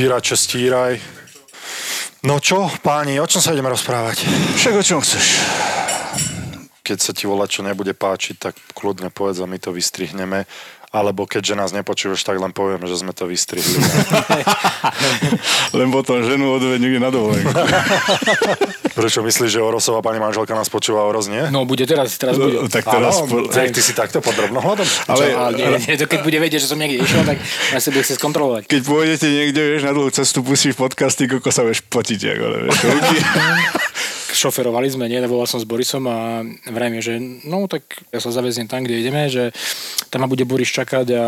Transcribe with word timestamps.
Stírače, 0.00 0.32
stíraj. 0.32 0.96
No 2.24 2.40
čo, 2.40 2.72
páni, 2.80 3.20
o 3.20 3.28
čom 3.28 3.44
sa 3.44 3.52
ideme 3.52 3.68
rozprávať? 3.68 4.24
Však 4.56 4.72
o 4.72 4.80
čom 4.80 5.04
chceš? 5.04 5.44
Keď 6.80 6.98
sa 7.04 7.12
ti 7.12 7.28
volá, 7.28 7.44
čo 7.44 7.60
nebude 7.60 7.92
páčiť, 7.92 8.34
tak 8.40 8.56
kľudne 8.72 9.12
povedz 9.12 9.44
a 9.44 9.46
my 9.46 9.60
to 9.60 9.76
vystrihneme 9.76 10.48
alebo 10.88 11.28
keďže 11.28 11.52
nás 11.52 11.76
nepočuješ, 11.76 12.24
tak 12.24 12.40
len 12.40 12.50
povieme, 12.50 12.88
že 12.88 12.96
sme 12.96 13.12
to 13.12 13.28
vystrihli. 13.28 13.76
len 15.78 15.88
potom 15.92 16.24
ženu 16.24 16.48
odved 16.48 16.80
niekde 16.80 16.98
na 16.98 17.12
dovolenku. 17.12 17.52
Prečo 18.90 19.22
myslíš, 19.22 19.50
že 19.54 19.60
Orosová 19.62 20.02
pani 20.02 20.18
manželka 20.18 20.50
nás 20.52 20.66
počúva 20.66 21.06
Oros, 21.06 21.30
nie? 21.30 21.46
No 21.54 21.62
bude 21.62 21.86
teraz, 21.86 22.18
teraz 22.18 22.34
bude. 22.34 22.58
No, 22.58 22.66
tak 22.66 22.86
teraz... 22.86 23.22
Áno, 23.22 23.30
po... 23.30 23.36
tak 23.46 23.70
ty 23.70 23.80
si 23.80 23.94
takto 23.94 24.18
podrobno 24.18 24.58
hľadom. 24.58 24.86
Ale, 25.06 25.24
ale 25.34 25.52
nie, 25.54 25.66
nie, 25.78 25.94
to 25.94 26.10
keď 26.10 26.20
bude 26.26 26.38
vedieť, 26.38 26.66
že 26.66 26.70
som 26.70 26.78
niekde 26.78 27.06
išiel, 27.06 27.22
tak 27.22 27.38
na 27.70 27.78
si 27.78 27.88
bude 27.94 28.02
chcieť 28.02 28.18
skontrolovať. 28.18 28.62
Keď 28.66 28.82
pôjdete 28.82 29.26
niekde, 29.30 29.60
vieš, 29.62 29.86
na 29.86 29.94
dlhú 29.94 30.10
cestu, 30.10 30.42
pustíš 30.42 30.74
podcasty, 30.74 31.30
koľko 31.30 31.50
sa 31.54 31.62
vieš 31.62 31.86
potiť, 31.86 32.20
ako 32.34 32.44
vieš, 32.66 32.76
šoferovali 34.40 34.88
sme, 34.90 35.10
nie, 35.10 35.20
volal 35.26 35.46
som 35.46 35.58
s 35.58 35.66
Borisom 35.66 36.06
a 36.06 36.42
vrajme, 36.70 37.02
že 37.02 37.18
no 37.46 37.66
tak 37.66 37.82
ja 38.14 38.22
sa 38.22 38.30
zaveziem 38.30 38.70
tam, 38.70 38.86
kde 38.86 39.02
ideme, 39.02 39.26
že 39.26 39.50
tam 40.08 40.24
ma 40.24 40.28
bude 40.30 40.46
Boris 40.46 40.70
čakať 40.70 41.06
a 41.14 41.24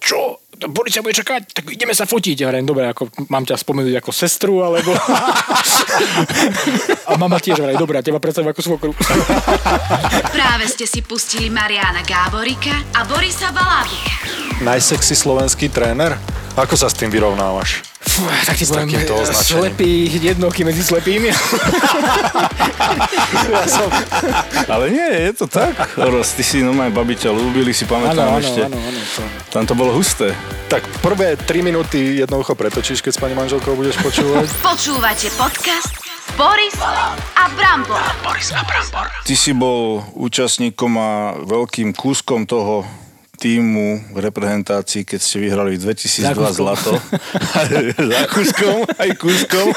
čo? 0.00 0.40
Boris 0.56 0.96
sa 0.96 1.04
bude 1.04 1.12
čakať, 1.12 1.52
tak 1.52 1.64
ideme 1.68 1.92
sa 1.92 2.08
fotiť. 2.08 2.40
Ja 2.40 2.48
hovorím, 2.48 2.64
dobre, 2.64 2.88
ako, 2.88 3.12
mám 3.28 3.44
ťa 3.44 3.60
spomenúť 3.60 4.00
ako 4.00 4.10
sestru, 4.12 4.64
alebo... 4.64 4.96
a 7.10 7.12
mama 7.20 7.36
tiež 7.36 7.60
hovorí, 7.60 7.76
dobre, 7.76 8.00
teba 8.00 8.16
predstavím 8.16 8.56
ako 8.56 8.62
svokru. 8.64 8.92
Práve 10.32 10.64
ste 10.72 10.88
si 10.88 11.04
pustili 11.04 11.52
Mariana 11.52 12.00
Gáborika 12.08 12.72
a 12.96 13.04
Borisa 13.04 13.52
Balábika. 13.52 14.16
Najsexy 14.64 15.12
slovenský 15.12 15.68
tréner? 15.68 16.16
Ako 16.56 16.72
sa 16.72 16.88
s 16.88 16.96
tým 16.96 17.12
vyrovnávaš? 17.12 17.84
Fú, 18.00 18.24
tak 18.48 18.56
ti 18.56 18.64
poviem, 18.64 18.88
slepý, 19.28 20.08
jednoky 20.08 20.64
medzi 20.64 20.80
slepými. 20.80 21.28
ja 23.52 23.64
som... 23.68 23.92
Ale 24.64 24.88
nie, 24.88 25.04
je 25.28 25.32
to 25.36 25.52
tak. 25.52 25.76
Roz, 26.00 26.32
ty 26.32 26.40
si 26.40 26.64
normálne 26.64 26.96
babiča 26.96 27.28
ľúbili, 27.28 27.76
si 27.76 27.84
pamätám 27.84 28.32
ano, 28.32 28.40
ešte. 28.40 28.72
Áno, 28.72 28.78
áno, 28.80 29.00
to... 29.04 29.20
Tam 29.52 29.68
to 29.68 29.76
bolo 29.76 29.92
husté. 29.92 30.32
Tak 30.72 30.80
prvé 31.04 31.36
3 31.36 31.60
minúty 31.60 32.24
jednoducho 32.24 32.56
pretočíš, 32.56 33.04
keď 33.04 33.12
s 33.12 33.20
pani 33.20 33.36
manželkou 33.36 33.76
budeš 33.76 34.00
počúvať. 34.00 34.48
Počúvate 34.72 35.28
podcast 35.36 35.92
Boris 36.40 36.72
a 37.36 37.52
Brambor. 37.52 38.00
Boris 38.24 38.48
a 38.56 38.64
Brambor. 38.64 39.12
Ty 39.28 39.34
si 39.36 39.52
bol 39.52 40.08
účastníkom 40.16 40.92
a 40.96 41.36
veľkým 41.44 41.92
kúskom 41.92 42.48
toho 42.48 42.88
týmu 43.36 44.16
v 44.16 44.18
reprezentácii, 44.18 45.04
keď 45.04 45.20
ste 45.20 45.36
vyhrali 45.44 45.76
2002 45.76 46.32
zlato. 46.56 46.96
Za 48.10 48.20
Kuskom, 48.32 48.88
aj 48.88 49.10
Kuskom. 49.20 49.68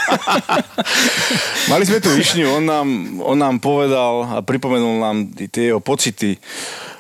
Mali 1.72 1.84
sme 1.84 2.00
tu 2.00 2.10
Višňu, 2.16 2.48
on 2.48 2.64
nám, 2.64 2.88
on 3.22 3.38
nám 3.38 3.60
povedal 3.60 4.26
a 4.26 4.40
pripomenul 4.40 4.96
nám 5.04 5.18
tie 5.36 5.76
jeho 5.76 5.84
pocity 5.84 6.40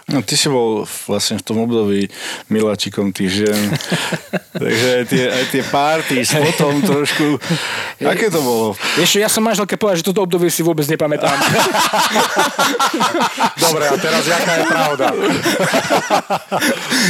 No, 0.09 0.25
ty 0.25 0.33
si 0.33 0.49
bol 0.49 0.89
vlastne 1.05 1.37
v 1.37 1.43
tom 1.45 1.61
období 1.61 2.09
miláčikom 2.49 3.13
tých 3.13 3.45
žen. 3.45 3.77
Takže 4.61 4.87
aj 5.01 5.05
tie, 5.05 5.23
aj 5.29 5.45
tie 5.53 5.63
párty 5.69 6.25
s 6.25 6.33
potom 6.33 6.81
trošku... 6.81 7.37
Aké 8.01 8.33
to 8.33 8.41
bolo? 8.41 8.73
Vieš, 8.97 9.21
ja 9.21 9.29
som 9.29 9.45
manželke 9.45 9.77
povedal, 9.77 10.01
že 10.01 10.05
toto 10.09 10.25
obdobie 10.25 10.49
si 10.49 10.65
vôbec 10.65 10.89
nepamätám. 10.89 11.31
Dobre, 13.63 13.85
a 13.85 13.95
teraz 14.01 14.25
jaká 14.25 14.53
je 14.57 14.65
pravda? 14.65 15.05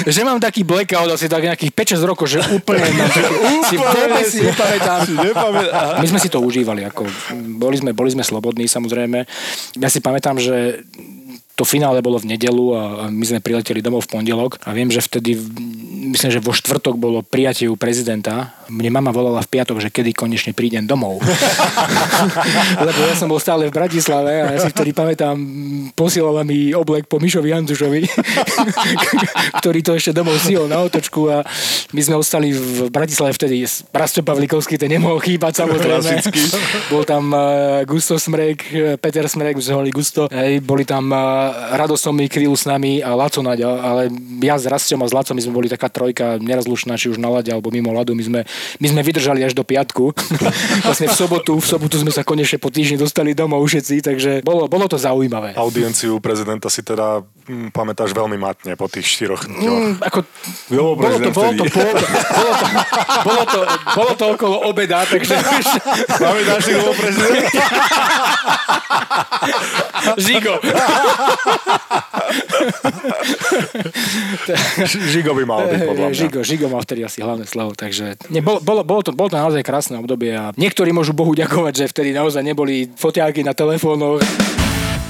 že 0.16 0.22
mám 0.27 0.44
taký 0.44 0.67
blackout 0.67 1.16
asi 1.16 1.31
tak 1.31 1.47
nejakých 1.47 1.72
5-6 1.72 2.03
rokov, 2.03 2.27
že 2.27 2.44
úplne, 2.52 2.83
úplne 2.83 3.64
si 3.64 3.75
vôbec. 3.80 4.27
Si 4.27 4.44
nepamätám. 4.44 5.08
My 6.03 6.08
sme 6.08 6.20
si 6.20 6.27
to 6.27 6.44
užívali. 6.44 6.83
Ako, 6.83 7.08
boli, 7.55 7.80
sme, 7.80 7.95
boli 7.95 8.11
sme 8.11 8.27
slobodní 8.27 8.67
samozrejme. 8.67 9.23
Ja 9.80 9.87
si 9.87 10.04
pamätám, 10.04 10.36
že 10.36 10.83
to 11.59 11.67
finále 11.67 11.99
bolo 11.99 12.15
v 12.15 12.31
nedelu 12.31 12.65
a 12.71 12.81
my 13.11 13.25
sme 13.27 13.43
prileteli 13.43 13.83
domov 13.83 14.08
v 14.08 14.15
pondelok 14.15 14.64
a 14.64 14.71
viem, 14.71 14.87
že 14.87 15.03
vtedy, 15.03 15.36
myslím, 16.15 16.31
že 16.31 16.39
vo 16.39 16.55
štvrtok 16.55 16.95
bolo 16.95 17.20
prijatie 17.20 17.67
u 17.67 17.75
prezidenta. 17.75 18.55
Mne 18.71 18.95
mama 18.95 19.11
volala 19.11 19.43
v 19.43 19.59
piatok, 19.59 19.83
že 19.83 19.92
kedy 19.92 20.15
konečne 20.15 20.55
prídem 20.55 20.87
domov. 20.87 21.19
Lebo 22.87 22.99
ja 23.03 23.11
som 23.19 23.27
bol 23.27 23.43
stále 23.43 23.67
v 23.67 23.75
Bratislave 23.75 24.39
a 24.39 24.55
ja 24.55 24.59
si 24.64 24.71
vtedy 24.71 24.95
pamätám, 24.95 25.36
posielala 25.99 26.48
mi 26.48 26.71
oblek 26.71 27.11
po 27.11 27.19
Mišovi 27.19 27.52
Andušovi, 27.52 28.08
ktorý 29.59 29.80
to 29.83 29.99
ešte 29.99 30.15
domov 30.15 30.39
siol 30.39 30.71
na 30.71 30.80
otočku 30.80 31.27
a 31.27 31.43
my 31.92 31.99
sme 31.99 32.15
ostali 32.15 32.55
v 32.55 32.87
Bratislave 32.87 33.36
vtedy. 33.36 33.67
Rasto 33.92 34.23
Pavlikovský, 34.23 34.80
ten 34.80 34.95
nemohol 34.95 35.19
chýbať 35.19 35.67
samozrejme. 35.67 36.23
Bol 36.87 37.03
tam 37.03 37.36
eh, 37.36 37.83
Gusto 37.83 38.15
Smrek, 38.15 38.64
Peter 39.03 39.27
Smrek, 39.27 39.59
zvolili 39.59 39.92
Gusto. 39.92 40.31
Boli 40.64 40.87
tam 40.87 41.11
eh, 41.11 41.48
Rado 41.76 41.95
som 41.99 42.15
mi 42.15 42.30
kryl 42.30 42.54
s 42.54 42.65
nami 42.65 43.04
a 43.04 43.14
Laco 43.14 43.43
Naďa, 43.43 43.70
ale 43.82 44.14
ja 44.42 44.55
s 44.55 44.65
Rastom 44.65 45.02
a 45.04 45.08
s 45.08 45.14
Lacom 45.14 45.36
my 45.36 45.43
sme 45.43 45.54
boli 45.54 45.67
taká 45.67 45.87
trojka 45.92 46.39
nerazlučná, 46.39 46.95
či 46.95 47.11
už 47.11 47.17
na 47.17 47.30
lade 47.30 47.52
alebo 47.52 47.70
mimo 47.70 47.92
ľadu. 47.92 48.15
My 48.15 48.23
sme, 48.23 48.39
my 48.80 48.87
sme 48.89 49.02
vydržali 49.04 49.43
až 49.43 49.54
do 49.54 49.64
piatku. 49.65 50.15
vlastne 50.87 51.08
v 51.10 51.15
sobotu, 51.15 51.58
v 51.58 51.67
sobotu 51.67 51.95
sme 51.99 52.11
sa 52.14 52.23
konečne 52.23 52.61
po 52.61 52.71
týždni 52.71 52.99
dostali 52.99 53.33
domov 53.37 53.65
všetci, 53.65 53.95
takže 54.02 54.32
bolo, 54.42 54.70
bolo 54.71 54.86
to 54.87 54.98
zaujímavé. 54.99 55.55
Audienciu 55.60 56.17
prezidenta 56.23 56.71
si 56.71 56.86
teda 56.86 57.21
pamätáš 57.73 58.14
veľmi 58.14 58.37
matne 58.37 58.77
po 58.77 58.86
tých 58.86 59.10
štyroch 59.10 59.49
mm, 59.49 60.05
ako, 60.05 60.21
bolo, 60.70 60.93
bolo, 60.93 61.17
to, 61.17 61.30
bolo, 61.33 61.52
to, 61.58 61.64
bolo, 61.65 61.92
to, 61.98 62.05
bolo, 62.33 62.54
to, 62.54 62.77
bolo, 63.26 63.43
to, 63.43 63.60
bolo 63.98 64.11
to 64.14 64.26
okolo 64.37 64.55
obeda, 64.70 65.02
takže... 65.05 65.33
Pamätáš 66.21 66.61
si, 66.65 66.71
bol 66.77 66.93
prezident? 66.93 67.45
Žigo. 70.17 70.54
Žigo 74.86 75.31
by 75.33 75.43
mal 75.45 75.60
byť, 75.67 75.81
podľa 75.86 76.08
mňa. 76.10 76.17
Žigo, 76.17 76.39
Žigo 76.45 76.67
mal 76.70 76.81
vtedy 76.86 77.02
asi 77.05 77.20
hlavné 77.26 77.45
slovo, 77.49 77.73
takže 77.73 78.17
nie, 78.30 78.42
bolo, 78.45 78.61
bolo, 78.61 78.81
bolo, 78.86 79.02
to, 79.04 79.11
bolo 79.11 79.30
to 79.33 79.37
naozaj 79.37 79.61
krásne 79.66 79.98
obdobie 79.98 80.33
a 80.37 80.54
niektorí 80.55 80.93
môžu 80.93 81.17
Bohu 81.17 81.33
ďakovať, 81.33 81.86
že 81.86 81.92
vtedy 81.92 82.14
naozaj 82.14 82.45
neboli 82.45 82.89
fotiáky 82.93 83.42
na 83.42 83.58
telefónoch. 83.58 84.21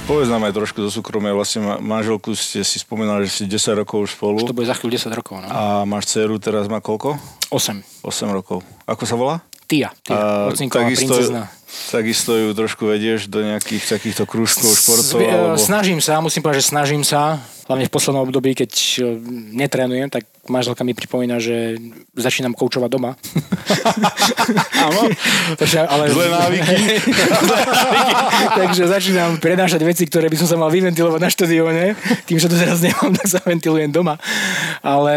Povedz 0.08 0.28
nám 0.32 0.46
aj 0.48 0.54
trošku 0.56 0.78
do 0.80 0.90
súkromia. 0.92 1.36
Vlastne 1.36 1.80
manželku 1.80 2.32
ste 2.36 2.62
si 2.62 2.76
spomínali, 2.80 3.26
že 3.28 3.42
si 3.42 3.42
10 3.46 3.84
rokov 3.84 4.08
už 4.08 4.10
spolu. 4.16 4.40
Už 4.40 4.50
to 4.50 4.56
bude 4.56 4.68
za 4.68 4.76
chvíľu 4.78 4.96
10 4.96 5.12
rokov. 5.16 5.34
No. 5.40 5.46
A 5.48 5.82
máš 5.88 6.12
dceru, 6.12 6.40
teraz 6.40 6.66
má 6.66 6.82
koľko? 6.82 7.20
8. 7.52 8.04
8 8.04 8.36
rokov. 8.36 8.64
Ako 8.86 9.04
sa 9.04 9.14
volá? 9.18 9.44
Tia. 9.70 9.94
tia. 10.02 10.18
A, 10.18 10.50
takisto, 10.50 11.14
princezna. 11.14 11.46
Takisto 11.94 12.34
ju 12.34 12.48
trošku 12.58 12.90
vedieš 12.90 13.30
do 13.30 13.46
nejakých 13.46 13.86
takýchto 13.86 14.26
krúžkov 14.26 14.74
športov? 14.74 15.22
Alebo... 15.22 15.54
Snažím 15.54 16.02
sa, 16.02 16.18
musím 16.18 16.42
povedať, 16.42 16.66
že 16.66 16.74
snažím 16.74 17.06
sa. 17.06 17.38
Hlavne 17.70 17.86
v 17.86 17.94
poslednom 17.94 18.26
období, 18.26 18.58
keď 18.58 18.72
e, 18.98 19.14
netrénujem, 19.54 20.10
tak 20.10 20.26
manželka 20.50 20.82
mi 20.82 20.90
pripomína, 20.90 21.38
že 21.38 21.78
začínam 22.18 22.50
koučovať 22.50 22.90
doma. 22.90 23.14
Áno, 24.90 25.06
ale... 25.86 26.04
Zlé 26.10 26.26
návyky. 26.34 26.74
Zlé 27.46 27.60
návyky. 27.62 28.12
Takže 28.58 28.82
začínam 28.90 29.38
prenášať 29.38 29.86
veci, 29.86 30.02
ktoré 30.10 30.26
by 30.26 30.42
som 30.42 30.50
sa 30.50 30.58
mal 30.58 30.66
vyventilovať 30.66 31.20
na 31.22 31.30
štadióne. 31.30 31.84
Tým, 32.26 32.42
že 32.42 32.50
to 32.50 32.58
teraz 32.58 32.82
nemám, 32.82 33.14
tak 33.22 33.26
sa 33.30 33.38
ventilujem 33.46 33.94
doma. 33.94 34.18
Ale 34.82 35.14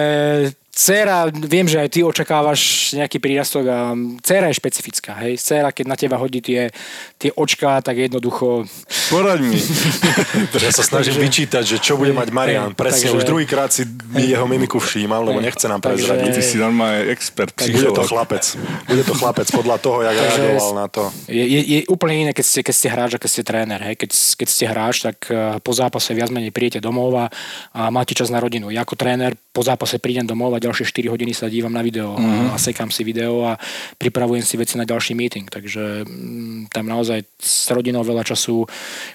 Cera, 0.73 1.29
viem, 1.29 1.69
že 1.69 1.77
aj 1.77 1.89
ty 1.93 2.01
očakávaš 2.01 2.91
nejaký 2.97 3.21
prírastok 3.21 3.63
a 3.69 3.93
cera 4.25 4.49
je 4.49 4.57
špecifická, 4.57 5.13
hej. 5.21 5.37
Cera, 5.37 5.69
keď 5.69 5.85
na 5.85 5.93
teba 5.93 6.17
hodí 6.17 6.41
tie, 6.41 6.73
tie 7.21 7.29
očká, 7.29 7.77
tak 7.85 8.01
jednoducho... 8.01 8.65
Poraď 9.13 9.53
mi. 9.53 9.61
ja 10.65 10.73
sa 10.73 10.81
snažím 10.81 11.21
vyčítať, 11.21 11.61
že 11.61 11.77
čo 11.77 11.93
bude 11.93 12.09
mať 12.17 12.33
Marian. 12.33 12.73
Presne, 12.73 13.05
takže, 13.05 13.21
už 13.21 13.23
druhýkrát 13.29 13.69
si 13.69 13.85
mi 14.17 14.25
jeho 14.25 14.49
mimiku 14.49 14.81
všímal, 14.81 15.21
lebo 15.21 15.45
nechce 15.45 15.69
nám 15.69 15.77
prezradiť. 15.77 16.33
Ty 16.33 16.41
si 16.41 16.57
normálne 16.57 17.05
expert, 17.13 17.53
Bude 17.53 17.93
to 17.93 18.03
chlapec. 18.09 18.43
Bude 18.89 19.03
to 19.05 19.13
chlapec 19.13 19.47
podľa 19.53 19.77
toho, 19.77 20.01
jak 20.01 20.17
reagoval 20.17 20.73
na 20.73 20.87
to. 20.89 21.05
Je, 21.29 21.45
je, 21.53 21.61
je, 21.69 21.79
úplne 21.85 22.25
iné, 22.25 22.31
keď 22.33 22.45
ste, 22.49 22.59
keď 22.65 22.73
ste 22.73 22.87
hráč 22.89 23.11
a 23.13 23.21
keď 23.21 23.29
ste 23.29 23.43
tréner. 23.45 23.79
Hej. 23.93 23.95
Keď, 24.01 24.11
keď 24.41 24.47
ste 24.49 24.65
hráč, 24.65 25.05
tak 25.05 25.17
eh, 25.29 25.61
po 25.61 25.69
zápase 25.69 26.17
viac 26.17 26.33
menej 26.33 26.49
príjete 26.49 26.81
domov 26.81 27.13
a, 27.13 27.29
a 27.77 27.93
máte 27.93 28.17
čas 28.17 28.33
na 28.33 28.41
rodinu. 28.41 28.73
Ja 28.73 28.81
ako 28.81 28.97
tréner 28.97 29.37
po 29.53 29.61
zápase 29.61 30.01
prídem 30.01 30.25
domov 30.25 30.57
a 30.57 30.59
ďalšie 30.59 30.89
4 30.89 31.13
hodiny 31.13 31.31
sa 31.37 31.45
dívam 31.45 31.69
na 31.69 31.85
video 31.85 32.17
mm-hmm. 32.17 32.51
a 32.51 32.57
sekám 32.57 32.89
si 32.89 33.05
video 33.05 33.45
a 33.45 33.53
pripravujem 34.01 34.41
si 34.41 34.57
veci 34.57 34.81
na 34.81 34.83
ďalší 34.89 35.13
meeting. 35.13 35.45
Takže 35.45 36.09
mm, 36.09 36.73
tam 36.73 36.89
naozaj 36.89 37.21
s 37.37 37.69
rodinou 37.69 38.01
veľa 38.01 38.25
času, 38.25 38.65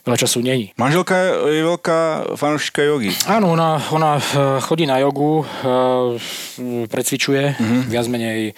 veľa 0.06 0.14
času 0.14 0.38
není. 0.38 0.70
Manželka 0.79 1.43
je 1.50 1.67
veľká 1.67 1.99
fanúšička 2.38 2.87
jogy. 2.87 3.11
Áno, 3.26 3.58
ona, 3.58 3.82
ona 3.90 4.23
eh, 4.23 4.62
chodí 4.62 4.87
na 4.87 5.02
jogu, 5.02 5.43
eh, 5.43 6.87
precvičuje, 6.87 7.58
mm-hmm. 7.58 7.82
viac 7.91 8.06
menej 8.06 8.55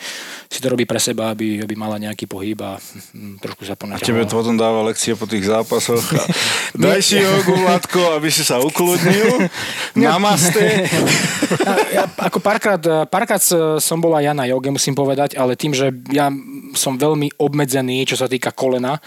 si 0.50 0.58
to 0.58 0.66
robí 0.66 0.82
pre 0.82 0.98
seba, 0.98 1.30
aby, 1.30 1.62
aby 1.62 1.74
mala 1.78 1.94
nejaký 2.02 2.26
pohyb 2.26 2.58
a 2.58 2.74
hm, 2.74 3.38
trošku 3.38 3.62
sa 3.62 3.78
ponaťahovala. 3.78 4.02
A 4.02 4.10
tebe 4.10 4.26
to 4.26 4.34
potom 4.34 4.58
dáva 4.58 4.82
lekcie 4.82 5.14
po 5.14 5.30
tých 5.30 5.46
zápasoch. 5.46 6.02
Daj 6.74 7.00
si 7.06 7.22
jogu, 7.22 7.54
Vládko, 7.54 8.18
aby 8.18 8.34
si 8.34 8.42
sa 8.42 8.58
ukludnil. 8.58 9.46
Namaste. 9.94 10.90
ja, 11.96 12.10
ako 12.18 12.42
párkrát, 12.42 12.82
párkrát 13.06 13.38
som 13.78 13.98
bola 14.02 14.18
ja 14.18 14.34
na 14.34 14.42
joge, 14.50 14.74
musím 14.74 14.98
povedať, 14.98 15.38
ale 15.38 15.54
tým, 15.54 15.70
že 15.70 15.94
ja 16.10 16.34
som 16.74 16.98
veľmi 16.98 17.38
obmedzený, 17.38 18.06
čo 18.06 18.18
sa 18.18 18.26
týka 18.26 18.54
kolena. 18.54 18.98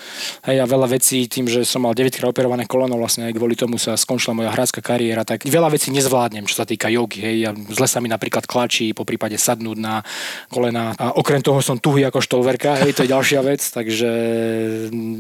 Hej, 0.48 0.64
a 0.64 0.66
veľa 0.68 0.96
vecí, 0.96 1.28
tým, 1.28 1.48
že 1.48 1.68
som 1.68 1.84
mal 1.84 1.96
9 1.96 2.08
krát 2.12 2.32
operované 2.32 2.68
koleno, 2.68 2.96
vlastne 2.96 3.28
aj 3.28 3.36
kvôli 3.36 3.56
tomu 3.60 3.76
sa 3.76 3.96
skončila 4.00 4.36
moja 4.36 4.52
hrácka 4.52 4.80
kariéra, 4.80 5.28
tak 5.28 5.44
veľa 5.48 5.72
vecí 5.72 5.92
nezvládnem, 5.92 6.48
čo 6.48 6.56
sa 6.56 6.68
týka 6.68 6.88
jogy. 6.88 7.20
Hej. 7.20 7.36
Ja, 7.44 7.52
zle 7.52 7.88
sa 7.88 8.00
mi 8.00 8.08
napríklad 8.08 8.48
klačí, 8.48 8.92
po 8.96 9.08
prípade 9.08 9.36
sadnúť 9.36 9.78
na 9.80 10.04
kolena. 10.52 10.96
A 11.00 11.16
okrem 11.16 11.33
toho 11.42 11.64
som 11.64 11.80
tuhý 11.80 12.04
ako 12.06 12.20
štolverka, 12.20 12.84
hej, 12.84 12.94
to 12.94 13.08
je 13.08 13.14
ďalšia 13.16 13.42
vec, 13.42 13.64
takže 13.64 14.10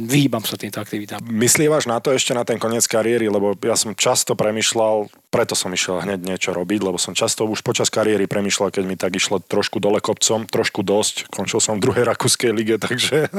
vyhýbam 0.06 0.44
sa 0.44 0.60
týmto 0.60 0.83
aktivitám. 0.83 1.24
Myslívaš 1.25 1.88
na 1.88 2.04
to 2.04 2.12
ešte 2.12 2.36
na 2.36 2.44
ten 2.44 2.60
koniec 2.60 2.83
kariéry, 2.86 3.31
lebo 3.31 3.56
ja 3.63 3.80
som 3.80 3.95
často 3.95 4.36
premyšľal, 4.36 5.07
preto 5.31 5.56
som 5.56 5.71
išiel 5.74 6.04
hneď 6.04 6.19
niečo 6.21 6.51
robiť, 6.51 6.80
lebo 6.83 7.00
som 7.00 7.15
často 7.15 7.48
už 7.48 7.63
počas 7.63 7.88
kariéry 7.88 8.27
premyšľal, 8.27 8.69
keď 8.69 8.83
mi 8.83 9.00
tak 9.00 9.15
išlo 9.15 9.39
trošku 9.42 9.80
dole 9.80 10.04
kopcom, 10.04 10.45
trošku 10.45 10.83
dosť. 10.83 11.31
Končil 11.31 11.63
som 11.63 11.80
v 11.80 11.89
druhej 11.89 12.06
rakúskej 12.06 12.51
lige, 12.54 12.75
takže 12.86 13.31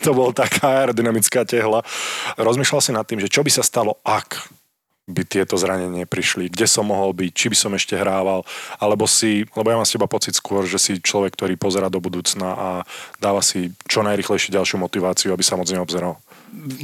to 0.00 0.10
bol 0.16 0.32
taká 0.32 0.82
aerodynamická 0.82 1.44
tehla. 1.44 1.84
Rozmýšľal 2.40 2.80
si 2.80 2.90
nad 2.96 3.04
tým, 3.04 3.20
že 3.20 3.28
čo 3.28 3.44
by 3.44 3.50
sa 3.52 3.62
stalo, 3.62 4.00
ak 4.02 4.61
by 5.10 5.22
tieto 5.26 5.58
zranenie 5.58 6.06
prišli, 6.06 6.46
kde 6.46 6.70
som 6.70 6.86
mohol 6.86 7.10
byť, 7.10 7.32
či 7.34 7.46
by 7.50 7.56
som 7.58 7.72
ešte 7.74 7.98
hrával, 7.98 8.46
alebo 8.78 9.10
si, 9.10 9.42
lebo 9.58 9.66
ja 9.66 9.78
mám 9.78 9.88
z 9.88 9.98
teba 9.98 10.06
pocit 10.06 10.38
skôr, 10.38 10.62
že 10.62 10.78
si 10.78 11.02
človek, 11.02 11.34
ktorý 11.34 11.58
pozera 11.58 11.90
do 11.90 11.98
budúcna 11.98 12.48
a 12.54 12.68
dáva 13.18 13.42
si 13.42 13.74
čo 13.90 14.06
najrychlejšie 14.06 14.54
ďalšiu 14.54 14.78
motiváciu, 14.78 15.34
aby 15.34 15.42
sa 15.42 15.58
moc 15.58 15.66
neobzeral. 15.66 16.22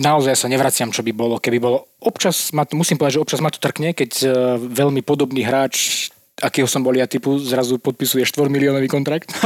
Naozaj 0.02 0.34
sa 0.34 0.50
nevraciam, 0.50 0.90
čo 0.90 1.06
by 1.06 1.12
bolo. 1.14 1.38
Keby 1.38 1.58
bolo, 1.62 1.86
občas, 2.02 2.50
ma, 2.50 2.66
musím 2.74 2.98
povedať, 2.98 3.20
že 3.20 3.22
občas 3.22 3.42
ma 3.44 3.52
to 3.54 3.62
trkne, 3.62 3.94
keď 3.94 4.10
uh, 4.24 4.30
veľmi 4.58 5.04
podobný 5.06 5.46
hráč 5.46 6.08
akého 6.42 6.66
som 6.70 6.82
bol 6.82 6.94
ja 6.94 7.06
typu, 7.10 7.38
zrazu 7.38 7.78
podpisuje 7.78 8.22
4 8.24 8.48
miliónový 8.50 8.86
kontrakt 8.86 9.34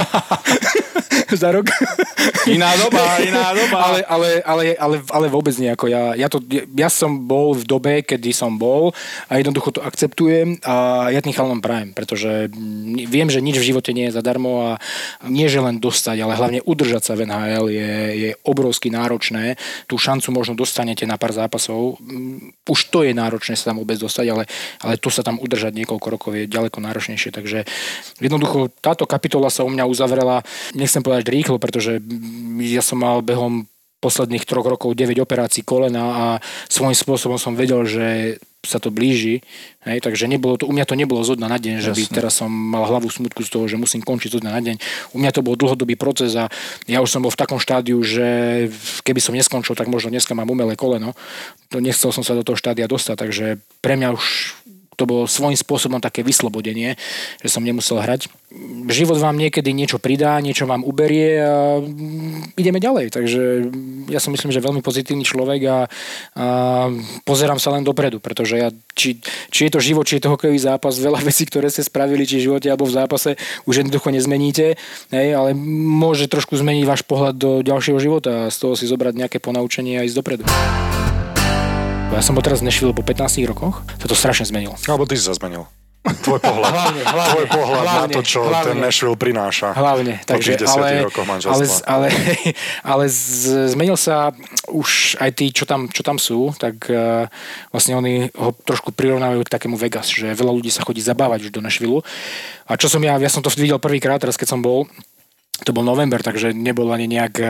za 1.32 1.52
rok. 1.52 1.68
Iná 2.46 2.74
doba, 2.76 3.18
iná 3.22 3.54
doba. 3.54 3.78
ale, 3.80 4.00
ale, 4.04 4.28
ale, 4.44 4.64
ale, 4.76 4.96
ale 5.08 5.26
vôbec 5.32 5.54
nie. 5.56 5.72
Ako 5.72 5.88
ja, 5.88 6.12
ja, 6.12 6.28
to, 6.28 6.42
ja 6.76 6.88
som 6.92 7.24
bol 7.24 7.56
v 7.56 7.64
dobe, 7.64 7.94
kedy 8.04 8.34
som 8.34 8.60
bol 8.60 8.92
a 9.30 9.38
jednoducho 9.40 9.72
to 9.72 9.80
akceptujem 9.80 10.60
a 10.66 11.08
ja 11.08 11.24
tým 11.24 11.32
chalom 11.32 11.62
prajem, 11.64 11.94
pretože 11.96 12.50
viem, 13.08 13.28
že 13.32 13.40
nič 13.40 13.56
v 13.56 13.68
živote 13.72 13.94
nie 13.96 14.10
je 14.10 14.16
zadarmo 14.16 14.74
a 14.74 14.82
nie, 15.26 15.48
že 15.48 15.62
len 15.62 15.78
dostať, 15.80 16.16
ale 16.20 16.36
hlavne 16.36 16.60
udržať 16.66 17.02
sa 17.02 17.14
v 17.16 17.24
NHL 17.30 17.66
je, 17.72 17.92
je 18.28 18.30
obrovsky 18.44 18.92
náročné. 18.92 19.56
Tú 19.88 19.96
šancu 19.96 20.34
možno 20.34 20.54
dostanete 20.58 21.06
na 21.08 21.16
pár 21.16 21.32
zápasov. 21.32 21.96
Už 22.66 22.80
to 22.92 23.06
je 23.06 23.16
náročné 23.16 23.56
sa 23.56 23.72
tam 23.72 23.80
vôbec 23.80 23.96
dostať, 23.96 24.26
ale, 24.28 24.44
ale 24.82 24.94
to 24.98 25.08
sa 25.08 25.24
tam 25.24 25.38
udržať 25.40 25.72
niekoľko 25.72 26.06
rokov 26.10 26.30
je 26.36 26.50
ďaleko 26.50 26.81
náročnejšie. 26.82 27.30
Takže 27.30 27.64
jednoducho 28.18 28.68
táto 28.82 29.06
kapitola 29.06 29.48
sa 29.48 29.62
u 29.62 29.70
mňa 29.70 29.86
uzavrela, 29.86 30.42
nechcem 30.74 31.00
povedať 31.00 31.30
rýchlo, 31.30 31.56
pretože 31.62 32.02
ja 32.58 32.82
som 32.82 33.00
mal 33.00 33.22
behom 33.22 33.70
posledných 34.02 34.42
troch 34.42 34.66
rokov 34.66 34.98
9 34.98 35.14
operácií 35.22 35.62
kolena 35.62 36.02
a 36.02 36.24
svojím 36.66 36.98
spôsobom 36.98 37.38
som 37.38 37.54
vedel, 37.54 37.86
že 37.86 38.36
sa 38.62 38.78
to 38.78 38.94
blíži. 38.94 39.42
Hej, 39.82 40.02
takže 40.06 40.30
nebolo 40.30 40.54
to, 40.54 40.70
u 40.70 40.74
mňa 40.74 40.86
to 40.86 40.94
nebolo 40.94 41.22
zo 41.26 41.34
dňa 41.34 41.48
na 41.50 41.58
deň, 41.58 41.82
že 41.82 41.90
by 41.94 42.02
teraz 42.10 42.38
som 42.38 42.50
mal 42.50 42.86
hlavu 42.86 43.10
smutku 43.10 43.42
z 43.42 43.50
toho, 43.50 43.66
že 43.66 43.78
musím 43.78 44.02
končiť 44.02 44.38
zo 44.38 44.42
dňa 44.42 44.52
na 44.54 44.62
deň. 44.62 44.76
U 45.14 45.16
mňa 45.18 45.30
to 45.34 45.42
bol 45.42 45.58
dlhodobý 45.58 45.98
proces 45.98 46.34
a 46.38 46.46
ja 46.86 47.02
už 47.02 47.10
som 47.10 47.22
bol 47.22 47.34
v 47.34 47.40
takom 47.42 47.58
štádiu, 47.58 47.98
že 48.02 48.70
keby 49.02 49.18
som 49.22 49.34
neskončil, 49.34 49.74
tak 49.74 49.90
možno 49.90 50.14
dneska 50.14 50.34
mám 50.34 50.50
umelé 50.50 50.78
koleno. 50.78 51.14
To 51.74 51.82
nechcel 51.82 52.14
som 52.14 52.22
sa 52.22 52.38
do 52.38 52.46
toho 52.46 52.58
štádia 52.58 52.86
dostať, 52.86 53.16
takže 53.18 53.46
pre 53.82 53.98
mňa 53.98 54.14
už 54.14 54.26
to 55.02 55.10
bolo 55.10 55.26
svojím 55.26 55.58
spôsobom 55.58 55.98
také 55.98 56.22
vyslobodenie, 56.22 56.94
že 57.42 57.48
som 57.50 57.66
nemusel 57.66 57.98
hrať. 57.98 58.30
Život 58.86 59.18
vám 59.18 59.34
niekedy 59.34 59.74
niečo 59.74 59.98
pridá, 59.98 60.38
niečo 60.38 60.62
vám 60.70 60.86
uberie 60.86 61.42
a 61.42 61.82
ideme 62.54 62.78
ďalej. 62.78 63.10
Takže 63.10 63.42
ja 64.06 64.22
si 64.22 64.30
myslím, 64.30 64.54
že 64.54 64.62
veľmi 64.62 64.78
pozitívny 64.78 65.26
človek 65.26 65.60
a, 65.66 65.78
a 66.38 66.46
pozerám 67.26 67.58
sa 67.58 67.74
len 67.74 67.82
dopredu, 67.82 68.22
pretože 68.22 68.54
ja, 68.62 68.70
či, 68.94 69.18
či 69.50 69.66
je 69.66 69.72
to 69.74 69.82
život, 69.82 70.06
či 70.06 70.22
je 70.22 70.28
to 70.28 70.32
hokejový 70.38 70.62
zápas, 70.62 70.94
veľa 70.94 71.18
vecí, 71.26 71.42
ktoré 71.50 71.66
ste 71.66 71.82
spravili, 71.82 72.22
či 72.22 72.38
v 72.38 72.46
živote 72.52 72.70
alebo 72.70 72.86
v 72.86 72.94
zápase, 72.94 73.34
už 73.66 73.82
jednoducho 73.82 74.14
nezmeníte, 74.14 74.78
hej, 75.10 75.28
ale 75.34 75.56
môže 75.58 76.30
trošku 76.30 76.54
zmeniť 76.54 76.84
váš 76.86 77.02
pohľad 77.02 77.34
do 77.34 77.50
ďalšieho 77.66 77.98
života 77.98 78.46
a 78.46 78.52
z 78.52 78.56
toho 78.62 78.78
si 78.78 78.86
zobrať 78.86 79.18
nejaké 79.18 79.42
ponaučenie 79.42 79.98
a 79.98 80.06
ísť 80.06 80.16
dopredu. 80.22 80.44
Ja 82.12 82.20
som 82.20 82.36
bol 82.36 82.44
teraz 82.44 82.60
Nashville 82.60 82.92
po 82.92 83.00
15 83.00 83.40
rokoch, 83.48 83.80
to 83.96 84.04
to 84.04 84.12
strašne 84.12 84.44
zmenilo. 84.44 84.76
Alebo 84.84 85.08
ty 85.08 85.16
si 85.16 85.24
sa 85.24 85.32
zmenil. 85.32 85.64
Tvoj 86.02 86.42
pohľad. 86.42 86.70
Hlavne, 86.74 87.02
hlavne, 87.06 87.30
Tvoj 87.30 87.46
pohľad 87.46 87.84
hlavne, 87.86 88.10
na 88.10 88.16
to, 88.18 88.20
čo 88.26 88.40
hlavne. 88.42 88.66
ten 88.68 88.76
Nashville 88.82 89.14
prináša. 89.14 89.70
Hlavne. 89.72 90.18
Takže, 90.26 90.58
ale, 90.66 91.06
ale, 91.46 91.64
ale, 91.86 92.08
ale 92.92 93.04
z, 93.06 93.70
zmenil 93.72 93.94
sa 93.94 94.34
už 94.66 95.14
aj 95.22 95.30
tí, 95.30 95.54
čo 95.54 95.64
tam, 95.64 95.86
čo 95.88 96.02
tam 96.02 96.18
sú, 96.18 96.52
tak 96.58 96.90
uh, 96.90 97.30
vlastne 97.72 97.94
oni 97.96 98.28
ho 98.34 98.50
trošku 98.50 98.92
prirovnávajú 98.92 99.46
k 99.46 99.54
takému 99.54 99.78
Vegas, 99.78 100.10
že 100.10 100.34
veľa 100.34 100.52
ľudí 100.52 100.74
sa 100.74 100.82
chodí 100.84 101.00
zabávať 101.00 101.48
už 101.48 101.50
do 101.54 101.64
Nashville. 101.64 102.04
A 102.66 102.74
čo 102.74 102.90
som 102.90 103.00
ja, 103.00 103.16
ja 103.16 103.30
som 103.30 103.40
to 103.40 103.48
videl 103.54 103.78
prvýkrát, 103.80 104.18
teraz 104.18 104.34
keď 104.34 104.52
som 104.52 104.60
bol 104.60 104.90
to 105.62 105.70
bol 105.70 105.86
november, 105.86 106.18
takže 106.18 106.50
nebolo 106.50 106.90
ani 106.90 107.06
nejak 107.06 107.34
uh, 107.38 107.48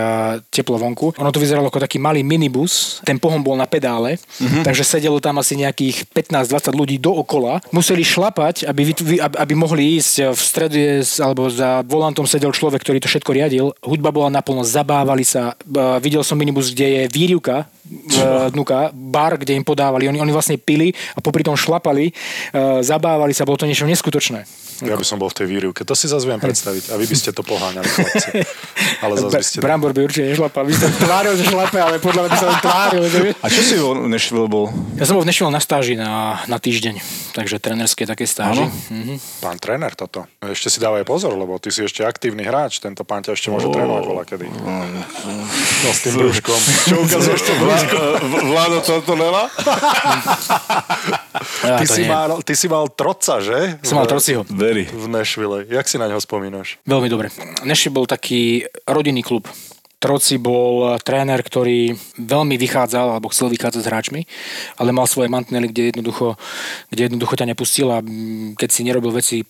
teplo 0.52 0.76
vonku. 0.76 1.16
Ono 1.16 1.32
to 1.32 1.40
vyzeralo 1.40 1.72
ako 1.72 1.80
taký 1.80 1.96
malý 1.96 2.20
minibus, 2.20 3.00
ten 3.08 3.16
pohon 3.16 3.40
bol 3.40 3.56
na 3.56 3.64
pedále, 3.64 4.20
mm-hmm. 4.20 4.62
takže 4.62 4.84
sedelo 4.84 5.18
tam 5.18 5.40
asi 5.40 5.56
nejakých 5.56 6.12
15-20 6.12 6.76
ľudí 6.76 6.96
dookola. 7.00 7.64
Museli 7.72 8.04
šlapať, 8.04 8.68
aby, 8.68 8.92
aby, 8.92 9.16
aby 9.22 9.54
mohli 9.56 9.96
ísť 9.96 10.36
v 10.36 10.40
strede, 10.40 10.84
alebo 11.22 11.48
za 11.48 11.80
volantom 11.88 12.28
sedel 12.28 12.52
človek, 12.52 12.84
ktorý 12.84 13.00
to 13.00 13.08
všetko 13.08 13.32
riadil. 13.32 13.72
Hudba 13.80 14.12
bola 14.12 14.28
naplno, 14.28 14.60
zabávali 14.62 15.24
sa. 15.24 15.56
Uh, 15.64 15.96
videl 15.98 16.20
som 16.20 16.36
minibus, 16.36 16.76
kde 16.76 16.86
je 16.86 17.02
výrivka, 17.08 17.64
uh, 17.64 18.52
dnuka, 18.52 18.92
bar, 18.92 19.40
kde 19.40 19.56
im 19.56 19.64
podávali. 19.64 20.12
Oni, 20.12 20.20
oni 20.20 20.32
vlastne 20.34 20.60
pili 20.60 20.92
a 21.16 21.24
popri 21.24 21.40
tom 21.42 21.56
šlapali, 21.56 22.12
zabávali 22.82 23.32
sa, 23.32 23.46
bolo 23.48 23.58
to 23.58 23.68
niečo 23.68 23.88
neskutočné. 23.88 24.44
Ja 24.82 24.98
by 24.98 25.06
som 25.06 25.22
bol 25.22 25.30
v 25.30 25.36
tej 25.42 25.46
výrivke. 25.46 25.86
To 25.86 25.94
si 25.94 26.10
zase 26.10 26.26
viem 26.26 26.42
predstaviť. 26.42 26.90
A 26.90 26.98
vy 26.98 27.06
by 27.06 27.16
ste 27.16 27.30
to 27.30 27.46
poháňali, 27.46 27.86
chlapci. 28.02 28.30
Ale 29.02 29.12
zase 29.18 29.36
by 29.38 29.44
ste... 29.44 29.58
Brambor 29.62 29.90
by 29.94 30.00
určite 30.06 30.34
nešlapal. 30.34 30.62
Vy 30.66 30.74
ste 30.74 30.88
tváril, 30.98 31.32
že 31.38 31.44
šlape, 31.46 31.78
ale 31.78 31.96
podľa 32.02 32.20
mňa 32.26 32.30
by 32.30 32.38
sa 32.38 32.46
tváril. 32.58 33.02
Že... 33.06 33.18
A 33.38 33.46
čo 33.46 33.60
si 33.62 33.74
v 33.78 34.08
Nešville 34.10 34.48
bol? 34.50 34.66
Ja 34.98 35.04
som 35.06 35.14
bol 35.18 35.24
v 35.24 35.28
Nešville 35.30 35.52
na 35.52 35.60
stáži 35.62 35.94
na, 35.94 36.42
na 36.46 36.58
týždeň. 36.58 36.98
Takže 37.32 37.56
trenerské 37.58 38.04
také 38.04 38.28
stáži. 38.28 38.66
Mhm. 38.90 39.16
Pán 39.40 39.56
tréner 39.56 39.94
toto. 39.96 40.26
Ešte 40.42 40.68
si 40.68 40.78
dávaj 40.78 41.06
pozor, 41.06 41.34
lebo 41.34 41.56
ty 41.62 41.72
si 41.72 41.82
ešte 41.86 42.04
aktívny 42.04 42.44
hráč. 42.44 42.78
Tento 42.82 43.02
pán 43.06 43.24
ťa 43.24 43.34
ešte 43.34 43.48
môže 43.48 43.70
oh. 43.70 43.74
trénovať 43.74 44.04
voľa 44.04 44.24
kedy. 44.28 44.46
No 44.52 45.88
s 45.90 46.00
tým 46.04 46.14
brúškom. 46.18 46.60
Čo 46.88 46.96
ukazuješ 47.02 47.40
to 47.42 47.52
brúško? 47.58 47.98
Vládo 48.50 48.78
Tortonella? 48.84 49.44
Ja, 51.62 51.78
ty, 51.78 51.86
si 51.86 52.02
mal, 52.06 52.38
ty 52.42 52.54
si 52.54 52.66
mal 52.70 52.86
troca, 52.90 53.42
že? 53.42 53.78
Som 53.82 53.98
mal 53.98 54.06
trociho. 54.06 54.46
Very. 54.50 54.86
V 54.86 55.06
Nashville. 55.10 55.66
Jak 55.66 55.86
si 55.86 55.96
na 55.98 56.06
ňo 56.06 56.18
spomínaš? 56.22 56.78
Veľmi 56.86 57.08
dobre. 57.10 57.34
Nashville 57.82 57.98
bol 57.98 58.06
taký 58.06 58.62
rodinný 58.86 59.26
klub. 59.26 59.50
Troci 59.98 60.38
bol 60.38 60.94
tréner, 61.02 61.42
ktorý 61.42 61.90
veľmi 62.14 62.54
vychádzal, 62.54 63.18
alebo 63.18 63.26
chcel 63.34 63.50
vychádzať 63.50 63.82
s 63.82 63.90
hráčmi, 63.90 64.20
ale 64.78 64.94
mal 64.94 65.10
svoje 65.10 65.26
mantnely, 65.26 65.66
kde 65.66 65.90
jednoducho, 65.90 66.38
kde 66.94 67.10
jednoducho 67.10 67.34
ťa 67.34 67.50
nepustil 67.50 67.90
a 67.90 67.98
keď 68.54 68.70
si 68.70 68.86
nerobil 68.86 69.10
veci 69.10 69.42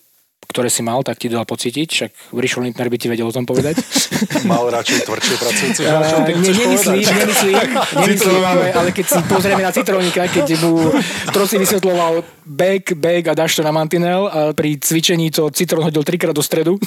ktoré 0.53 0.69
si 0.69 0.85
mal, 0.85 1.01
tak 1.01 1.17
ti 1.17 1.27
dal 1.27 1.43
pocítiť, 1.43 1.87
však 1.89 2.11
Rišo 2.37 2.61
Lindner 2.61 2.87
by 2.93 2.97
ti 3.01 3.09
vedel 3.09 3.25
o 3.25 3.33
tom 3.33 3.49
povedať. 3.49 3.81
mal 4.51 4.69
radšej 4.69 5.09
tvrdšie 5.09 5.35
pracujúci 5.41 5.81
uh, 5.89 5.99
ne, 6.29 6.33
nemyslím, 6.37 7.01
nemyslím, 7.01 7.57
nemyslím 8.05 8.43
ale, 8.45 8.65
ale 8.69 8.89
keď 8.93 9.05
si 9.09 9.19
pozrieme 9.25 9.65
na 9.65 9.73
Citrónika, 9.73 10.29
keď 10.29 10.47
mu 10.61 10.93
Troci 11.33 11.57
vysvetloval 11.57 12.21
back, 12.45 12.93
back 12.93 13.23
a 13.27 13.33
dáš 13.33 13.57
to 13.57 13.65
na 13.65 13.73
mantinel 13.73 14.29
a 14.29 14.39
pri 14.53 14.77
cvičení 14.77 15.33
to 15.33 15.49
Citrón 15.49 15.89
hodil 15.89 16.05
trikrát 16.05 16.37
do 16.37 16.45
stredu 16.45 16.77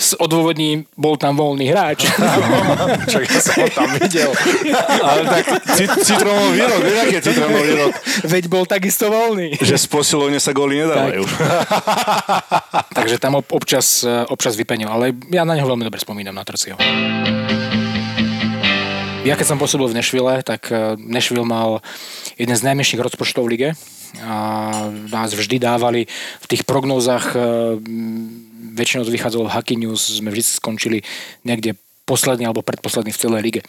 s 0.00 0.16
odôvodním 0.16 0.88
bol 0.96 1.20
tam 1.20 1.36
voľný 1.36 1.68
hráč. 1.68 2.08
Čak 3.04 3.22
ja 3.28 3.40
som 3.40 3.54
ho 3.60 3.68
tam 3.68 3.88
videl. 4.00 4.32
ale 5.04 5.22
tak 5.28 5.44
citrónový 6.00 6.50
výrok, 6.56 6.80
vieš, 6.80 6.98
aký 7.04 7.14
je 7.14 7.22
citrónový 7.28 7.64
výrok? 7.68 7.92
Veď 8.24 8.44
bol 8.48 8.64
takisto 8.64 9.12
voľný. 9.12 9.60
Že 9.60 9.76
z 9.76 9.86
posilovne 9.92 10.40
sa 10.40 10.56
góly 10.56 10.80
nedávajú. 10.80 11.22
Tak. 11.28 12.59
Takže 12.98 13.18
tam 13.18 13.40
občas, 13.40 14.04
eh, 14.04 14.24
občas 14.28 14.56
vypenil, 14.56 14.88
ale 14.88 15.16
ja 15.32 15.44
na 15.44 15.54
neho 15.54 15.68
veľmi 15.68 15.84
dobre 15.86 16.00
spomínam, 16.00 16.34
na 16.34 16.44
Trciho. 16.44 16.78
Ja 19.20 19.36
keď 19.36 19.52
som 19.52 19.60
pôsobil 19.60 19.84
v 19.84 20.00
Nešvile, 20.00 20.40
tak 20.40 20.72
eh, 20.72 20.96
Nešvil 20.96 21.44
mal 21.44 21.84
jeden 22.40 22.56
z 22.56 22.64
najmenších 22.64 23.00
rozpočtov 23.00 23.44
v 23.44 23.50
lige 23.52 23.68
a 24.24 24.34
nás 25.12 25.30
vždy 25.36 25.62
dávali 25.62 26.08
v 26.40 26.46
tých 26.48 26.64
prognózach, 26.64 27.36
eh, 27.36 27.42
väčšinou 28.74 29.04
to 29.04 29.12
vychádzalo 29.12 29.44
v 29.46 29.52
Hacky 29.52 29.76
News, 29.76 30.08
sme 30.08 30.32
vždy 30.32 30.42
skončili 30.42 30.98
niekde 31.44 31.76
posledný 32.10 32.50
alebo 32.50 32.66
predposledný 32.66 33.14
v 33.14 33.20
celej 33.22 33.40
lige. 33.46 33.60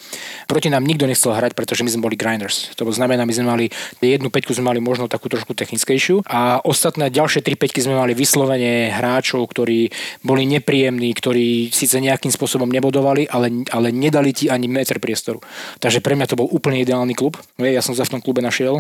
Proti 0.50 0.74
nám 0.74 0.82
nikto 0.82 1.06
nechcel 1.06 1.38
hrať, 1.38 1.54
pretože 1.54 1.86
my 1.86 1.94
sme 1.94 2.10
boli 2.10 2.18
grinders. 2.18 2.74
To 2.82 2.90
znamená, 2.90 3.30
my 3.30 3.34
sme 3.38 3.46
mali 3.46 3.66
jednu 4.02 4.34
peťku 4.34 4.56
sme 4.58 4.74
mali 4.74 4.80
možno 4.82 5.06
takú 5.06 5.28
trošku 5.28 5.54
technickejšiu 5.54 6.24
a 6.26 6.64
ostatné 6.64 7.12
ďalšie 7.12 7.44
tri 7.44 7.60
peťky 7.60 7.84
sme 7.84 8.00
mali 8.00 8.16
vyslovene 8.16 8.90
hráčov, 8.90 9.44
ktorí 9.52 9.92
boli 10.24 10.48
nepríjemní, 10.48 11.12
ktorí 11.12 11.70
síce 11.76 12.00
nejakým 12.00 12.32
spôsobom 12.32 12.72
nebodovali, 12.72 13.28
ale, 13.28 13.68
ale 13.70 13.92
nedali 13.92 14.32
ti 14.32 14.48
ani 14.48 14.72
meter 14.72 14.98
priestoru. 15.04 15.44
Takže 15.84 16.00
pre 16.00 16.16
mňa 16.16 16.32
to 16.32 16.40
bol 16.40 16.48
úplne 16.48 16.80
ideálny 16.80 17.12
klub. 17.12 17.36
Ja 17.60 17.84
som 17.84 17.92
sa 17.92 18.08
v 18.08 18.18
tom 18.18 18.22
klube 18.24 18.40
našiel. 18.40 18.80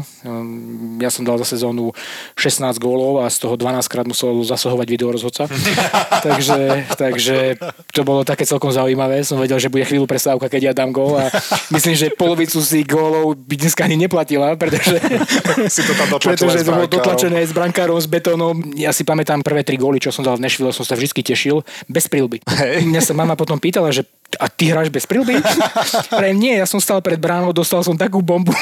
Ja 1.03 1.12
som 1.12 1.27
dal 1.27 1.36
za 1.44 1.58
sezónu 1.58 1.91
16 2.39 2.80
gólov 2.80 3.25
a 3.25 3.27
z 3.27 3.44
toho 3.44 3.60
12 3.60 3.91
krát 3.91 4.08
musel 4.08 4.39
zasahovať 4.48 4.88
video 4.88 5.12
rozhodca. 5.12 5.51
takže, 6.27 6.88
takže 6.96 7.60
to 7.91 8.01
bolo 8.08 8.24
také 8.24 8.48
celkom 8.48 8.72
zaujímavé. 8.72 9.25
Som 9.27 9.41
vedel, 9.41 9.50
že 9.58 9.72
bude 9.72 9.84
chvíľu 9.88 10.05
prestávka, 10.05 10.48
keď 10.51 10.62
ja 10.62 10.74
dám 10.75 10.93
gól 10.93 11.17
a 11.17 11.31
myslím, 11.74 11.96
že 11.98 12.13
polovicu 12.13 12.62
tých 12.62 12.88
gólov 12.88 13.36
by 13.36 13.55
dneska 13.58 13.88
ani 13.88 13.98
neplatila, 13.98 14.55
pretože, 14.55 15.00
si 15.74 15.81
to 15.84 15.93
tam 15.98 16.08
pretože 16.22 16.63
to 16.63 16.72
bolo 16.72 16.88
dotlačené 16.88 17.41
s 17.43 17.51
brankárom, 17.55 17.98
s 17.98 18.08
betónom. 18.08 18.55
Ja 18.77 18.93
si 18.96 19.01
pamätám 19.01 19.41
prvé 19.41 19.65
tri 19.65 19.75
góly, 19.75 19.98
čo 19.98 20.13
som 20.13 20.22
dal 20.22 20.38
v 20.38 20.48
Nešvile, 20.48 20.75
som 20.75 20.86
sa 20.86 20.96
vždy 20.96 21.22
tešil, 21.24 21.63
bez 21.89 22.05
prilby. 22.08 22.43
Hey. 22.48 22.86
Mňa 22.86 23.01
sa 23.01 23.13
mama 23.17 23.34
potom 23.34 23.58
pýtala, 23.58 23.89
že 23.89 24.05
a 24.39 24.48
ty 24.48 24.72
hráš 24.72 24.88
bez 24.88 25.03
prilby? 25.03 25.36
Pre 26.20 26.29
nie, 26.31 26.55
ja 26.55 26.63
som 26.70 26.79
stal 26.79 27.03
pred 27.03 27.20
bránou, 27.20 27.51
dostal 27.51 27.84
som 27.84 27.98
takú 27.98 28.24
bombu. 28.24 28.53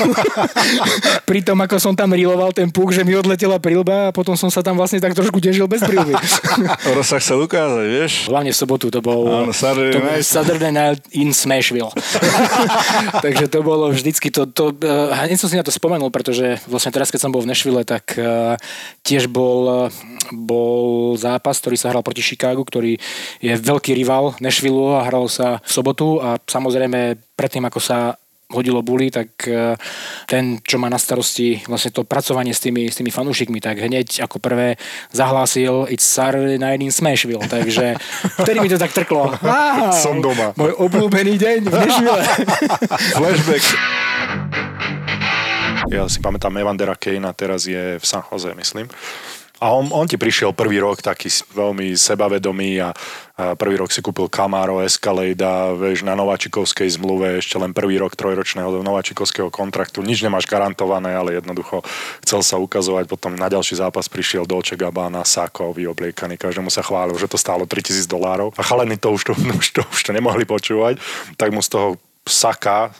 Pri 1.29 1.45
tom, 1.45 1.61
ako 1.61 1.77
som 1.77 1.93
tam 1.93 2.15
riloval 2.15 2.55
ten 2.55 2.73
puk, 2.73 2.89
že 2.89 3.05
mi 3.05 3.13
odletela 3.13 3.61
prilba 3.61 4.09
a 4.09 4.15
potom 4.15 4.33
som 4.33 4.49
sa 4.49 4.65
tam 4.65 4.79
vlastne 4.79 4.97
tak 4.97 5.13
trošku 5.13 5.37
težil 5.37 5.69
bez 5.69 5.83
prilby. 5.85 6.15
Rozsah 6.89 7.21
sa 7.21 7.33
ukázať, 7.37 7.85
vieš? 7.85 8.13
Hlavne 8.31 8.49
v 8.49 8.57
sobotu 8.57 8.89
to 8.89 9.03
bol, 9.03 9.29
Áno, 9.29 9.53
Saturday, 9.53 9.93
to 9.93 10.01
bol 10.01 10.17
Saturday 10.23 10.71
Night 10.79 11.03
in 11.11 11.35
Smashville. 11.35 11.91
Takže 13.25 13.51
to 13.51 13.59
bolo 13.59 13.91
vždycky, 13.91 14.31
to, 14.31 14.47
to, 14.47 14.71
uh, 14.71 15.11
hneď 15.27 15.35
som 15.35 15.51
si 15.51 15.59
na 15.59 15.65
to 15.67 15.75
spomenul, 15.75 16.07
pretože 16.07 16.63
vlastne 16.71 16.95
teraz, 16.95 17.11
keď 17.11 17.27
som 17.27 17.33
bol 17.35 17.43
v 17.43 17.51
Nashville, 17.51 17.83
tak 17.83 18.15
uh, 18.15 18.55
tiež 19.03 19.27
bol, 19.27 19.59
uh, 19.67 19.93
bol 20.31 21.13
zápas, 21.19 21.59
ktorý 21.59 21.75
sa 21.75 21.91
hral 21.91 22.05
proti 22.05 22.23
Chicagu, 22.23 22.63
ktorý 22.63 22.95
je 23.43 23.53
veľký 23.59 23.91
rival 23.91 24.39
Nashville 24.39 24.95
a 24.95 25.03
hral 25.03 25.27
sa 25.27 25.59
v 25.59 25.71
sobotu 25.71 26.23
a 26.23 26.39
samozrejme 26.39 27.19
predtým, 27.35 27.67
ako 27.67 27.79
sa 27.83 28.15
hodilo 28.49 28.81
buli, 28.81 29.13
tak 29.13 29.29
e, 29.45 29.77
ten, 30.25 30.57
čo 30.65 30.81
má 30.81 30.89
na 30.89 30.97
starosti 30.97 31.61
vlastne 31.69 31.93
to 31.93 32.01
pracovanie 32.01 32.49
s 32.49 32.61
tými, 32.65 32.89
s 32.89 32.97
tými 32.97 33.13
fanúšikmi, 33.13 33.61
tak 33.61 33.77
hneď 33.77 34.25
ako 34.25 34.41
prvé 34.41 34.81
zahlásil 35.13 35.85
It's 35.85 36.05
Saturday 36.05 36.57
Night 36.57 36.81
in 36.81 36.89
Smashville, 36.89 37.45
takže 37.45 38.01
vtedy 38.41 38.57
mi 38.59 38.69
to 38.69 38.81
tak 38.81 38.91
trklo. 38.93 39.37
Á, 39.45 39.93
Som 39.93 40.19
doma. 40.25 40.53
Môj 40.59 40.73
obľúbený 40.81 41.37
deň 41.37 41.59
v 41.69 41.73
Nashville. 41.77 42.21
Flashback. 43.17 43.65
Ja 45.89 46.05
si 46.05 46.21
pamätám 46.21 46.53
Evandera 46.57 46.93
Kejna, 46.93 47.33
teraz 47.33 47.65
je 47.65 47.97
v 47.97 48.05
San 48.05 48.21
Jose, 48.29 48.53
myslím. 48.53 48.89
A 49.59 49.75
on, 49.75 49.91
on 49.91 50.07
ti 50.07 50.15
prišiel 50.15 50.55
prvý 50.55 50.79
rok 50.79 51.03
taký 51.03 51.27
veľmi 51.51 51.91
sebavedomý 51.91 52.79
a, 52.79 52.95
a 53.35 53.59
prvý 53.59 53.75
rok 53.75 53.91
si 53.91 53.99
kúpil 53.99 54.31
Camaro, 54.31 54.79
Escalade 54.79 55.43
a 55.43 55.75
vieš, 55.75 56.07
na 56.07 56.15
Nováčikovskej 56.15 56.87
zmluve 56.95 57.43
ešte 57.43 57.59
len 57.59 57.75
prvý 57.75 57.99
rok 57.99 58.15
trojročného 58.15 58.79
Nováčikovského 58.79 59.51
kontraktu. 59.51 59.99
Nič 59.99 60.23
nemáš 60.23 60.47
garantované, 60.47 61.11
ale 61.11 61.43
jednoducho 61.43 61.83
chcel 62.23 62.39
sa 62.39 62.55
ukazovať. 62.55 63.11
Potom 63.11 63.35
na 63.35 63.51
ďalší 63.51 63.83
zápas 63.83 64.07
prišiel 64.07 64.47
Dolce 64.47 64.79
Gabbana, 64.79 65.27
Sako, 65.27 65.75
vyobliekaný. 65.75 66.39
Každému 66.39 66.71
sa 66.71 66.79
chválil, 66.79 67.19
že 67.19 67.27
to 67.27 67.35
stálo 67.35 67.67
3000 67.67 68.07
dolárov. 68.07 68.55
A 68.55 68.63
chalení 68.63 68.95
to 68.95 69.11
už 69.11 69.27
to, 69.27 69.33
už 69.59 69.67
to, 69.75 69.81
už 69.83 70.01
to 70.07 70.11
nemohli 70.15 70.47
počúvať, 70.47 71.03
tak 71.35 71.51
mu 71.51 71.59
z 71.59 71.69
toho 71.75 71.87
Saka 72.23 72.95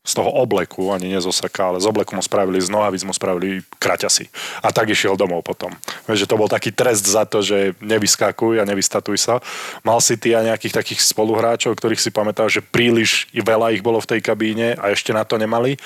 z 0.00 0.16
toho 0.16 0.32
obleku, 0.32 0.88
ani 0.96 1.12
nie 1.12 1.20
zo 1.20 1.28
saka, 1.28 1.68
ale 1.68 1.78
z 1.78 1.84
obleku 1.84 2.16
mu 2.16 2.24
spravili, 2.24 2.56
z 2.56 2.72
nohavíc 2.72 3.04
mu 3.04 3.12
spravili 3.12 3.60
kraťasy. 3.76 4.32
A 4.64 4.72
tak 4.72 4.88
išiel 4.88 5.12
domov 5.12 5.44
potom. 5.44 5.76
Vieš, 6.08 6.24
to 6.24 6.40
bol 6.40 6.48
taký 6.48 6.72
trest 6.72 7.04
za 7.04 7.28
to, 7.28 7.44
že 7.44 7.76
nevyskakuj 7.84 8.64
a 8.64 8.64
nevystatuj 8.64 9.20
sa. 9.20 9.44
Mal 9.84 10.00
si 10.00 10.16
ty 10.16 10.32
aj 10.32 10.56
nejakých 10.56 10.80
takých 10.80 11.00
spoluhráčov, 11.04 11.76
ktorých 11.76 12.00
si 12.00 12.08
pamätal, 12.08 12.48
že 12.48 12.64
príliš 12.64 13.28
veľa 13.36 13.76
ich 13.76 13.84
bolo 13.84 14.00
v 14.00 14.16
tej 14.16 14.20
kabíne 14.24 14.72
a 14.80 14.88
ešte 14.88 15.12
na 15.12 15.28
to 15.28 15.36
nemali? 15.36 15.76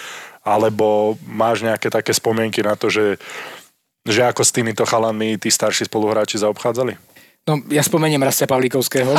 Alebo 0.47 1.18
máš 1.26 1.66
nejaké 1.66 1.90
také 1.90 2.14
spomienky 2.14 2.62
na 2.62 2.78
to, 2.78 2.87
že, 2.94 3.18
že 4.06 4.23
ako 4.23 4.47
s 4.47 4.54
týmito 4.54 4.87
chalami 4.87 5.42
tí 5.42 5.50
starší 5.50 5.90
spoluhráči 5.90 6.38
zaobchádzali? 6.38 7.13
No, 7.45 7.61
ja 7.69 7.85
spomeniem 7.85 8.25
Rastia 8.25 8.49
Pavlíkovského, 8.49 9.13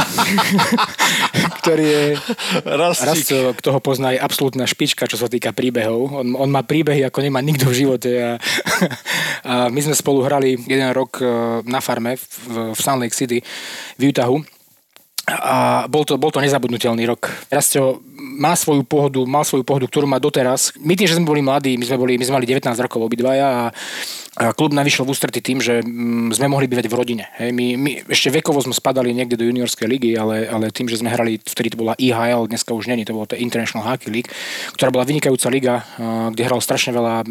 ktorý 1.61 1.85
je... 1.85 2.03
Rastio, 2.65 3.53
kto 3.53 3.77
ho 3.77 3.77
pozná, 3.77 4.17
je 4.17 4.19
absolútna 4.25 4.65
špička, 4.65 5.05
čo 5.05 5.13
sa 5.13 5.29
týka 5.29 5.53
príbehov. 5.53 6.09
On, 6.09 6.27
on 6.33 6.49
má 6.49 6.65
príbehy, 6.65 7.05
ako 7.05 7.21
nemá 7.21 7.37
nikto 7.45 7.69
v 7.69 7.85
živote. 7.85 8.09
A, 8.17 8.31
a 9.45 9.53
my 9.69 9.77
sme 9.77 9.93
spolu 9.93 10.25
hrali 10.25 10.57
jeden 10.57 10.89
rok 10.89 11.21
e, 11.21 11.25
na 11.69 11.77
farme 11.85 12.17
v, 12.17 12.73
v 12.73 12.79
Sun 12.81 12.97
Lake 12.97 13.13
City 13.13 13.45
v 14.01 14.09
Utahu. 14.09 14.41
A 15.29 15.85
bol 15.85 16.01
to, 16.01 16.17
bol 16.17 16.33
to 16.33 16.41
nezabudnutelný 16.41 17.05
rok. 17.05 17.29
Rastio 17.53 18.01
má 18.17 18.57
svoju 18.57 18.81
pohodu, 18.89 19.21
mal 19.29 19.45
svoju 19.45 19.61
pohodu, 19.61 19.85
ktorú 19.85 20.09
má 20.09 20.17
doteraz. 20.17 20.73
My 20.81 20.97
tým, 20.97 21.05
že 21.05 21.21
sme 21.21 21.29
boli 21.29 21.45
mladí, 21.45 21.77
my 21.77 21.85
sme, 21.85 21.97
boli, 22.01 22.17
my 22.17 22.25
sme 22.25 22.41
mali 22.41 22.49
19 22.49 22.73
rokov 22.73 23.05
obidvaja 23.05 23.45
a 23.45 23.63
klub 24.35 24.75
navyšiel 24.75 25.07
v 25.07 25.11
ústretí 25.15 25.39
tým, 25.39 25.63
že 25.63 25.79
mm, 25.79 26.35
sme 26.35 26.51
mohli 26.51 26.67
bývať 26.67 26.91
v 26.91 26.95
rodine. 26.95 27.25
Hej, 27.39 27.55
my, 27.55 27.65
my, 27.79 27.91
ešte 28.11 28.35
vekovo 28.35 28.59
sme 28.59 28.75
spadali 28.75 29.15
niekde 29.15 29.39
do 29.39 29.47
juniorskej 29.47 29.87
ligy, 29.87 30.11
ale, 30.19 30.43
ale 30.51 30.75
tým, 30.75 30.91
že 30.91 30.99
sme 30.99 31.07
hrali, 31.07 31.39
vtedy 31.39 31.71
to 31.71 31.79
bola 31.79 31.95
IHL, 31.95 32.51
dneska 32.51 32.75
už 32.75 32.91
není, 32.91 33.07
to 33.07 33.15
bola 33.15 33.31
to 33.31 33.39
International 33.39 33.87
Hockey 33.87 34.11
League, 34.11 34.27
ktorá 34.75 34.91
bola 34.91 35.07
vynikajúca 35.07 35.47
liga, 35.47 35.75
kde 36.35 36.43
hralo 36.43 36.59
strašne 36.59 36.91
veľa 36.91 37.23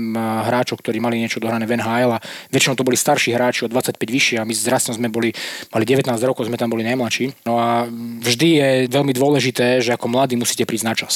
hráčov, 0.49 0.81
ktorí 0.81 0.97
mali 1.03 1.21
niečo 1.21 1.43
dohrané 1.45 1.69
v 1.69 1.77
NHL 1.77 2.17
a 2.17 2.19
väčšinou 2.49 2.73
to 2.73 2.87
boli 2.89 2.97
starší 2.97 3.37
hráči 3.37 3.69
od 3.69 3.71
25 3.75 4.01
vyššie 4.01 4.37
a 4.41 4.49
my 4.49 4.55
s 4.57 4.65
sme 4.75 5.13
boli, 5.13 5.31
mali 5.71 5.85
19 5.85 6.09
rokov, 6.25 6.49
sme 6.49 6.59
tam 6.59 6.73
boli 6.73 6.83
najmladší. 6.89 7.47
No 7.47 7.61
a 7.61 7.87
vždy 8.21 8.49
je 8.59 8.71
veľmi 8.91 9.13
dôležité, 9.13 9.85
že 9.85 9.95
ako 9.95 10.09
mladí 10.09 10.35
musíte 10.35 10.67
prísť 10.67 10.87
na 10.87 10.95
čas. 10.97 11.13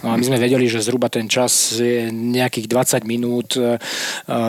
No 0.00 0.12
a 0.12 0.14
my 0.16 0.24
sme 0.24 0.38
vedeli, 0.40 0.68
že 0.68 0.84
zhruba 0.84 1.08
ten 1.08 1.26
čas 1.26 1.76
je 1.76 2.08
nejakých 2.12 2.66
20 2.68 3.08
minút 3.08 3.56
e, 3.56 3.80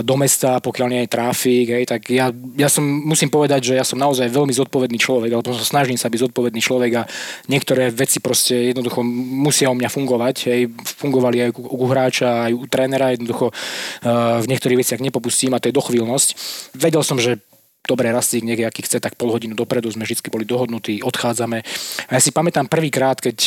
do 0.03 0.15
mesta, 0.19 0.59
pokiaľ 0.75 0.91
nie 0.91 1.07
je 1.07 1.13
trafik, 1.15 1.67
hej, 1.71 1.87
tak 1.87 2.11
ja, 2.11 2.35
ja 2.59 2.67
som, 2.67 2.83
musím 2.83 3.31
povedať, 3.31 3.71
že 3.71 3.79
ja 3.79 3.87
som 3.87 3.95
naozaj 3.95 4.27
veľmi 4.27 4.51
zodpovedný 4.51 4.99
človek, 4.99 5.31
alebo 5.31 5.55
snažím 5.55 5.95
sa 5.95 6.11
byť 6.11 6.27
zodpovedný 6.27 6.59
človek 6.59 6.91
a 6.99 7.07
niektoré 7.47 7.87
veci 7.95 8.19
proste 8.19 8.75
jednoducho 8.75 8.99
musia 9.39 9.71
u 9.71 9.75
mňa 9.79 9.87
fungovať, 9.87 10.35
hej, 10.51 10.67
fungovali 10.99 11.47
aj 11.47 11.49
u, 11.55 11.63
u 11.63 11.85
hráča, 11.87 12.51
aj 12.51 12.51
u 12.51 12.67
trénera, 12.67 13.15
jednoducho 13.15 13.55
uh, 13.55 14.43
v 14.43 14.49
niektorých 14.51 14.83
veciach 14.83 14.99
nepopustím 14.99 15.55
a 15.55 15.63
to 15.63 15.71
je 15.71 15.79
dochvíľnosť. 15.79 16.29
Vedel 16.75 17.07
som, 17.07 17.23
že 17.23 17.39
dobre 17.87 18.11
rastík, 18.11 18.43
nejaký 18.43 18.83
chce, 18.83 18.99
tak 18.99 19.15
pol 19.15 19.31
hodinu 19.31 19.55
dopredu 19.55 19.87
sme 19.87 20.03
vždy 20.03 20.27
boli 20.27 20.43
dohodnutí, 20.43 20.99
odchádzame. 21.05 21.63
A 22.09 22.11
ja 22.17 22.19
si 22.19 22.35
pamätám 22.35 22.67
prvýkrát, 22.67 23.15
keď, 23.21 23.37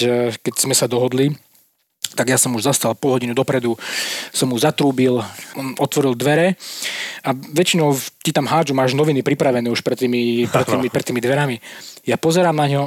keď 0.40 0.54
sme 0.56 0.72
sa 0.72 0.88
dohodli, 0.88 1.34
tak 2.14 2.32
ja 2.32 2.38
som 2.40 2.54
už 2.56 2.64
zastal 2.64 2.96
pol 2.96 3.16
hodinu 3.16 3.36
dopredu, 3.36 3.76
som 4.32 4.48
mu 4.48 4.56
zatrúbil, 4.56 5.20
on 5.58 5.76
otvoril 5.76 6.16
dvere 6.16 6.56
a 7.24 7.34
väčšinou 7.34 7.92
ti 8.24 8.32
tam 8.32 8.48
hádžu, 8.48 8.72
máš 8.72 8.96
noviny 8.96 9.20
pripravené 9.20 9.68
už 9.68 9.84
pred 9.84 9.98
tými, 9.98 10.48
pred 10.48 10.66
tými, 10.66 10.88
pred 10.94 11.04
tými 11.04 11.20
dverami. 11.20 11.60
Ja 12.08 12.16
pozerám 12.16 12.56
na 12.56 12.66
ňo 12.68 12.82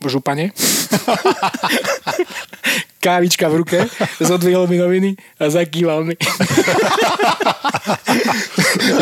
župane, 0.00 0.50
kávička 3.00 3.48
v 3.48 3.64
ruke, 3.64 3.78
zodvihol 4.20 4.68
mi 4.68 4.76
noviny 4.76 5.16
a 5.40 5.48
zakýval 5.48 6.04
mi. 6.04 6.14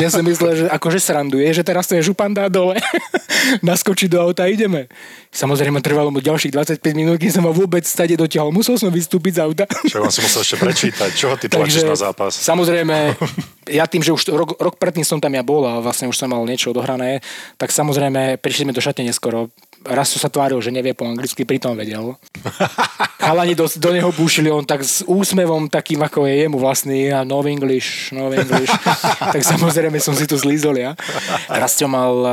ja 0.02 0.09
som 0.09 0.23
myslel, 0.23 0.52
že 0.55 0.64
akože 0.71 1.02
sranduje, 1.02 1.50
že 1.50 1.67
teraz 1.67 1.90
je 1.90 2.00
župan 2.00 2.31
dá 2.31 2.47
dole, 2.47 2.78
naskočí 3.67 4.07
do 4.07 4.23
auta 4.23 4.47
a 4.47 4.49
ideme. 4.49 4.87
Samozrejme 5.28 5.85
trvalo 5.85 6.09
mu 6.09 6.23
ďalších 6.23 6.81
25 6.81 6.97
minút, 6.97 7.21
kým 7.21 7.28
som 7.28 7.45
ho 7.45 7.52
vôbec 7.52 7.85
stade 7.85 8.17
dotiahol. 8.17 8.55
Musel 8.55 8.81
som 8.81 8.88
vystúpiť 8.88 9.37
z 9.37 9.40
auta. 9.45 9.64
Čo 9.85 10.07
on 10.07 10.12
si 10.14 10.25
musel 10.25 10.40
ešte 10.40 10.57
prečítať? 10.57 11.11
Čoho 11.12 11.35
ty 11.37 11.52
tlačíš 11.52 11.85
na 11.85 11.99
zápas? 11.99 12.33
Samozrejme, 12.38 13.19
ja 13.78 13.85
tým, 13.85 14.00
že 14.00 14.14
už 14.14 14.33
rok, 14.33 14.57
rok 14.57 14.81
predtým 14.81 15.05
som 15.05 15.21
tam 15.21 15.35
ja 15.35 15.45
bol 15.45 15.67
a 15.69 15.83
vlastne 15.83 16.09
už 16.09 16.17
som 16.17 16.31
mal 16.31 16.40
niečo 16.49 16.73
odohrané, 16.73 17.21
tak 17.61 17.75
samozrejme 17.75 18.40
prišli 18.40 18.69
sme 18.69 18.73
do 18.73 18.81
šatne 18.81 19.05
neskoro 19.05 19.52
raz 19.87 20.11
sa 20.11 20.30
tváril, 20.30 20.58
že 20.58 20.75
nevie 20.75 20.97
po 20.97 21.06
anglicky, 21.06 21.47
pritom 21.47 21.78
vedel. 21.78 22.18
Chalani 23.18 23.54
do, 23.54 23.66
do 23.66 23.90
neho 23.92 24.11
búšili, 24.14 24.49
on 24.49 24.64
tak 24.64 24.82
s 24.82 25.04
úsmevom 25.04 25.68
takým, 25.68 26.00
ako 26.00 26.25
je 26.25 26.47
jemu 26.47 26.56
vlastný, 26.58 27.12
a 27.12 27.23
no 27.23 27.44
English, 27.44 28.14
no 28.14 28.32
English. 28.32 28.70
tak 29.35 29.42
samozrejme 29.44 29.99
som 30.00 30.16
si 30.16 30.25
to 30.25 30.40
zlízol 30.40 30.78
ja. 30.78 30.97
Rastio 31.50 31.90
mal 31.90 32.14
uh, 32.25 32.32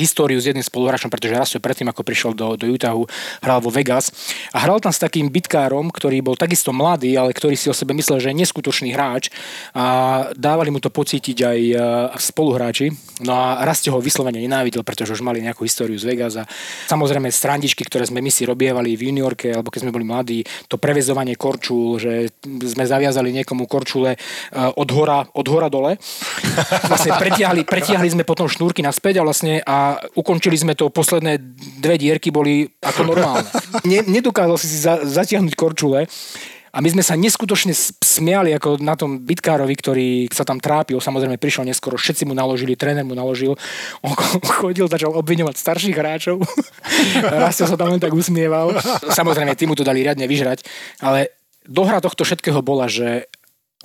históriu 0.00 0.40
s 0.40 0.48
jedným 0.48 0.64
spoluhráčom, 0.64 1.12
pretože 1.12 1.36
Rastio 1.36 1.60
predtým, 1.60 1.90
ako 1.90 2.02
prišiel 2.06 2.32
do, 2.32 2.56
do 2.56 2.66
Utahu, 2.70 3.04
hral 3.44 3.60
vo 3.60 3.68
Vegas 3.68 4.08
a 4.54 4.64
hral 4.64 4.80
tam 4.80 4.94
s 4.94 5.02
takým 5.02 5.28
bitkárom, 5.28 5.92
ktorý 5.92 6.22
bol 6.24 6.38
takisto 6.38 6.72
mladý, 6.72 7.14
ale 7.18 7.34
ktorý 7.36 7.58
si 7.58 7.68
o 7.68 7.76
sebe 7.76 7.92
myslel, 7.92 8.22
že 8.22 8.32
je 8.32 8.40
neskutočný 8.40 8.96
hráč 8.96 9.28
a 9.74 9.84
dávali 10.38 10.72
mu 10.72 10.80
to 10.80 10.88
pocítiť 10.88 11.38
aj 11.42 11.60
uh, 11.74 11.80
spoluhráči. 12.16 12.94
No 13.26 13.36
a 13.36 13.60
Rastio 13.66 13.92
ho 13.92 14.00
vyslovene 14.00 14.40
nenávidel, 14.40 14.80
pretože 14.80 15.12
už 15.12 15.20
mali 15.20 15.44
nejakú 15.44 15.68
históriu 15.68 16.00
z 16.00 16.08
Vegas 16.08 16.40
a 16.40 16.48
Samozrejme 16.86 17.28
strandičky, 17.28 17.84
ktoré 17.84 18.06
sme 18.06 18.22
my 18.22 18.30
si 18.32 18.46
robievali 18.48 18.94
v 18.94 19.10
juniorke, 19.10 19.50
alebo 19.52 19.68
keď 19.68 19.88
sme 19.88 19.94
boli 19.94 20.06
mladí, 20.06 20.40
to 20.70 20.80
prevezovanie 20.80 21.34
korčul, 21.34 22.00
že 22.00 22.30
sme 22.44 22.86
zaviazali 22.86 23.34
niekomu 23.34 23.66
korčule 23.66 24.16
eh, 24.16 24.20
od 24.54 24.88
hora, 24.94 25.26
od 25.34 25.46
hora 25.50 25.68
dole. 25.68 25.98
Vlastne 26.90 27.16
pretiahli, 27.18 27.66
pretiahli 27.66 28.08
sme 28.08 28.24
potom 28.24 28.48
šnúrky 28.48 28.80
naspäť 28.80 29.20
a 29.20 29.26
vlastne 29.26 29.60
a 29.64 30.00
ukončili 30.16 30.56
sme 30.56 30.72
to, 30.78 30.88
posledné 30.88 31.36
dve 31.82 31.96
dierky 32.00 32.32
boli 32.32 32.68
ako 32.80 33.00
normálne. 33.04 33.46
Ne, 33.84 34.04
nedokázal 34.04 34.56
si 34.60 34.68
si 34.68 34.78
za, 34.80 35.02
zatiahnuť 35.02 35.54
korčule, 35.56 36.06
a 36.70 36.78
my 36.78 36.88
sme 36.90 37.02
sa 37.02 37.18
neskutočne 37.18 37.74
smiali 37.98 38.54
ako 38.54 38.78
na 38.78 38.94
tom 38.94 39.18
bitkárovi, 39.18 39.74
ktorý 39.74 40.08
sa 40.30 40.46
tam 40.46 40.62
trápil. 40.62 41.02
Samozrejme 41.02 41.34
prišiel 41.34 41.66
neskoro, 41.66 41.98
všetci 41.98 42.30
mu 42.30 42.34
naložili, 42.34 42.78
tréner 42.78 43.02
mu 43.02 43.18
naložil. 43.18 43.58
On 44.06 44.14
chodil, 44.62 44.86
začal 44.86 45.10
obviňovať 45.18 45.54
starších 45.58 45.96
hráčov. 45.98 46.38
Raz 47.42 47.58
sa 47.58 47.74
tam 47.74 47.90
len 47.90 47.98
tak 47.98 48.14
usmieval. 48.14 48.78
Samozrejme, 49.10 49.58
tí 49.58 49.66
mu 49.66 49.74
to 49.74 49.82
dali 49.82 50.06
riadne 50.06 50.30
vyžrať. 50.30 50.62
Ale 51.02 51.34
dohra 51.66 51.98
tohto 51.98 52.22
všetkého 52.22 52.62
bola, 52.62 52.86
že 52.86 53.26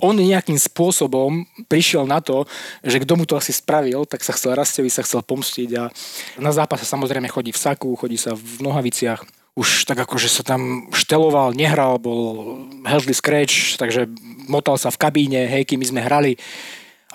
on 0.03 0.19
nejakým 0.19 0.59
spôsobom 0.59 1.47
prišiel 1.71 2.03
na 2.03 2.19
to, 2.19 2.43
že 2.83 2.99
kto 2.99 3.15
mu 3.15 3.23
to 3.23 3.39
asi 3.39 3.55
spravil, 3.55 4.03
tak 4.03 4.27
sa 4.27 4.35
chcel 4.35 4.51
Rastevi, 4.51 4.91
sa 4.91 5.07
chcel 5.07 5.23
pomstiť 5.23 5.69
a 5.79 5.87
na 6.35 6.51
zápase 6.51 6.83
samozrejme 6.83 7.31
chodí 7.31 7.55
v 7.55 7.61
saku, 7.63 7.95
chodí 7.95 8.19
sa 8.19 8.35
v 8.35 8.59
nohaviciach 8.59 9.23
už 9.55 9.87
tak 9.87 10.03
akože 10.03 10.27
sa 10.27 10.43
tam 10.43 10.91
šteloval, 10.91 11.55
nehral, 11.55 11.95
bol 11.95 12.59
helžlý 12.83 13.15
scratch, 13.15 13.79
takže 13.79 14.11
motal 14.51 14.75
sa 14.75 14.91
v 14.91 14.99
kabíne, 14.99 15.47
hej, 15.47 15.63
kým 15.63 15.79
my 15.79 15.87
sme 15.87 16.01
hrali. 16.03 16.35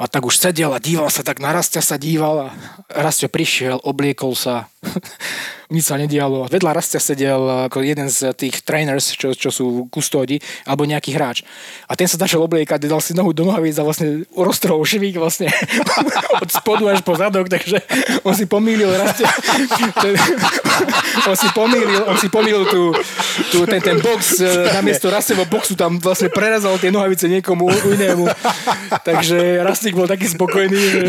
A 0.00 0.08
tak 0.08 0.24
už 0.24 0.40
sedel 0.40 0.72
a 0.72 0.80
díval 0.80 1.12
sa, 1.12 1.20
tak 1.20 1.44
na 1.44 1.52
Rastia 1.52 1.84
sa 1.84 2.00
díval 2.00 2.48
a 2.48 2.56
Rastio 2.88 3.28
prišiel, 3.28 3.84
obliekol 3.84 4.32
sa 4.32 4.72
nič 5.74 5.84
sa 5.86 6.00
nedialo. 6.00 6.48
Vedľa 6.50 6.74
Rastia 6.74 6.98
sedel 6.98 7.70
ako 7.70 7.84
jeden 7.84 8.10
z 8.10 8.34
tých 8.34 8.66
trainers, 8.66 9.14
čo, 9.14 9.36
čo 9.36 9.52
sú 9.52 9.86
kustódi, 9.92 10.42
alebo 10.66 10.88
nejaký 10.88 11.14
hráč. 11.14 11.46
A 11.86 11.94
ten 11.94 12.10
sa 12.10 12.18
začal 12.18 12.42
obliekať, 12.42 12.90
dal 12.90 12.98
si 12.98 13.14
nohu 13.14 13.30
do 13.30 13.46
nohavíc 13.46 13.78
a 13.78 13.86
vlastne 13.86 14.26
roztrhol 14.34 14.82
švík 14.82 15.20
vlastne 15.20 15.46
od 16.42 16.50
spodu 16.50 16.84
až 16.90 17.06
po 17.06 17.14
zadok, 17.14 17.46
takže 17.46 17.78
on 18.26 18.34
si 18.34 18.50
pomýlil 18.50 18.90
Rastia. 18.90 19.30
on 21.30 21.36
si 21.38 21.48
pomýlil, 21.54 22.02
on 22.08 22.18
si 22.18 22.28
pomýlil 22.32 22.64
tú, 22.66 22.82
tú, 23.54 23.58
ten, 23.68 23.78
ten 23.78 24.02
box 24.02 24.42
e, 24.42 24.74
namiesto 24.74 25.06
Rastevo 25.12 25.46
boxu 25.46 25.78
tam 25.78 26.02
vlastne 26.02 26.32
prerazal 26.32 26.80
tie 26.82 26.90
nohavice 26.90 27.30
niekomu 27.30 27.70
inému. 27.70 28.26
Takže 29.06 29.62
Rastik 29.62 29.94
bol 29.94 30.10
taký 30.10 30.26
spokojný, 30.26 30.80
že 30.80 31.02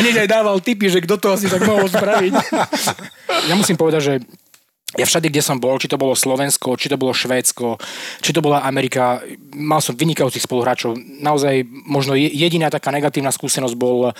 hneď 0.00 0.24
aj 0.24 0.28
dával 0.28 0.56
tipy, 0.64 0.88
že 0.88 1.04
kto 1.04 1.20
to 1.20 1.28
asi 1.36 1.50
tak 1.50 1.60
mohol 1.68 1.79
spraviť. 1.88 2.32
ja 3.48 3.54
musím 3.54 3.76
povedať, 3.78 4.00
že 4.02 4.14
ja 4.98 5.06
všade, 5.06 5.30
kde 5.30 5.38
som 5.38 5.62
bol, 5.62 5.78
či 5.78 5.86
to 5.86 5.94
bolo 5.94 6.18
Slovensko, 6.18 6.74
či 6.74 6.90
to 6.90 6.98
bolo 6.98 7.14
Švédsko, 7.14 7.78
či 8.18 8.34
to 8.34 8.42
bola 8.42 8.66
Amerika, 8.66 9.22
mal 9.54 9.78
som 9.78 9.94
vynikajúcich 9.94 10.42
spoluhráčov. 10.42 10.98
Naozaj 10.98 11.62
možno 11.86 12.18
jediná 12.18 12.74
taká 12.74 12.90
negatívna 12.90 13.30
skúsenosť 13.30 13.78
bol, 13.78 14.10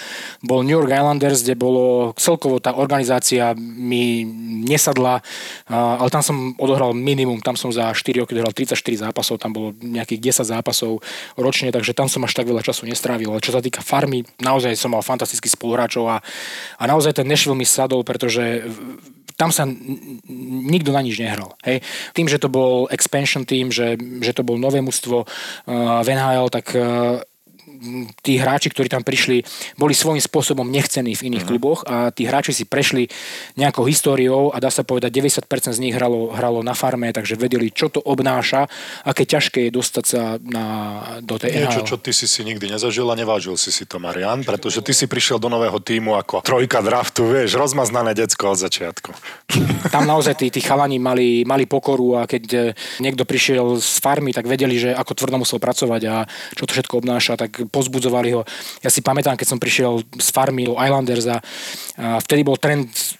bol 0.46 0.62
New 0.62 0.78
York 0.78 0.94
Islanders, 0.94 1.42
kde 1.42 1.58
bolo 1.58 2.14
celkovo 2.14 2.62
tá 2.62 2.78
organizácia 2.78 3.50
mi 3.58 4.22
nesadla, 4.62 5.26
ale 5.66 6.06
tam 6.06 6.22
som 6.22 6.54
odohral 6.54 6.94
minimum, 6.94 7.42
tam 7.42 7.58
som 7.58 7.74
za 7.74 7.90
4 7.90 8.22
roky 8.22 8.38
odohral 8.38 8.54
34 8.54 9.10
zápasov, 9.10 9.42
tam 9.42 9.50
bolo 9.50 9.74
nejakých 9.82 10.38
10 10.38 10.54
zápasov 10.54 11.02
ročne, 11.34 11.74
takže 11.74 11.98
tam 11.98 12.06
som 12.06 12.22
až 12.22 12.38
tak 12.38 12.46
veľa 12.46 12.62
času 12.62 12.86
nestrávil. 12.86 13.34
Ale 13.34 13.42
čo 13.42 13.50
sa 13.50 13.58
týka 13.58 13.82
farmy, 13.82 14.22
naozaj 14.38 14.78
som 14.78 14.94
mal 14.94 15.02
fantastických 15.02 15.58
spoluhráčov 15.58 16.06
a, 16.06 16.22
a 16.78 16.82
naozaj 16.86 17.18
ten 17.18 17.26
Nashville 17.26 17.58
mi 17.58 17.66
sadol, 17.66 18.06
pretože 18.06 18.62
tam 19.40 19.48
sa 19.48 19.64
nikto 20.68 20.92
na 20.92 21.00
nič 21.00 21.16
nehral. 21.16 21.56
Hej. 21.64 21.80
Tým, 22.12 22.28
že 22.28 22.36
to 22.36 22.52
bol 22.52 22.84
expansion 22.92 23.48
tým, 23.48 23.72
že, 23.72 23.96
že 24.20 24.36
to 24.36 24.44
bol 24.44 24.60
nové 24.60 24.84
mužstvo 24.84 25.24
uh, 25.24 26.04
v 26.04 26.08
NHL, 26.12 26.52
tak 26.52 26.76
uh, 26.76 27.24
tí 28.20 28.36
hráči, 28.36 28.68
ktorí 28.68 28.92
tam 28.92 29.02
prišli, 29.06 29.42
boli 29.80 29.94
svojím 29.96 30.20
spôsobom 30.20 30.66
nechcení 30.68 31.16
v 31.16 31.32
iných 31.32 31.44
uh-huh. 31.44 31.50
kluboch 31.50 31.80
a 31.88 32.12
tí 32.12 32.28
hráči 32.28 32.52
si 32.52 32.64
prešli 32.68 33.08
nejakou 33.56 33.86
históriou 33.88 34.52
a 34.52 34.60
dá 34.60 34.68
sa 34.68 34.84
povedať, 34.84 35.10
90% 35.10 35.76
z 35.76 35.80
nich 35.80 35.94
hralo, 35.96 36.30
hralo 36.34 36.60
na 36.60 36.76
farme, 36.76 37.10
takže 37.10 37.40
vedeli, 37.40 37.72
čo 37.72 37.88
to 37.88 37.98
obnáša, 38.04 38.68
aké 39.04 39.24
ťažké 39.24 39.68
je 39.68 39.70
dostať 39.74 40.04
sa 40.04 40.22
na, 40.38 40.66
do 41.24 41.40
tej 41.40 41.66
Niečo, 41.66 41.82
NHL. 41.82 41.88
čo 41.88 41.96
ty 41.98 42.12
si 42.14 42.26
si 42.28 42.40
nikdy 42.46 42.70
nezažil 42.70 43.08
a 43.08 43.14
nevážil 43.18 43.56
si 43.56 43.74
si 43.74 43.88
to, 43.88 43.98
Marian, 43.98 44.44
pretože 44.46 44.84
ty 44.84 44.92
si 44.94 45.10
prišiel 45.10 45.40
do 45.40 45.48
nového 45.50 45.80
týmu 45.80 46.14
ako 46.14 46.44
trojka 46.44 46.84
draftu, 46.84 47.26
vieš, 47.26 47.56
rozmaznané 47.58 48.14
decko 48.14 48.54
od 48.54 48.58
začiatku. 48.60 49.10
Tam 49.90 50.04
naozaj 50.12 50.38
tí, 50.38 50.46
tí 50.52 50.60
chalani 50.62 51.02
mali, 51.02 51.42
mali 51.42 51.64
pokoru 51.64 52.22
a 52.22 52.28
keď 52.28 52.44
eh, 52.54 52.62
niekto 53.02 53.26
prišiel 53.26 53.80
z 53.82 53.98
farmy, 53.98 54.30
tak 54.30 54.46
vedeli, 54.46 54.78
že 54.78 54.90
ako 54.94 55.12
tvrdo 55.16 55.42
musel 55.42 55.58
pracovať 55.58 56.02
a 56.06 56.16
čo 56.54 56.64
to 56.68 56.72
všetko 56.76 57.02
obnáša, 57.02 57.34
tak 57.40 57.49
pozbudzovali 57.50 58.30
ho. 58.32 58.42
Ja 58.80 58.88
si 58.88 59.04
pamätám, 59.04 59.36
keď 59.36 59.46
som 59.46 59.60
prišiel 59.60 60.00
z 60.16 60.28
farmy 60.32 60.64
do 60.64 60.78
Islanders 60.78 61.26
a, 61.28 61.38
a 61.98 62.18
vtedy 62.22 62.46
bol 62.46 62.56
trend 62.56 63.19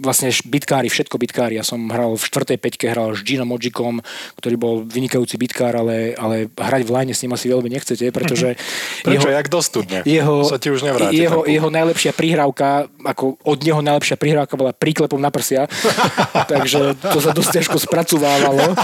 vlastne 0.00 0.32
bitkári, 0.48 0.88
všetko 0.90 1.16
bitkári. 1.20 1.60
Ja 1.60 1.64
som 1.64 1.86
hral 1.92 2.16
v 2.16 2.22
štvrtej 2.22 2.58
peťke, 2.58 2.86
hral 2.90 3.14
s 3.14 3.22
Ginom 3.22 3.52
Modžikom, 3.52 4.00
ktorý 4.40 4.56
bol 4.58 4.74
vynikajúci 4.82 5.38
bitkár, 5.38 5.76
ale, 5.78 6.16
ale 6.18 6.50
hrať 6.50 6.82
v 6.88 6.90
line 6.90 7.12
s 7.14 7.22
ním 7.22 7.36
asi 7.36 7.46
veľmi 7.52 7.68
nechcete, 7.70 8.10
pretože... 8.10 8.56
Prečo? 9.06 9.28
Jeho, 9.28 9.28
jak 9.30 9.48
dostudne? 9.48 9.98
Jeho, 10.02 10.48
sa 10.48 10.58
ti 10.58 10.72
už 10.72 10.82
nevráti. 10.82 11.14
Jeho, 11.14 11.46
jeho 11.46 11.68
najlepšia 11.68 12.12
prihrávka, 12.16 12.90
ako 13.04 13.38
od 13.44 13.58
neho 13.62 13.80
najlepšia 13.84 14.16
prihrávka 14.18 14.54
bola 14.58 14.74
príklepom 14.74 15.20
na 15.20 15.30
prsia, 15.30 15.68
takže 16.52 16.98
to 16.98 17.18
sa 17.22 17.30
dosť 17.36 17.62
ťažko 17.62 17.76
spracovávalo. 17.78 18.74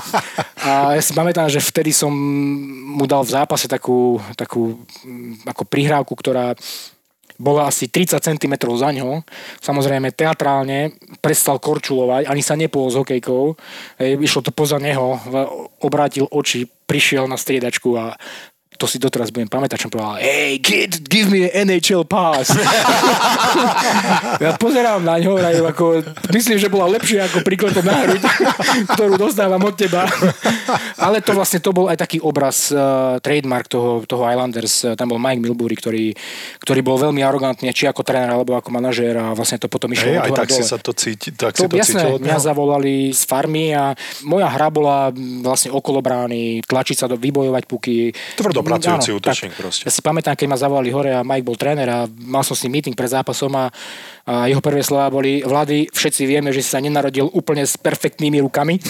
A 0.65 0.97
ja 0.97 1.03
si 1.03 1.13
pamätám, 1.17 1.51
že 1.51 1.61
vtedy 1.61 1.91
som 1.91 2.13
mu 2.95 3.05
dal 3.11 3.27
v 3.27 3.35
zápase 3.35 3.67
takú, 3.67 4.23
takú 4.39 4.79
ako 5.49 5.63
prihrávku, 5.67 6.15
ktorá 6.15 6.55
bola 7.39 7.67
asi 7.67 7.91
30 7.91 8.23
cm 8.23 8.55
za 8.79 8.91
ňo. 8.95 9.27
Samozrejme 9.59 10.15
teatrálne 10.15 10.95
prestal 11.19 11.59
korčulovať, 11.59 12.31
ani 12.31 12.43
sa 12.43 12.55
nepol 12.55 12.87
s 12.91 12.99
hokejkou. 12.99 13.45
Išlo 13.99 14.41
to 14.45 14.51
poza 14.55 14.79
neho, 14.79 15.19
obrátil 15.83 16.31
oči, 16.31 16.71
prišiel 16.87 17.27
na 17.27 17.35
striedačku 17.41 17.97
a 17.97 18.15
to 18.79 18.89
si 18.89 18.97
doteraz 18.99 19.31
budem 19.31 19.51
pamätať, 19.51 19.87
čo 19.87 19.89
povedal, 19.93 20.19
hey 20.19 20.59
kid, 20.59 21.05
give 21.07 21.29
me 21.29 21.47
an 21.53 21.75
NHL 21.75 22.07
pass. 22.07 22.55
ja 24.45 24.55
pozerám 24.55 25.03
na 25.03 25.19
ňo, 25.19 25.39
ako, 25.71 26.03
myslím, 26.31 26.59
že 26.59 26.71
bola 26.71 26.87
lepšia 26.91 27.27
ako 27.31 27.43
príklepom 27.43 27.83
na 27.83 27.95
hru, 28.07 28.17
ktorú 28.95 29.15
dostávam 29.19 29.63
od 29.63 29.75
teba. 29.75 30.07
Ale 30.99 31.19
to 31.23 31.35
vlastne 31.35 31.59
to 31.59 31.75
bol 31.75 31.91
aj 31.91 31.99
taký 31.99 32.23
obraz, 32.23 32.71
uh, 32.71 33.19
trademark 33.19 33.67
toho, 33.67 34.07
toho 34.07 34.23
Islanders. 34.27 34.87
Tam 34.95 35.11
bol 35.11 35.19
Mike 35.23 35.43
Milbury, 35.43 35.75
ktorý, 35.79 36.07
ktorý 36.63 36.81
bol 36.83 36.97
veľmi 36.99 37.23
arogantný, 37.23 37.71
či 37.75 37.91
ako 37.91 38.07
tréner, 38.07 38.31
alebo 38.31 38.55
ako 38.55 38.71
manažér 38.71 39.19
a 39.19 39.27
vlastne 39.35 39.59
to 39.59 39.67
potom 39.67 39.91
išlo 39.91 40.15
hey, 40.15 40.31
aj 40.31 40.31
tak 40.35 40.49
dole. 40.51 40.59
si 40.59 40.63
sa 40.65 40.79
to 40.79 40.93
cíti, 40.95 41.31
tak 41.35 41.55
to, 41.55 41.67
si 41.67 41.71
to 41.71 41.77
jasné, 41.79 42.01
cítil 42.03 42.23
mňa 42.23 42.39
zavolali 42.39 43.11
z 43.11 43.23
farmy 43.27 43.75
a 43.75 43.95
moja 44.27 44.49
hra 44.49 44.69
bola 44.71 45.11
vlastne 45.43 45.71
okolo 45.71 46.01
brány, 46.01 46.65
tlačiť 46.65 46.97
sa 46.97 47.07
do, 47.07 47.17
vybojovať 47.19 47.65
puky. 47.69 48.11
Tvrdo 48.39 48.64
pracujúci 48.65 49.13
áno, 49.13 49.21
útočník 49.21 49.53
tak, 49.53 49.61
proste. 49.61 49.83
Ja 49.85 49.93
si 49.93 50.01
pamätám, 50.01 50.35
keď 50.35 50.47
ma 50.49 50.57
zavolali 50.57 50.91
hore 50.91 51.13
a 51.13 51.21
Mike 51.21 51.47
bol 51.47 51.61
tréner 51.61 51.87
a 51.87 52.09
mal 52.09 52.43
som 52.43 52.57
s 52.57 52.65
ním 52.65 52.81
meeting 52.81 52.97
pred 52.97 53.13
zápasom 53.13 53.53
a, 53.55 53.69
a 54.25 54.49
jeho 54.49 54.65
prvé 54.65 54.81
slova 54.81 55.13
boli 55.13 55.45
Vlady, 55.45 55.93
všetci 55.93 56.25
vieme, 56.25 56.51
že 56.51 56.65
si 56.65 56.73
sa 56.73 56.81
nenarodil 56.81 57.29
úplne 57.31 57.63
s 57.63 57.77
perfektnými 57.77 58.41
rukami. 58.43 58.81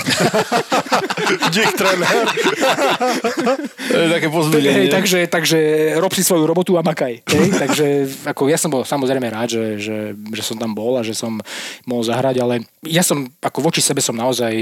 Dík 1.55 1.75
tréner. 1.75 2.15
také 4.15 4.31
pozbudenie. 4.31 4.89
takže, 4.89 5.27
takže 5.27 5.59
rob 5.99 6.15
si 6.15 6.23
svoju 6.23 6.47
robotu 6.47 6.79
a 6.79 6.87
makaj. 6.87 7.27
Hej? 7.27 7.47
takže 7.63 7.87
ako 8.31 8.49
ja 8.49 8.57
som 8.57 8.71
bol 8.71 8.87
samozrejme 8.87 9.27
rád, 9.29 9.59
že, 9.59 9.65
že, 9.83 9.97
že 10.15 10.43
som 10.43 10.57
tam 10.57 10.73
bol 10.73 10.97
a 10.97 11.03
že 11.03 11.13
som 11.13 11.43
mohol 11.85 12.07
zahrať, 12.07 12.37
ale 12.41 12.55
ja 12.87 13.03
som 13.03 13.27
ako 13.43 13.69
voči 13.69 13.83
sebe 13.83 14.01
som 14.01 14.17
naozaj 14.17 14.55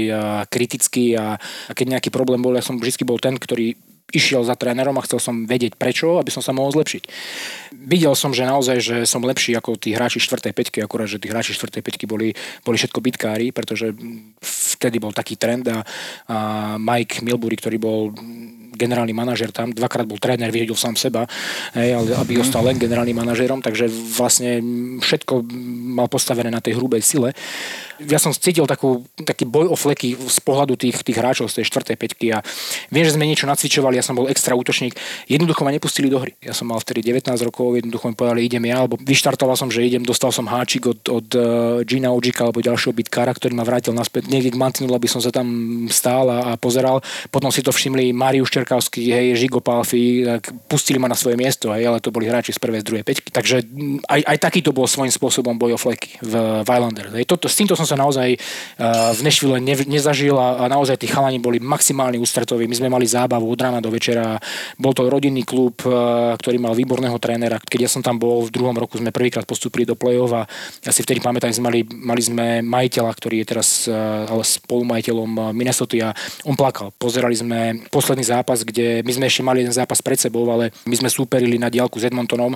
kritický 0.49 1.15
a, 1.15 1.37
a 1.39 1.71
keď 1.71 1.97
nejaký 1.97 2.09
problém 2.09 2.41
bol, 2.41 2.57
ja 2.57 2.65
som 2.65 2.79
vždy 2.79 3.05
bol 3.05 3.21
ten, 3.21 3.37
ktorý 3.37 3.77
išiel 4.11 4.45
za 4.45 4.53
trénerom 4.53 4.93
a 4.99 5.05
chcel 5.07 5.17
som 5.17 5.35
vedieť 5.47 5.79
prečo, 5.79 6.19
aby 6.19 6.29
som 6.29 6.43
sa 6.43 6.53
mohol 6.53 6.75
zlepšiť. 6.75 7.03
Videl 7.73 8.13
som, 8.13 8.35
že 8.35 8.45
naozaj, 8.45 8.77
že 8.83 8.95
som 9.09 9.25
lepší 9.25 9.57
ako 9.57 9.79
tí 9.79 9.95
hráči 9.95 10.21
4. 10.21 10.53
peťky, 10.53 10.83
akurát, 10.83 11.09
že 11.09 11.17
tí 11.17 11.31
hráči 11.31 11.57
4. 11.57 11.81
peťky 11.81 12.05
boli, 12.05 12.35
boli 12.61 12.75
všetko 12.77 12.99
bitkári, 13.01 13.49
pretože 13.49 13.89
vtedy 14.43 15.01
bol 15.01 15.15
taký 15.15 15.39
trend 15.39 15.65
a, 15.71 15.81
a 16.29 16.37
Mike 16.77 17.25
Milbury, 17.25 17.57
ktorý 17.57 17.77
bol 17.81 18.13
generálny 18.73 19.13
manažer 19.13 19.53
tam, 19.53 19.69
dvakrát 19.69 20.09
bol 20.09 20.17
tréner, 20.17 20.49
vyhodil 20.49 20.75
sám 20.75 20.97
seba, 20.97 21.29
hej, 21.77 21.93
ale 21.93 22.17
aby 22.17 22.35
mm-hmm. 22.35 22.43
ostal 22.43 22.65
len 22.65 22.81
generálnym 22.81 23.15
manažerom, 23.15 23.61
takže 23.61 23.85
vlastne 24.17 24.59
všetko 24.99 25.45
mal 25.93 26.09
postavené 26.09 26.49
na 26.49 26.59
tej 26.59 26.81
hrubej 26.81 27.05
sile. 27.05 27.29
Ja 28.05 28.21
som 28.21 28.29
cítil 28.35 28.69
takú, 28.69 29.03
taký 29.17 29.49
boj 29.49 29.73
o 29.73 29.75
fleky 29.75 30.13
z 30.13 30.39
pohľadu 30.45 30.77
tých, 30.77 31.01
tých 31.01 31.17
hráčov 31.17 31.49
z 31.49 31.61
tej 31.61 31.65
štvrtej 31.73 31.97
peťky 31.97 32.27
a 32.35 32.45
viem, 32.93 33.05
že 33.05 33.15
sme 33.17 33.25
niečo 33.25 33.49
nacvičovali 33.49 34.03
ja 34.03 34.03
som 34.03 34.19
bol 34.19 34.27
extra 34.27 34.51
útočník, 34.57 34.99
jednoducho 35.31 35.63
ma 35.63 35.71
nepustili 35.71 36.11
do 36.11 36.19
hry. 36.19 36.35
Ja 36.43 36.51
som 36.51 36.67
mal 36.67 36.83
vtedy 36.83 36.99
19 36.99 37.31
rokov, 37.47 37.79
jednoducho 37.79 38.11
mi 38.11 38.15
povedali, 38.19 38.43
idem 38.43 38.67
ja, 38.67 38.83
alebo 38.83 38.99
vyštartoval 38.99 39.55
som, 39.55 39.71
že 39.71 39.85
idem, 39.85 40.03
dostal 40.03 40.35
som 40.35 40.43
háčik 40.43 40.83
od, 40.91 40.99
od 41.07 41.27
uh, 41.33 41.43
Gina 41.87 42.11
Ojika 42.11 42.49
alebo 42.49 42.59
ďalšieho 42.59 42.91
bitkára, 42.91 43.31
ktorý 43.31 43.55
ma 43.55 43.63
vrátil 43.63 43.95
naspäť 43.95 44.27
niekde 44.27 44.51
k 44.51 44.59
Mantinulu, 44.59 44.99
aby 44.99 45.07
som 45.07 45.23
sa 45.23 45.31
tam 45.31 45.47
stál 45.87 46.27
a, 46.27 46.51
a 46.51 46.59
pozeral. 46.59 46.99
Potom 47.31 47.47
si 47.47 47.63
to 47.63 47.71
všimli 47.71 48.11
Mariuš 48.11 48.51
Čerkavský, 48.51 49.07
hej, 49.07 49.39
Žigo 49.39 49.63
Palfi, 49.63 50.27
tak 50.27 50.51
pustili 50.67 50.99
ma 50.99 51.07
na 51.07 51.15
svoje 51.15 51.39
miesto, 51.39 51.71
hej, 51.71 51.87
ale 51.87 52.03
to 52.03 52.11
boli 52.11 52.27
hráči 52.27 52.51
z 52.51 52.59
prvej, 52.59 52.83
z 52.83 52.87
druhej 52.91 53.05
peťky. 53.07 53.29
Takže 53.31 53.63
aj, 54.11 54.21
aj 54.27 54.37
takýto 54.43 54.75
bol 54.75 54.89
svojím 54.89 55.13
spôsobom 55.13 55.55
boj 55.55 55.77
o 55.77 55.79
fleky 55.79 56.19
v, 56.19 56.65
v 56.65 56.69
Islander. 56.69 57.13
Hej. 57.15 57.29
Toto, 57.29 57.47
s 57.47 57.55
týmto 57.55 57.77
som 57.77 57.87
sa 57.87 57.92
naozaj 57.95 58.35
uh, 58.35 59.13
v 59.15 59.19
Nešvile 59.23 59.57
ne, 59.63 59.75
nezažil 59.87 60.35
a, 60.35 60.67
naozaj 60.67 60.99
tí 60.99 61.07
chalani 61.07 61.39
boli 61.39 61.63
maximálne 61.63 62.19
ústretoví. 62.19 62.67
My 62.67 62.75
sme 62.75 62.89
mali 62.91 63.07
zábavu 63.07 63.47
od 63.47 63.59
rána 63.59 63.79
do 63.79 63.89
večera. 63.89 64.37
Bol 64.75 64.91
to 64.91 65.07
rodinný 65.07 65.47
klub, 65.47 65.79
uh, 65.87 66.35
ktorý 66.37 66.59
mal 66.59 66.75
výborného 66.75 67.15
trénera. 67.17 67.57
Keď 67.57 67.79
ja 67.79 67.89
som 67.89 68.03
tam 68.03 68.19
bol, 68.19 68.45
v 68.45 68.53
druhom 68.53 68.75
roku 68.75 68.99
sme 68.99 69.15
prvýkrát 69.15 69.47
postupili 69.47 69.87
do 69.87 69.97
play-off 69.97 70.35
a 70.35 70.45
ja 70.85 70.91
si 70.93 71.01
vtedy 71.01 71.23
pamätám, 71.23 71.49
sme 71.49 71.71
mali, 71.71 71.79
mali 71.89 72.21
sme 72.21 72.45
majiteľa, 72.61 73.11
ktorý 73.17 73.35
je 73.41 73.47
teraz 73.49 73.87
uh, 73.89 74.29
ale 74.29 74.43
spolumajiteľom 74.45 75.55
Minnesota 75.57 75.95
a 75.99 76.09
on 76.45 76.53
plakal. 76.53 76.93
Pozerali 76.95 77.33
sme 77.33 77.83
posledný 77.89 78.23
zápas, 78.23 78.61
kde 78.61 79.01
my 79.03 79.11
sme 79.11 79.25
ešte 79.25 79.41
mali 79.43 79.65
jeden 79.65 79.73
zápas 79.73 79.99
pred 79.99 80.21
sebou, 80.21 80.45
ale 80.53 80.69
my 80.85 80.95
sme 80.95 81.09
súperili 81.09 81.57
na 81.57 81.73
diálku 81.73 81.97
s 81.97 82.05
Edmontonom. 82.05 82.53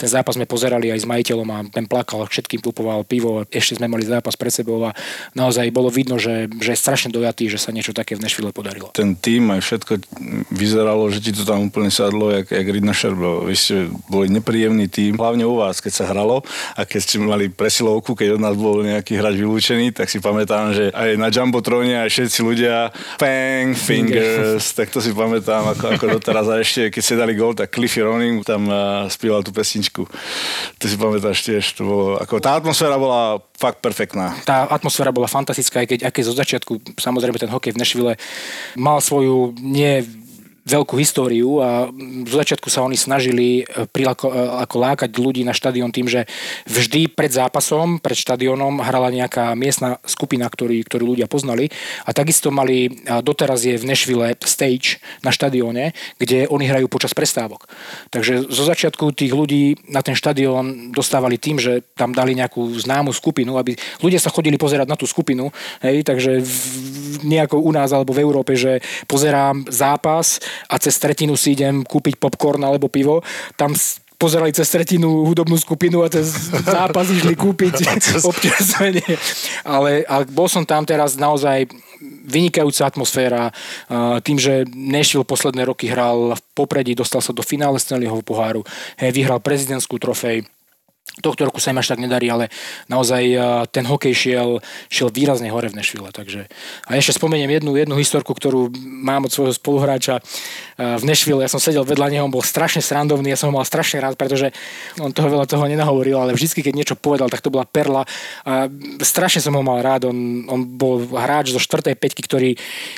Ten 0.00 0.08
zápas 0.08 0.34
sme 0.40 0.48
pozerali 0.48 0.88
aj 0.88 1.04
s 1.04 1.06
majiteľom 1.06 1.48
a 1.52 1.58
ten 1.68 1.84
plakal, 1.84 2.24
všetkým 2.24 2.64
kupoval 2.64 3.04
pivo, 3.04 3.44
ešte 3.52 3.76
sme 3.76 3.86
mali 3.86 4.08
zápas 4.08 4.32
pred 4.40 4.48
sebou 4.48 4.63
a 4.88 4.90
naozaj 5.36 5.68
bolo 5.70 5.92
vidno, 5.92 6.16
že, 6.16 6.48
že 6.60 6.74
je 6.74 6.78
strašne 6.80 7.12
dojatý, 7.12 7.52
že 7.52 7.60
sa 7.60 7.70
niečo 7.74 7.92
také 7.92 8.16
v 8.16 8.24
Nešvile 8.24 8.50
podarilo. 8.50 8.90
Ten 8.96 9.14
tým 9.18 9.52
aj 9.52 9.60
všetko 9.60 9.92
vyzeralo, 10.52 11.08
že 11.12 11.20
ti 11.20 11.30
to 11.30 11.44
tam 11.44 11.68
úplne 11.68 11.90
sadlo, 11.92 12.32
jak, 12.32 12.50
jak 12.50 12.66
Ridna 12.66 12.94
Šerbo. 12.94 13.44
Vy 13.44 13.54
ste 13.54 13.74
boli 14.08 14.30
nepríjemný 14.30 14.86
tým, 14.88 15.18
hlavne 15.18 15.44
u 15.44 15.58
vás, 15.58 15.82
keď 15.82 15.92
sa 15.92 16.04
hralo 16.10 16.46
a 16.78 16.82
keď 16.86 17.00
ste 17.00 17.16
mali 17.20 17.50
presilovku, 17.50 18.14
keď 18.14 18.38
od 18.38 18.42
nás 18.42 18.54
bol 18.54 18.80
nejaký 18.82 19.18
hráč 19.18 19.36
vylúčený, 19.42 19.90
tak 19.90 20.06
si 20.08 20.22
pamätám, 20.22 20.72
že 20.72 20.84
aj 20.94 21.18
na 21.18 21.28
Jumbotróne 21.34 22.06
aj 22.06 22.10
všetci 22.10 22.40
ľudia 22.40 22.94
Fang, 23.18 23.74
Fingers, 23.74 24.76
tak 24.78 24.94
to 24.94 25.02
si 25.02 25.10
pamätám 25.10 25.74
ako, 25.74 25.84
ako 25.98 26.04
doteraz. 26.20 26.46
A 26.46 26.62
ešte, 26.62 26.94
keď 26.94 27.02
ste 27.02 27.14
dali 27.18 27.34
gol, 27.34 27.58
tak 27.58 27.74
Cliffy 27.74 28.04
Roning 28.04 28.46
tam 28.46 28.70
uh, 28.70 29.10
spieval 29.10 29.42
tú 29.42 29.50
pesničku. 29.50 30.06
To 30.78 30.84
si 30.86 30.94
pamätáš 30.94 31.42
tiež, 31.42 31.64
to 31.74 31.82
bolo, 31.82 32.06
ako 32.22 32.38
tá 32.38 32.54
atmosféra 32.54 32.94
bola 32.94 33.42
fakt 33.58 33.82
perfektná. 33.82 34.34
Tá 34.46 34.53
atmosféra 34.70 35.10
bola 35.10 35.26
fantastická, 35.26 35.82
aj 35.82 35.88
keď, 35.90 35.98
keď 36.14 36.22
zo 36.22 36.34
začiatku, 36.38 36.72
samozrejme 36.96 37.36
ten 37.42 37.50
hokej 37.50 37.74
v 37.74 37.80
Nešvile 37.82 38.12
mal 38.78 39.02
svoju 39.02 39.58
nie 39.58 40.06
veľkú 40.64 40.96
históriu 40.96 41.60
a 41.60 41.92
z 42.24 42.32
začiatku 42.32 42.72
sa 42.72 42.80
oni 42.88 42.96
snažili 42.96 43.62
e, 43.62 43.84
prilako, 43.84 44.32
e, 44.32 44.64
ako 44.64 44.76
lákať 44.80 45.10
ľudí 45.12 45.44
na 45.44 45.52
štadión 45.52 45.92
tým, 45.92 46.08
že 46.08 46.24
vždy 46.64 47.12
pred 47.12 47.28
zápasom, 47.28 48.00
pred 48.00 48.16
štadiónom 48.16 48.80
hrala 48.80 49.12
nejaká 49.12 49.52
miestna 49.52 50.00
skupina, 50.08 50.48
ktorý, 50.48 50.80
ktorú 50.88 51.14
ľudia 51.14 51.28
poznali 51.28 51.68
a 52.08 52.16
takisto 52.16 52.48
mali, 52.48 53.04
a 53.04 53.20
doteraz 53.20 53.68
je 53.68 53.76
v 53.76 53.84
Nešvile 53.84 54.40
stage 54.40 55.04
na 55.20 55.28
štadióne, 55.28 55.92
kde 56.16 56.48
oni 56.48 56.64
hrajú 56.64 56.88
počas 56.88 57.12
prestávok. 57.12 57.68
Takže 58.08 58.48
zo 58.48 58.64
začiatku 58.64 59.12
tých 59.12 59.36
ľudí 59.36 59.76
na 59.92 60.00
ten 60.00 60.16
štadión 60.16 60.96
dostávali 60.96 61.36
tým, 61.36 61.60
že 61.60 61.84
tam 61.92 62.16
dali 62.16 62.32
nejakú 62.32 62.72
známu 62.80 63.12
skupinu, 63.12 63.60
aby 63.60 63.76
ľudia 64.00 64.16
sa 64.16 64.32
chodili 64.32 64.56
pozerať 64.56 64.88
na 64.88 64.96
tú 64.96 65.04
skupinu, 65.04 65.52
hej, 65.84 66.08
takže 66.08 66.40
v, 66.40 66.56
nejako 67.20 67.60
u 67.60 67.68
nás 67.68 67.92
alebo 67.92 68.16
v 68.16 68.24
Európe, 68.24 68.56
že 68.56 68.80
pozerám 69.04 69.68
zápas 69.68 70.40
a 70.70 70.74
cez 70.78 70.96
tretinu 70.98 71.34
si 71.38 71.54
idem 71.54 71.82
kúpiť 71.82 72.18
popcorn 72.18 72.62
alebo 72.64 72.90
pivo, 72.90 73.20
tam 73.58 73.74
pozerali 74.14 74.54
cez 74.54 74.70
tretinu 74.70 75.26
hudobnú 75.26 75.58
skupinu 75.58 76.06
a 76.06 76.08
cez 76.08 76.54
zápas 76.64 77.10
išli 77.10 77.34
kúpiť 77.34 77.74
občerstvenie. 78.30 79.12
Ale, 79.66 80.06
ale 80.06 80.24
bol 80.30 80.46
som 80.46 80.64
tam 80.64 80.86
teraz 80.86 81.18
naozaj 81.18 81.68
vynikajúca 82.24 82.88
atmosféra. 82.88 83.52
Tým, 84.24 84.38
že 84.40 84.64
Nashville 84.72 85.28
posledné 85.28 85.68
roky 85.68 85.90
hral 85.90 86.36
v 86.36 86.40
popredí, 86.56 86.96
dostal 86.96 87.20
sa 87.20 87.36
do 87.36 87.44
finále 87.44 87.76
Stanleyho 87.76 88.24
poháru, 88.24 88.64
hej, 88.96 89.12
vyhral 89.12 89.44
prezidentskú 89.44 90.00
trofej, 90.00 90.46
Tohto 91.22 91.46
roku 91.46 91.62
sa 91.62 91.70
im 91.70 91.78
až 91.78 91.94
tak 91.94 92.02
nedarí, 92.02 92.26
ale 92.26 92.50
naozaj 92.90 93.22
ten 93.70 93.86
hokej 93.86 94.14
šiel, 94.14 94.58
šiel 94.90 95.14
výrazne 95.14 95.46
hore 95.52 95.70
v 95.70 95.78
Nešvile. 95.78 96.10
Takže. 96.10 96.50
A 96.90 96.90
ešte 96.98 97.14
spomeniem 97.14 97.54
jednu, 97.54 97.78
jednu 97.78 97.94
historku, 97.94 98.34
ktorú 98.34 98.74
mám 98.82 99.26
od 99.26 99.32
svojho 99.32 99.54
spoluhráča 99.54 100.18
v 100.74 101.04
Nešvile. 101.06 101.46
Ja 101.46 101.50
som 101.52 101.62
sedel 101.62 101.86
vedľa 101.86 102.10
neho, 102.10 102.26
on 102.26 102.34
bol 102.34 102.42
strašne 102.42 102.82
srandovný, 102.82 103.30
ja 103.30 103.38
som 103.38 103.54
ho 103.54 103.58
mal 103.58 103.66
strašne 103.66 104.02
rád, 104.02 104.18
pretože 104.18 104.50
on 104.98 105.14
toho 105.14 105.30
veľa 105.30 105.46
toho 105.46 105.64
nenahovoril, 105.70 106.18
ale 106.18 106.34
vždy, 106.34 106.66
keď 106.66 106.74
niečo 106.74 106.96
povedal, 106.98 107.30
tak 107.30 107.46
to 107.46 107.54
bola 107.54 107.62
perla. 107.62 108.02
A 108.42 108.66
strašne 108.98 109.38
som 109.38 109.54
ho 109.54 109.62
mal 109.62 109.78
rád. 109.86 110.10
On, 110.10 110.18
on 110.50 110.60
bol 110.66 110.98
hráč 111.14 111.54
zo 111.54 111.62
4. 111.62 111.94
peťky, 111.94 112.26
ktorý 112.26 112.50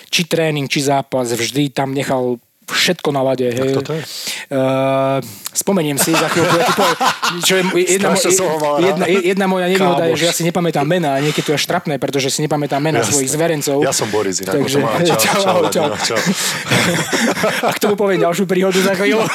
či 0.08 0.24
tréning, 0.24 0.72
či 0.72 0.88
zápas 0.88 1.28
vždy 1.36 1.68
tam 1.68 1.92
nechal 1.92 2.40
všetko 2.66 3.14
na 3.14 3.22
lade. 3.22 3.46
Hej. 3.46 3.78
to 3.82 3.94
je? 3.94 4.02
Uh, 4.50 5.22
spomeniem 5.54 5.96
si 5.96 6.10
za 6.10 6.26
chvíľku, 6.26 6.54
ja 6.58 6.66
poviem, 6.74 6.98
čo 7.42 7.54
je 7.58 7.62
jedna, 7.86 8.10
mo- 8.12 8.22
jedna, 8.82 9.04
jedna 9.06 9.46
moja 9.46 9.66
nevýhoda 9.70 10.04
je, 10.12 10.14
že 10.18 10.24
ja 10.30 10.34
si 10.34 10.42
nepamätám 10.42 10.86
mena 10.86 11.14
a 11.14 11.18
niekedy 11.22 11.46
to 11.46 11.52
je 11.54 11.60
štrapné, 11.62 11.98
pretože 12.02 12.34
si 12.34 12.42
nepamätám 12.42 12.82
mena 12.82 13.02
Jasne. 13.02 13.12
svojich 13.14 13.30
zverencov. 13.32 13.78
Ja 13.82 13.92
som 13.94 14.10
Boris, 14.10 14.42
inak 14.42 14.58
Takže, 14.58 14.78
čau, 14.82 15.16
čau, 15.16 15.36
čau, 15.42 15.66
čau, 15.70 16.14
čau. 16.14 16.18
A 17.68 17.70
k 17.74 17.78
tomu 17.82 17.94
poviem 17.98 18.22
ďalšiu 18.22 18.44
príhodu 18.48 18.78
za 18.78 18.94
chvíľu. 18.94 19.22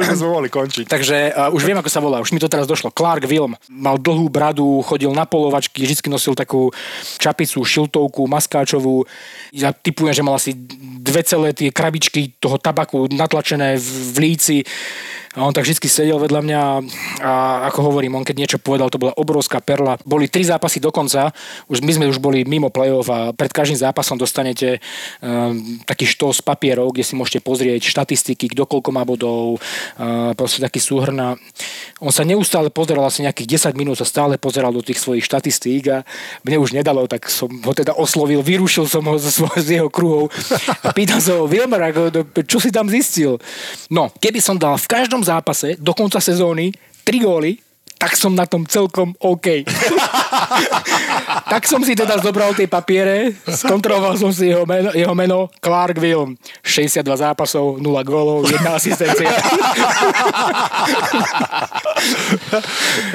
už 0.00 0.06
sme 0.16 0.28
mohli 0.28 0.48
končiť. 0.50 0.84
Takže 0.88 1.16
uh, 1.32 1.54
už 1.54 1.62
viem, 1.64 1.78
ako 1.78 1.90
sa 1.90 2.00
volá. 2.00 2.18
Už 2.20 2.32
mi 2.32 2.40
to 2.40 2.50
teraz 2.50 2.66
došlo. 2.66 2.90
Clark 2.90 3.24
Wilm. 3.28 3.54
Mal 3.70 3.96
dlhú 4.00 4.26
bradu, 4.28 4.82
chodil 4.82 5.12
na 5.14 5.24
polovačky, 5.28 5.84
vždy 5.86 6.10
nosil 6.10 6.34
takú 6.34 6.74
čapicu, 7.20 7.62
šiltovku, 7.62 8.26
maskáčovú. 8.26 9.06
Ja 9.54 9.70
typujem, 9.70 10.10
že 10.16 10.26
mal 10.26 10.34
asi 10.34 10.56
dve 11.04 11.13
celé 11.22 11.54
tie 11.54 11.70
krabičky 11.70 12.34
toho 12.40 12.58
tabaku 12.58 13.06
natlačené 13.12 13.78
v 13.78 14.16
líci 14.18 14.56
a 15.34 15.42
on 15.42 15.50
tak 15.50 15.66
vždy 15.66 15.82
sedel 15.90 16.22
vedľa 16.22 16.40
mňa 16.46 16.60
a 17.26 17.32
ako 17.66 17.90
hovorím, 17.90 18.14
on 18.14 18.22
keď 18.22 18.36
niečo 18.38 18.58
povedal, 18.62 18.86
to 18.86 19.02
bola 19.02 19.10
obrovská 19.18 19.58
perla. 19.58 19.98
Boli 20.06 20.30
tri 20.30 20.46
zápasy 20.46 20.78
dokonca, 20.78 21.34
už, 21.66 21.82
my 21.82 21.90
sme 21.90 22.06
už 22.06 22.22
boli 22.22 22.46
mimo 22.46 22.70
play-off 22.70 23.10
a 23.10 23.34
pred 23.34 23.50
každým 23.50 23.82
zápasom 23.82 24.14
dostanete 24.14 24.78
um, 25.18 25.82
taký 25.90 26.06
štos 26.06 26.38
papierov, 26.38 26.94
kde 26.94 27.02
si 27.02 27.18
môžete 27.18 27.42
pozrieť 27.42 27.82
štatistiky, 27.82 28.54
kto 28.54 28.62
koľko 28.62 28.94
má 28.94 29.02
bodov, 29.02 29.58
uh, 29.58 30.30
proste 30.38 30.62
taký 30.62 30.78
súhrn. 30.78 31.18
On 31.98 32.12
sa 32.14 32.22
neustále 32.22 32.70
pozeral 32.70 33.02
asi 33.02 33.26
nejakých 33.26 33.74
10 33.74 33.74
minút 33.74 33.98
sa 33.98 34.06
stále 34.06 34.38
pozeral 34.38 34.70
do 34.70 34.86
tých 34.86 35.02
svojich 35.02 35.26
štatistík 35.26 35.82
a 35.90 35.98
mne 36.46 36.62
už 36.62 36.78
nedalo, 36.78 37.10
tak 37.10 37.26
som 37.26 37.50
ho 37.50 37.72
teda 37.74 37.98
oslovil, 37.98 38.38
vyrušil 38.38 38.86
som 38.86 39.02
ho 39.02 39.18
zo 39.18 39.34
svoj, 39.34 39.58
z 39.58 39.82
jeho 39.82 39.90
kruhov 39.90 40.30
a 40.86 40.94
pýtal 40.94 41.18
sa 41.18 41.42
ho, 41.42 41.50
Wilmer, 41.50 41.90
čo 42.46 42.62
si 42.62 42.70
tam 42.70 42.86
zistil? 42.86 43.42
No, 43.90 44.14
keby 44.22 44.38
som 44.38 44.62
dal 44.62 44.78
v 44.78 44.86
každom 44.86 45.23
zápase 45.24 45.76
do 45.78 45.94
konca 45.94 46.20
sezóny 46.20 46.72
3 47.04 47.18
góly, 47.18 47.56
tak 48.04 48.20
som 48.20 48.36
na 48.36 48.44
tom 48.44 48.68
celkom 48.68 49.16
OK. 49.16 49.64
tak 51.56 51.64
som 51.64 51.80
si 51.80 51.96
teda 51.96 52.20
zobral 52.20 52.52
tie 52.52 52.68
papiere, 52.68 53.32
skontroloval 53.48 54.20
som 54.20 54.28
si 54.28 54.52
jeho 54.52 54.68
meno, 54.68 54.92
jeho 54.92 55.16
meno 55.16 55.48
Clark 55.56 55.96
Wilm. 55.96 56.36
62 56.60 57.00
zápasov, 57.00 57.80
0 57.80 57.88
gólov, 58.04 58.44
1 58.44 58.60
asistencia. 58.76 59.32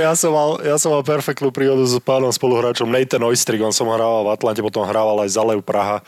ja, 0.01 0.17
som 0.17 0.33
mal, 0.33 0.57
ja 0.65 0.81
som 0.81 0.89
mal 0.89 1.05
perfektnú 1.05 1.53
príhodu 1.53 1.85
s 1.85 1.93
pánom 2.01 2.33
spoluhráčom 2.33 2.89
Nathan 2.89 3.21
Oistrig, 3.29 3.61
on 3.61 3.69
som 3.69 3.93
hrával 3.93 4.25
v 4.25 4.33
Atlante, 4.33 4.65
potom 4.65 4.89
hrával 4.89 5.21
aj 5.21 5.29
za 5.37 5.45
Lev 5.45 5.61
Praha. 5.61 6.01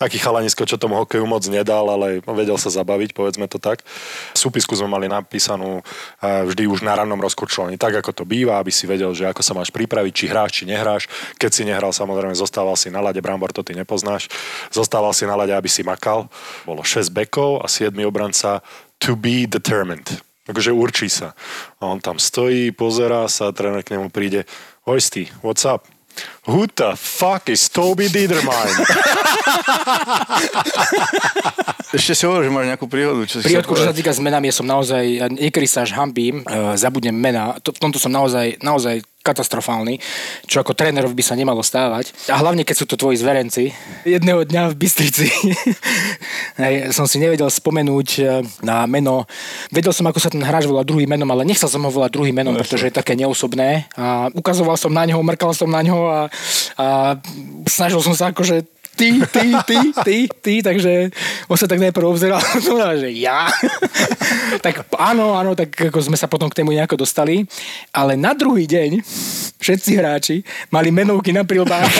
Taký 0.00 0.18
chalanisko, 0.18 0.64
čo 0.64 0.80
tomu 0.80 0.96
hokeju 0.98 1.28
moc 1.28 1.44
nedal, 1.52 1.84
ale 1.86 2.24
vedel 2.24 2.56
sa 2.56 2.72
zabaviť, 2.72 3.12
povedzme 3.12 3.44
to 3.46 3.60
tak. 3.60 3.84
Súpisku 4.32 4.72
sme 4.72 4.88
mali 4.88 5.06
napísanú 5.06 5.84
eh, 6.24 6.42
vždy 6.48 6.64
už 6.64 6.80
na 6.80 6.96
rannom 6.96 7.20
rozkurčovaní, 7.20 7.76
tak 7.76 8.00
ako 8.00 8.10
to 8.10 8.21
býva, 8.24 8.58
aby 8.58 8.72
si 8.72 8.88
vedel, 8.88 9.12
že 9.12 9.28
ako 9.28 9.42
sa 9.44 9.52
máš 9.52 9.68
pripraviť, 9.70 10.12
či 10.14 10.24
hráš, 10.30 10.50
či 10.58 10.64
nehráš. 10.64 11.06
Keď 11.36 11.50
si 11.50 11.62
nehral, 11.68 11.92
samozrejme, 11.92 12.32
zostával 12.32 12.74
si 12.74 12.88
na 12.88 13.04
lade, 13.04 13.20
Brambor, 13.20 13.52
to 13.52 13.60
ty 13.60 13.76
nepoznáš. 13.76 14.32
Zostával 14.72 15.12
si 15.12 15.28
na 15.28 15.36
lade, 15.36 15.52
aby 15.52 15.68
si 15.68 15.84
makal. 15.84 16.32
Bolo 16.64 16.80
6 16.80 17.12
bekov 17.12 17.60
a 17.60 17.68
7 17.68 17.92
obranca 18.08 18.64
to 18.96 19.18
be 19.18 19.44
determined. 19.44 20.08
Takže 20.42 20.74
určí 20.74 21.06
sa. 21.06 21.38
A 21.78 21.86
on 21.86 22.02
tam 22.02 22.18
stojí, 22.18 22.74
pozerá 22.74 23.30
sa, 23.30 23.54
tréner 23.54 23.86
k 23.86 23.94
nemu 23.94 24.10
príde. 24.10 24.42
Hojsty, 24.82 25.30
what's 25.46 25.62
up? 25.62 25.86
Who 26.48 26.66
the 26.66 26.98
fuck 26.98 27.46
is 27.46 27.70
Toby 27.70 28.10
Diedermein? 28.10 28.74
Ešte 31.92 32.16
si 32.16 32.24
hovoril, 32.24 32.48
že 32.48 32.54
máš 32.56 32.66
nejakú 32.72 32.86
príhodu. 32.88 33.20
Čo 33.28 33.44
Príhodku, 33.44 33.76
čo 33.76 33.84
sa 33.84 33.94
týka 33.94 34.10
s 34.10 34.18
menami, 34.18 34.48
ja 34.48 34.56
som 34.56 34.66
naozaj, 34.66 35.28
niekedy 35.28 35.68
sa 35.68 35.84
až 35.84 35.92
hambím, 35.94 36.40
uh, 36.48 36.72
zabudnem 36.74 37.14
mena. 37.14 37.60
To, 37.60 37.70
v 37.70 37.78
tomto 37.78 38.00
som 38.00 38.08
naozaj, 38.08 38.58
naozaj 38.64 39.04
katastrofálny, 39.22 40.02
čo 40.50 40.60
ako 40.60 40.74
trénerov 40.74 41.14
by 41.14 41.22
sa 41.22 41.38
nemalo 41.38 41.62
stávať. 41.62 42.10
A 42.28 42.42
hlavne, 42.42 42.66
keď 42.66 42.76
sú 42.82 42.84
to 42.90 42.98
tvoji 42.98 43.22
zverenci. 43.22 43.70
Jedného 44.02 44.42
dňa 44.42 44.74
v 44.74 44.78
Bystrici 44.78 45.30
som 46.96 47.06
si 47.06 47.22
nevedel 47.22 47.46
spomenúť 47.46 48.08
e, 48.18 48.22
na 48.66 48.84
meno. 48.90 49.24
Vedel 49.70 49.94
som, 49.94 50.10
ako 50.10 50.18
sa 50.18 50.28
ten 50.28 50.42
hráč 50.42 50.66
volá 50.66 50.82
druhým 50.82 51.06
menom, 51.06 51.30
ale 51.30 51.46
nechcel 51.46 51.70
som 51.70 51.86
ho 51.86 51.90
volať 51.90 52.10
druhým 52.12 52.34
menom, 52.34 52.52
no, 52.52 52.60
pretože 52.60 52.90
je 52.90 52.98
také 52.98 53.14
neosobné. 53.14 53.86
A 53.94 54.28
ukazoval 54.34 54.74
som 54.74 54.90
na 54.90 55.06
neho, 55.06 55.22
mrkal 55.22 55.54
som 55.54 55.70
na 55.70 55.80
neho 55.80 56.10
a, 56.10 56.20
a 56.76 56.86
snažil 57.70 58.02
som 58.02 58.12
sa 58.12 58.34
akože 58.34 58.81
ty, 58.96 59.20
ty, 59.26 59.46
ty, 59.66 59.78
ty, 60.06 60.16
ty, 60.28 60.54
takže 60.62 61.10
on 61.48 61.56
sa 61.56 61.66
tak 61.66 61.80
najprv 61.80 62.06
obzeral, 62.06 62.40
že 62.98 63.10
ja. 63.16 63.48
tak 64.64 64.86
áno, 64.96 65.36
áno, 65.36 65.56
tak 65.56 65.72
ako 65.72 65.98
sme 66.12 66.16
sa 66.16 66.28
potom 66.28 66.48
k 66.52 66.62
tému 66.62 66.72
nejako 66.72 67.00
dostali, 67.02 67.44
ale 67.92 68.16
na 68.16 68.36
druhý 68.36 68.68
deň 68.68 69.00
všetci 69.62 69.90
hráči 69.96 70.36
mali 70.74 70.90
menovky 70.90 71.30
na 71.30 71.46
prilbách. 71.46 71.92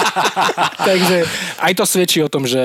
takže 0.88 1.24
aj 1.62 1.72
to 1.78 1.84
svedčí 1.86 2.18
o 2.20 2.32
tom, 2.32 2.44
že 2.44 2.60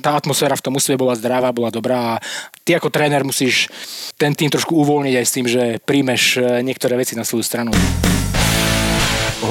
tá 0.00 0.16
atmosféra 0.16 0.56
v 0.56 0.64
tom 0.64 0.76
úsve 0.78 0.94
bola 0.94 1.18
zdravá, 1.18 1.50
bola 1.50 1.74
dobrá 1.74 2.16
a 2.16 2.20
ty 2.62 2.78
ako 2.78 2.88
tréner 2.88 3.26
musíš 3.26 3.68
ten 4.14 4.32
tým 4.36 4.52
trošku 4.52 4.72
uvoľniť 4.76 5.14
aj 5.16 5.26
s 5.26 5.34
tým, 5.34 5.46
že 5.48 5.62
príjmeš 5.82 6.22
eh, 6.38 6.62
niektoré 6.62 6.94
veci 6.96 7.18
na 7.18 7.26
svoju 7.26 7.44
stranu 7.44 7.72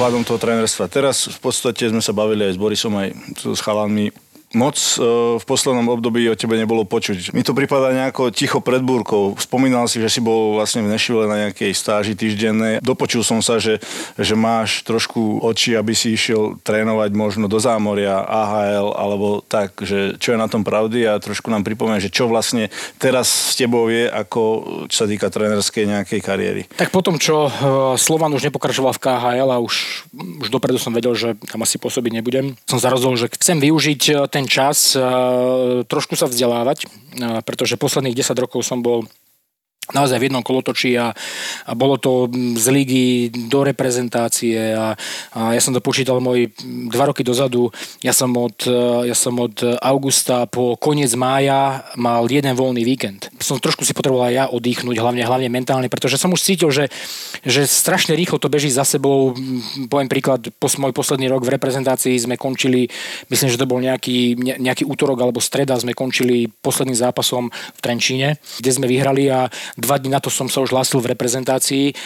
ohľadom 0.00 0.24
toho 0.24 0.40
trénerstva. 0.40 0.88
Teraz 0.88 1.28
v 1.28 1.36
podstate 1.44 1.92
sme 1.92 2.00
sa 2.00 2.16
bavili 2.16 2.48
aj 2.48 2.56
s 2.56 2.58
Borisom, 2.58 2.96
aj 2.96 3.12
s 3.36 3.60
chalanmi 3.60 4.08
moc 4.50 4.74
e, 4.74 4.98
v 5.38 5.44
poslednom 5.46 5.86
období 5.94 6.26
o 6.26 6.34
tebe 6.34 6.58
nebolo 6.58 6.82
počuť. 6.82 7.30
Mi 7.30 7.46
to 7.46 7.54
prípada 7.54 7.94
nejako 7.94 8.34
ticho 8.34 8.58
pred 8.58 8.82
búrkou. 8.82 9.38
Spomínal 9.38 9.86
si, 9.86 10.02
že 10.02 10.10
si 10.10 10.20
bol 10.22 10.58
vlastne 10.58 10.82
v 10.82 10.90
Nešvile 10.90 11.30
na 11.30 11.36
nejakej 11.48 11.70
stáži 11.74 12.18
týždennej. 12.18 12.82
Dopočul 12.82 13.22
som 13.22 13.38
sa, 13.40 13.62
že, 13.62 13.78
že 14.18 14.34
máš 14.34 14.82
trošku 14.82 15.42
oči, 15.42 15.78
aby 15.78 15.94
si 15.94 16.18
išiel 16.18 16.58
trénovať 16.66 17.10
možno 17.14 17.46
do 17.46 17.62
zámoria, 17.62 18.26
AHL 18.26 18.94
alebo 18.94 19.40
tak, 19.46 19.78
že 19.82 20.18
čo 20.18 20.34
je 20.34 20.38
na 20.38 20.50
tom 20.50 20.66
pravdy 20.66 21.06
a 21.06 21.22
trošku 21.22 21.46
nám 21.48 21.62
pripomenie, 21.62 22.02
že 22.02 22.12
čo 22.12 22.26
vlastne 22.26 22.68
teraz 22.98 23.54
s 23.54 23.54
tebou 23.54 23.86
je, 23.86 24.10
ako 24.10 24.42
čo 24.90 24.96
sa 25.02 25.06
týka 25.06 25.30
trénerskej 25.30 25.86
nejakej 25.86 26.20
kariéry. 26.20 26.62
Tak 26.74 26.90
potom, 26.92 27.16
čo 27.22 27.48
e, 27.48 27.50
Slovan 27.96 28.34
už 28.34 28.50
nepokračoval 28.50 28.92
v 28.98 29.02
KHL 29.02 29.50
a 29.50 29.58
už, 29.62 30.06
už 30.44 30.48
dopredu 30.50 30.82
som 30.82 30.92
vedel, 30.92 31.14
že 31.14 31.38
tam 31.46 31.62
asi 31.62 31.78
pôsobiť 31.78 32.20
nebudem, 32.20 32.58
som 32.66 32.82
zarazol, 32.82 33.14
že 33.14 33.30
chcem 33.32 33.62
využiť 33.62 34.02
e, 34.10 34.12
ten 34.28 34.39
ten 34.40 34.48
čas 34.48 34.96
trošku 35.84 36.16
sa 36.16 36.24
vzdelávať, 36.24 36.88
pretože 37.44 37.76
posledných 37.76 38.16
10 38.16 38.32
rokov 38.40 38.64
som 38.64 38.80
bol 38.80 39.04
naozaj 39.92 40.18
v 40.18 40.26
jednom 40.30 40.44
kolotočí 40.44 40.94
a, 40.98 41.12
a 41.66 41.72
bolo 41.74 41.96
to 41.96 42.26
z 42.56 42.66
ligy 42.70 43.06
do 43.50 43.62
reprezentácie 43.66 44.74
a, 44.74 44.94
a 45.34 45.40
ja 45.54 45.60
som 45.60 45.74
to 45.74 45.82
počítal 45.82 46.22
môj 46.22 46.50
dva 46.90 47.10
roky 47.10 47.22
dozadu, 47.26 47.70
ja 48.00 48.14
som 48.14 48.30
od, 48.36 48.66
ja 49.04 49.16
som 49.16 49.36
od 49.38 49.62
augusta 49.82 50.46
po 50.46 50.74
koniec 50.76 51.12
mája 51.14 51.84
mal 51.96 52.26
jeden 52.26 52.52
voľný 52.54 52.82
víkend. 52.82 53.28
Som 53.40 53.58
trošku 53.58 53.82
si 53.84 53.96
potreboval 53.96 54.30
aj 54.30 54.34
ja 54.34 54.44
oddychnúť, 54.50 54.96
hlavne, 54.98 55.22
hlavne 55.24 55.48
mentálne, 55.52 55.88
pretože 55.92 56.16
som 56.16 56.32
už 56.32 56.40
cítil, 56.42 56.70
že, 56.70 56.88
že 57.44 57.66
strašne 57.66 58.14
rýchlo 58.14 58.38
to 58.38 58.52
beží 58.52 58.70
za 58.70 58.84
sebou. 58.84 59.34
Poviem 59.90 60.10
príklad, 60.10 60.50
pos, 60.56 60.78
môj 60.80 60.94
posledný 60.94 61.28
rok 61.28 61.44
v 61.44 61.54
reprezentácii 61.56 62.16
sme 62.16 62.40
končili, 62.40 62.88
myslím, 63.28 63.48
že 63.50 63.60
to 63.60 63.68
bol 63.68 63.78
nejaký, 63.82 64.36
nejaký 64.38 64.86
útorok 64.86 65.20
alebo 65.20 65.42
streda, 65.42 65.78
sme 65.80 65.96
končili 65.96 66.48
posledným 66.48 66.96
zápasom 66.96 67.50
v 67.50 67.80
Trenčíne, 67.80 68.28
kde 68.60 68.70
sme 68.70 68.86
vyhrali 68.86 69.28
a 69.30 69.48
Dva 69.80 69.96
dní 69.96 70.12
na 70.12 70.20
to 70.20 70.28
som 70.28 70.46
sa 70.46 70.60
už 70.60 70.70
hlásil 70.70 71.00
v 71.00 71.16
reprezentácii. 71.16 71.96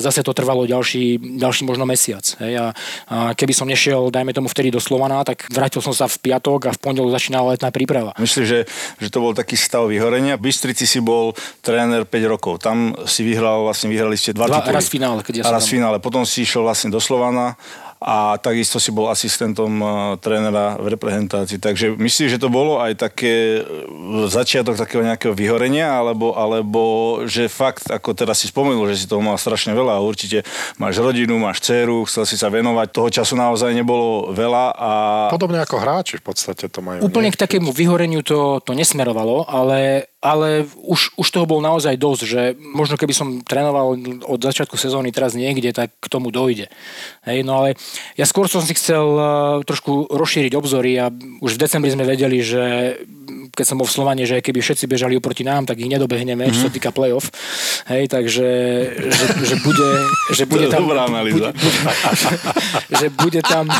Zase 0.00 0.20
to 0.24 0.32
trvalo 0.32 0.64
ďalší, 0.64 1.20
ďalší 1.38 1.62
možno 1.68 1.84
mesiac. 1.84 2.24
Hej. 2.40 2.58
A, 2.58 2.66
a 3.08 3.16
keby 3.36 3.52
som 3.52 3.68
nešiel, 3.68 4.08
dajme 4.08 4.32
tomu 4.32 4.48
vtedy 4.48 4.72
do 4.72 4.80
Slovana, 4.80 5.22
tak 5.22 5.46
vrátil 5.52 5.84
som 5.84 5.92
sa 5.92 6.08
v 6.08 6.16
piatok 6.18 6.68
a 6.68 6.74
v 6.74 6.78
pondelok 6.80 7.12
začínala 7.12 7.54
letná 7.54 7.68
príprava. 7.68 8.16
Myslím, 8.16 8.48
že, 8.48 8.58
že 8.98 9.08
to 9.12 9.20
bol 9.20 9.36
taký 9.36 9.54
stav 9.54 9.86
vyhorenia. 9.86 10.40
V 10.40 10.48
Bystrici 10.48 10.88
si 10.88 10.98
bol 11.04 11.36
tréner 11.60 12.08
5 12.08 12.32
rokov. 12.32 12.64
Tam 12.64 12.96
si 13.04 13.22
vyhral, 13.22 13.68
vlastne 13.68 13.92
vyhrali 13.92 14.16
ste 14.16 14.32
dva, 14.32 14.48
dva 14.48 14.64
Raz 14.64 14.88
finále, 14.88 15.20
keď 15.20 15.44
ja 15.44 15.52
raz 15.52 15.68
tam... 15.68 15.76
finále. 15.76 16.00
Potom 16.00 16.24
si 16.24 16.48
išiel 16.48 16.64
vlastne 16.64 16.88
do 16.88 16.98
Slovana 16.98 17.60
a 18.02 18.36
takisto 18.38 18.82
si 18.82 18.90
bol 18.90 19.08
asistentom 19.08 19.70
uh, 19.80 19.90
trénera 20.18 20.76
v 20.78 20.92
reprezentácii. 20.94 21.62
Takže 21.62 21.94
myslíš, 21.96 22.36
že 22.36 22.42
to 22.42 22.50
bolo 22.50 22.82
aj 22.82 22.98
také 22.98 23.62
uh, 23.62 24.26
začiatok 24.28 24.76
takého 24.76 25.06
nejakého 25.06 25.32
vyhorenia, 25.32 25.88
alebo, 25.88 26.34
alebo 26.36 26.82
že 27.24 27.46
fakt, 27.46 27.88
ako 27.88 28.12
teraz 28.12 28.42
si 28.42 28.50
spomenul, 28.50 28.90
že 28.90 29.04
si 29.04 29.10
toho 29.10 29.22
mal 29.22 29.38
strašne 29.38 29.72
veľa 29.72 29.98
a 29.98 30.04
určite 30.04 30.42
máš 30.76 30.98
rodinu, 31.00 31.38
máš 31.38 31.62
dceru, 31.62 32.04
chcel 32.06 32.26
si 32.28 32.36
sa 32.36 32.52
venovať, 32.52 32.86
toho 32.92 33.08
času 33.08 33.34
naozaj 33.38 33.72
nebolo 33.72 34.34
veľa 34.34 34.64
a... 34.76 34.90
Podobne 35.32 35.62
ako 35.62 35.80
hráči 35.80 36.18
v 36.18 36.24
podstate 36.26 36.68
to 36.68 36.84
majú. 36.84 37.06
Úplne 37.06 37.30
nie? 37.30 37.34
k 37.34 37.40
takému 37.40 37.70
vyhoreniu 37.72 38.20
to, 38.26 38.60
to 38.60 38.76
nesmerovalo, 38.76 39.46
ale 39.48 40.11
ale 40.22 40.70
už, 40.86 41.18
už 41.18 41.28
toho 41.34 41.50
bol 41.50 41.58
naozaj 41.58 41.98
dosť, 41.98 42.22
že 42.22 42.40
možno 42.62 42.94
keby 42.94 43.10
som 43.10 43.42
trénoval 43.42 43.98
od 44.22 44.38
začiatku 44.38 44.78
sezóny 44.78 45.10
teraz 45.10 45.34
niekde, 45.34 45.74
tak 45.74 45.90
k 45.98 46.06
tomu 46.06 46.30
dojde. 46.30 46.70
Hej, 47.26 47.42
no 47.42 47.58
ale 47.58 47.74
ja 48.14 48.22
skôr 48.22 48.46
som 48.46 48.62
si 48.62 48.78
chcel 48.78 49.02
uh, 49.02 49.66
trošku 49.66 50.14
rozšíriť 50.14 50.54
obzory 50.54 50.94
a 51.02 51.10
už 51.42 51.58
v 51.58 51.62
decembri 51.66 51.90
sme 51.90 52.06
vedeli, 52.06 52.38
že 52.38 52.94
keď 53.52 53.64
som 53.66 53.76
bol 53.76 53.84
v 53.84 53.92
Slovane, 53.98 54.24
že 54.24 54.40
keby 54.40 54.64
všetci 54.64 54.88
bežali 54.88 55.12
oproti 55.18 55.44
nám, 55.44 55.68
tak 55.68 55.76
ich 55.82 55.90
nedobehneme, 55.90 56.46
mm-hmm. 56.46 56.56
čo 56.56 56.64
sa 56.64 56.70
mhm. 56.72 56.76
týka 56.78 56.90
play-off. 56.94 57.28
Hej, 57.90 58.06
takže 58.08 58.46
že, 58.96 59.26
že 59.44 59.56
bude, 59.60 59.88
že 60.32 60.48
bude 60.48 60.72
tam... 60.72 60.88
Dobrá 60.88 61.04
analýza. 61.04 61.52
Bude, 61.52 61.52
bude, 61.52 61.68
že 62.96 63.12
bude 63.12 63.44
tam... 63.44 63.68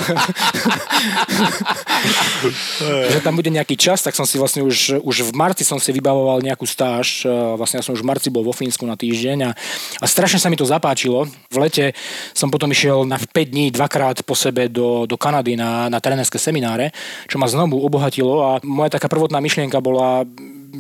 že 3.13 3.19
tam 3.25 3.35
bude 3.39 3.49
nejaký 3.49 3.81
čas, 3.81 4.05
tak 4.05 4.13
som 4.13 4.29
si 4.29 4.37
vlastne 4.37 4.61
už, 4.61 5.01
už 5.01 5.17
v 5.29 5.33
marci 5.33 5.65
som 5.65 5.81
si 5.81 5.89
vybavoval 5.95 6.32
nejakú 6.41 6.65
stáž. 6.65 7.27
Vlastne 7.59 7.83
ja 7.83 7.85
som 7.85 7.93
už 7.93 8.01
v 8.01 8.09
marci 8.09 8.29
bol 8.33 8.47
vo 8.47 8.55
Fínsku 8.55 8.87
na 8.87 8.97
týždeň 8.97 9.39
a, 9.45 9.51
a 10.01 10.07
strašne 10.07 10.39
sa 10.39 10.49
mi 10.49 10.57
to 10.57 10.65
zapáčilo. 10.65 11.29
V 11.53 11.57
lete 11.59 11.93
som 12.33 12.49
potom 12.49 12.71
išiel 12.73 13.05
na 13.05 13.19
5 13.19 13.53
dní 13.53 13.75
dvakrát 13.75 14.23
po 14.23 14.33
sebe 14.39 14.71
do, 14.71 15.05
do 15.05 15.17
Kanady 15.21 15.59
na, 15.59 15.91
na 15.91 15.99
trénerské 15.99 16.39
semináre, 16.39 16.95
čo 17.29 17.37
ma 17.37 17.51
znovu 17.51 17.83
obohatilo 17.83 18.41
a 18.41 18.51
moja 18.65 18.97
taká 18.97 19.11
prvotná 19.11 19.43
myšlienka 19.43 19.83
bola, 19.83 20.25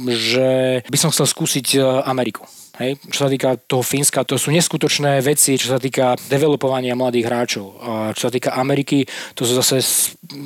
že 0.09 0.81
by 0.88 0.97
som 0.97 1.12
chcel 1.12 1.29
skúsiť 1.29 1.67
e, 1.77 1.79
Ameriku. 2.09 2.49
Hej. 2.83 2.99
Čo 3.14 3.18
sa 3.25 3.29
týka 3.31 3.55
toho 3.71 3.87
Fínska, 3.87 4.27
to 4.27 4.35
sú 4.35 4.51
neskutočné 4.51 5.23
veci, 5.23 5.55
čo 5.55 5.71
sa 5.71 5.79
týka 5.79 6.18
developovania 6.27 6.99
mladých 6.99 7.31
hráčov. 7.31 7.66
A 7.79 7.90
čo 8.11 8.27
sa 8.27 8.33
týka 8.35 8.59
Ameriky, 8.59 9.07
to 9.38 9.47
sú 9.47 9.55
zase, 9.55 9.79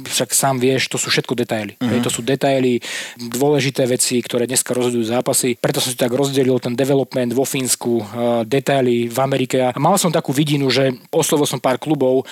však 0.05 0.37
sám 0.37 0.61
vieš, 0.61 0.93
to 0.93 1.01
sú 1.01 1.09
všetko 1.09 1.33
detaily. 1.33 1.81
Uh-huh. 1.81 1.97
Hej. 1.97 2.05
To 2.05 2.11
sú 2.13 2.21
detaily, 2.21 2.85
dôležité 3.17 3.89
veci, 3.89 4.21
ktoré 4.21 4.45
dneska 4.45 4.77
rozhodujú 4.77 5.09
zápasy. 5.09 5.57
Preto 5.57 5.81
som 5.81 5.89
si 5.89 5.97
tak 5.97 6.13
rozdelil 6.13 6.61
ten 6.61 6.77
development 6.77 7.33
vo 7.33 7.49
Fínsku, 7.49 8.05
detaily 8.45 9.09
v 9.09 9.19
Amerike. 9.25 9.73
A 9.73 9.73
mal 9.81 9.97
som 9.97 10.13
takú 10.13 10.37
vidinu, 10.37 10.69
že 10.69 10.93
oslovil 11.09 11.49
som 11.49 11.57
pár 11.57 11.81
klubov, 11.81 12.29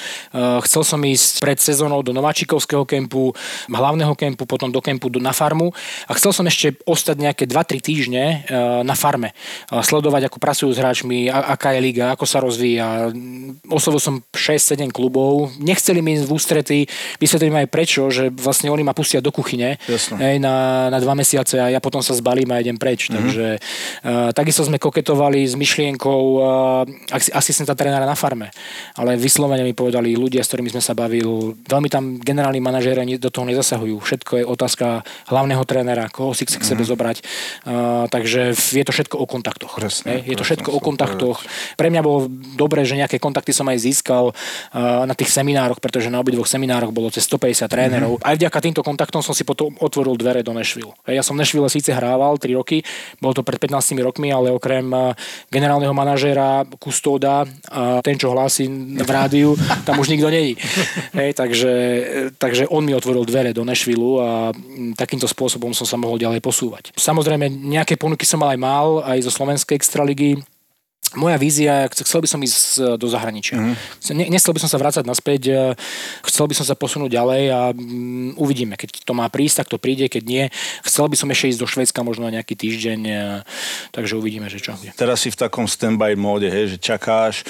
chcel 0.68 0.84
som 0.84 1.00
ísť 1.00 1.40
pred 1.40 1.56
sezónou 1.56 2.04
do 2.04 2.12
Nováčikovského 2.12 2.84
kempu, 2.84 3.32
hlavného 3.72 4.12
kempu, 4.12 4.44
potom 4.44 4.68
do 4.68 4.84
kempu 4.84 5.08
na 5.16 5.32
farmu 5.32 5.72
a 6.04 6.12
chcel 6.18 6.36
som 6.36 6.44
ešte 6.44 6.76
ostať 6.84 7.16
nejaké 7.16 7.44
2-3 7.48 7.80
týždne 7.80 8.24
na 8.84 8.92
farme 8.92 9.32
sledovať, 9.94 10.26
ako 10.26 10.42
pracujú 10.42 10.70
s 10.74 10.82
hráčmi, 10.82 11.30
aká 11.30 11.70
je 11.78 11.80
liga, 11.80 12.10
ako 12.10 12.26
sa 12.26 12.42
rozvíja. 12.42 13.14
Oslovil 13.70 14.02
som 14.02 14.18
6-7 14.34 14.90
klubov, 14.90 15.54
nechceli 15.62 16.02
mi 16.02 16.18
ísť 16.18 16.26
v 16.26 16.32
ústrety, 16.34 16.78
vysvetlím 17.22 17.54
aj 17.62 17.70
prečo, 17.70 18.10
že 18.10 18.34
vlastne 18.34 18.74
oni 18.74 18.82
ma 18.82 18.90
pustia 18.90 19.22
do 19.22 19.30
kuchyne 19.30 19.78
hej, 20.18 20.36
na, 20.42 20.88
na 20.90 20.98
dva 20.98 21.14
mesiace 21.14 21.62
a 21.62 21.70
ja 21.70 21.78
potom 21.78 22.02
sa 22.02 22.10
zbalím 22.18 22.50
a 22.50 22.58
idem 22.58 22.74
preč. 22.74 23.06
Mm-hmm. 23.06 23.14
Takže 23.14 23.46
uh, 23.54 24.30
takisto 24.34 24.66
sme 24.66 24.82
koketovali 24.82 25.46
s 25.46 25.54
myšlienkou 25.54 26.22
uh, 26.42 26.44
asistenta 27.14 27.78
trénera 27.78 28.08
na 28.08 28.18
farme, 28.18 28.50
ale 28.98 29.14
vyslovene 29.14 29.62
mi 29.62 29.78
povedali 29.78 30.18
ľudia, 30.18 30.42
s 30.42 30.50
ktorými 30.50 30.74
sme 30.74 30.82
sa 30.82 30.98
bavili, 30.98 31.22
veľmi 31.70 31.86
tam 31.86 32.18
generálni 32.18 32.58
manažéri 32.58 33.16
do 33.20 33.30
toho 33.30 33.46
nezasahujú. 33.46 34.00
Všetko 34.00 34.32
je 34.42 34.44
otázka 34.48 34.86
hlavného 35.30 35.62
trénera, 35.62 36.10
koho 36.10 36.34
si 36.34 36.48
chce 36.48 36.58
k 36.58 36.66
sebe 36.66 36.82
mm-hmm. 36.82 36.90
zobrať. 36.90 37.16
Uh, 37.62 38.04
takže 38.10 38.56
je 38.56 38.84
to 38.84 38.90
všetko 38.90 39.18
o 39.20 39.26
kontaktoch 39.28 39.73
kontaktoch. 39.74 40.06
Presne, 40.06 40.22
je 40.22 40.36
to 40.38 40.44
všetko 40.46 40.70
o 40.70 40.78
kontaktoch. 40.78 41.38
Pre 41.74 41.88
mňa 41.90 42.02
bolo 42.06 42.30
dobré, 42.54 42.86
že 42.86 42.94
nejaké 42.94 43.18
kontakty 43.18 43.50
som 43.50 43.66
aj 43.66 43.78
získal 43.82 44.30
na 44.74 45.14
tých 45.18 45.34
seminároch, 45.34 45.82
pretože 45.82 46.06
na 46.06 46.22
obidvoch 46.22 46.46
seminároch 46.46 46.94
bolo 46.94 47.10
cez 47.10 47.26
150 47.26 47.66
trénerov. 47.66 48.12
Mm-hmm. 48.18 48.28
Aj 48.30 48.34
vďaka 48.38 48.58
týmto 48.62 48.82
kontaktom 48.86 49.24
som 49.24 49.34
si 49.34 49.42
potom 49.42 49.74
otvoril 49.82 50.14
dvere 50.14 50.46
do 50.46 50.54
Nashville. 50.54 50.94
Ja 51.08 51.24
som 51.24 51.34
v 51.34 51.42
Nashville 51.42 51.66
síce 51.72 51.90
hrával 51.90 52.38
3 52.38 52.54
roky, 52.54 52.84
bolo 53.18 53.34
to 53.34 53.42
pred 53.42 53.58
15 53.58 53.96
rokmi, 54.04 54.30
ale 54.30 54.52
okrem 54.52 54.86
generálneho 55.48 55.96
manažéra, 55.96 56.68
kustóda 56.76 57.48
ten, 58.04 58.20
čo 58.20 58.30
hlási 58.36 58.68
v 59.00 59.10
rádiu, 59.10 59.56
tam 59.88 59.96
už 59.98 60.12
nikto 60.12 60.28
není. 60.28 60.54
Hej, 61.16 61.32
takže, 61.40 61.72
takže 62.36 62.68
on 62.68 62.84
mi 62.84 62.92
otvoril 62.92 63.24
dvere 63.24 63.56
do 63.56 63.64
Nashville 63.64 64.20
a 64.20 64.28
takýmto 65.00 65.24
spôsobom 65.24 65.72
som 65.72 65.88
sa 65.88 65.96
mohol 65.96 66.20
ďalej 66.20 66.44
posúvať. 66.44 66.92
Samozrejme, 66.92 67.48
nejaké 67.48 67.96
ponuky 67.96 68.28
som 68.28 68.44
mal 68.44 68.52
aj 68.52 68.60
mal, 68.60 68.88
aj 69.00 69.24
zo 69.24 69.32
Slovenska 69.32 69.63
Slovenskej 69.64 69.76
extraligy 69.76 70.36
moja 71.14 71.36
vízia, 71.38 71.86
chcel 71.90 72.20
by 72.22 72.28
som 72.28 72.40
ísť 72.42 72.98
do 72.98 73.06
zahraničia. 73.06 73.56
Mm-hmm. 73.58 74.30
Nechcel 74.30 74.54
by 74.54 74.60
som 74.62 74.70
sa 74.70 74.78
vrácať 74.78 75.04
naspäť, 75.06 75.42
e, 75.50 75.58
chcel 76.26 76.46
by 76.50 76.54
som 76.54 76.66
sa 76.66 76.74
posunúť 76.74 77.10
ďalej 77.14 77.42
a 77.50 77.60
um, 77.70 78.34
uvidíme. 78.38 78.74
Keď 78.78 79.06
to 79.06 79.12
má 79.14 79.26
prísť, 79.28 79.64
tak 79.64 79.68
to 79.70 79.78
príde, 79.78 80.06
keď 80.08 80.22
nie. 80.24 80.44
Chcel 80.82 81.06
by 81.10 81.16
som 81.18 81.30
ešte 81.30 81.54
ísť 81.54 81.60
do 81.60 81.68
Švedska 81.68 82.00
možno 82.02 82.26
nejaký 82.30 82.54
týždeň, 82.56 83.00
e, 83.04 83.14
takže 83.92 84.18
uvidíme, 84.18 84.48
že 84.48 84.58
čo. 84.62 84.74
Teraz 84.96 85.22
si 85.22 85.30
v 85.30 85.38
takom 85.38 85.68
stand-by 85.68 86.16
móde, 86.16 86.48
hej, 86.50 86.74
že 86.74 86.78
čakáš, 86.80 87.44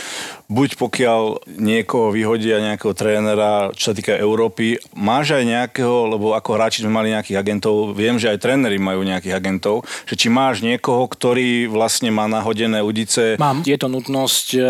buď 0.50 0.76
pokiaľ 0.76 1.22
niekoho 1.56 2.10
vyhodia, 2.10 2.60
nejakého 2.60 2.92
trénera, 2.92 3.70
čo 3.72 3.92
sa 3.92 3.94
týka 3.94 4.12
Európy, 4.16 4.82
máš 4.92 5.38
aj 5.38 5.44
nejakého, 5.46 6.10
lebo 6.10 6.34
ako 6.34 6.50
hráči 6.58 6.82
sme 6.82 6.92
mali 6.92 7.14
nejakých 7.14 7.38
agentov, 7.38 7.94
viem, 7.94 8.18
že 8.18 8.28
aj 8.28 8.42
tréneri 8.42 8.76
majú 8.76 9.06
nejakých 9.06 9.34
agentov, 9.38 9.86
že 10.04 10.18
či 10.18 10.26
máš 10.28 10.60
niekoho, 10.60 11.06
ktorý 11.06 11.70
vlastne 11.70 12.10
má 12.10 12.26
nahodené 12.26 12.82
udice. 12.82 13.38
Mám 13.38 13.53
je 13.62 13.76
to 13.78 13.86
nutnosť 13.86 14.58
eh, 14.58 14.64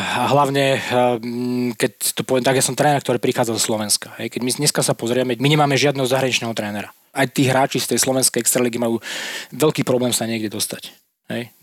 a 0.00 0.24
hlavne, 0.32 0.64
eh, 0.78 1.16
keď 1.76 1.92
to 2.16 2.22
poviem 2.24 2.46
tak, 2.46 2.56
ja 2.56 2.64
som 2.64 2.78
tréner, 2.78 3.04
ktorý 3.04 3.20
prichádza 3.20 3.52
zo 3.52 3.60
Slovenska. 3.60 4.16
Keď 4.16 4.40
my 4.40 4.50
dneska 4.64 4.80
sa 4.80 4.96
pozrieme, 4.96 5.36
my 5.36 5.48
nemáme 5.52 5.76
žiadneho 5.76 6.08
zahraničného 6.08 6.56
trénera. 6.56 6.94
Aj 7.12 7.28
tí 7.28 7.44
hráči 7.44 7.76
z 7.76 7.92
tej 7.92 7.98
slovenskej 8.00 8.40
extraligy 8.40 8.80
majú 8.80 8.96
veľký 9.52 9.84
problém 9.84 10.16
sa 10.16 10.24
niekde 10.24 10.48
dostať. 10.48 10.88
Hej. 11.30 11.54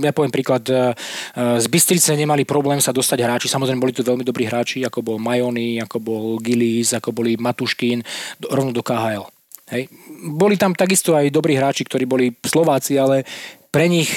Ja 0.00 0.12
poviem 0.14 0.32
príklad, 0.32 0.64
eh, 0.68 0.92
z 1.36 1.66
Bystrice 1.68 2.16
nemali 2.16 2.48
problém 2.48 2.80
sa 2.80 2.92
dostať 2.92 3.18
hráči, 3.24 3.46
samozrejme 3.48 3.80
boli 3.80 3.96
tu 3.96 4.04
veľmi 4.04 4.24
dobrí 4.24 4.44
hráči, 4.48 4.84
ako 4.84 5.00
bol 5.00 5.16
Majony, 5.20 5.80
ako 5.80 5.96
bol 6.00 6.24
Gilis, 6.40 6.92
ako 6.96 7.12
boli 7.12 7.36
Matuškin, 7.36 8.04
rovno 8.52 8.72
do 8.72 8.84
KHL. 8.84 9.28
Hej. 9.72 9.88
Boli 10.28 10.60
tam 10.60 10.76
takisto 10.76 11.16
aj 11.16 11.32
dobrí 11.32 11.56
hráči, 11.56 11.88
ktorí 11.88 12.04
boli 12.04 12.32
Slováci, 12.44 13.00
ale 13.00 13.24
pre 13.72 13.88
nich 13.88 14.12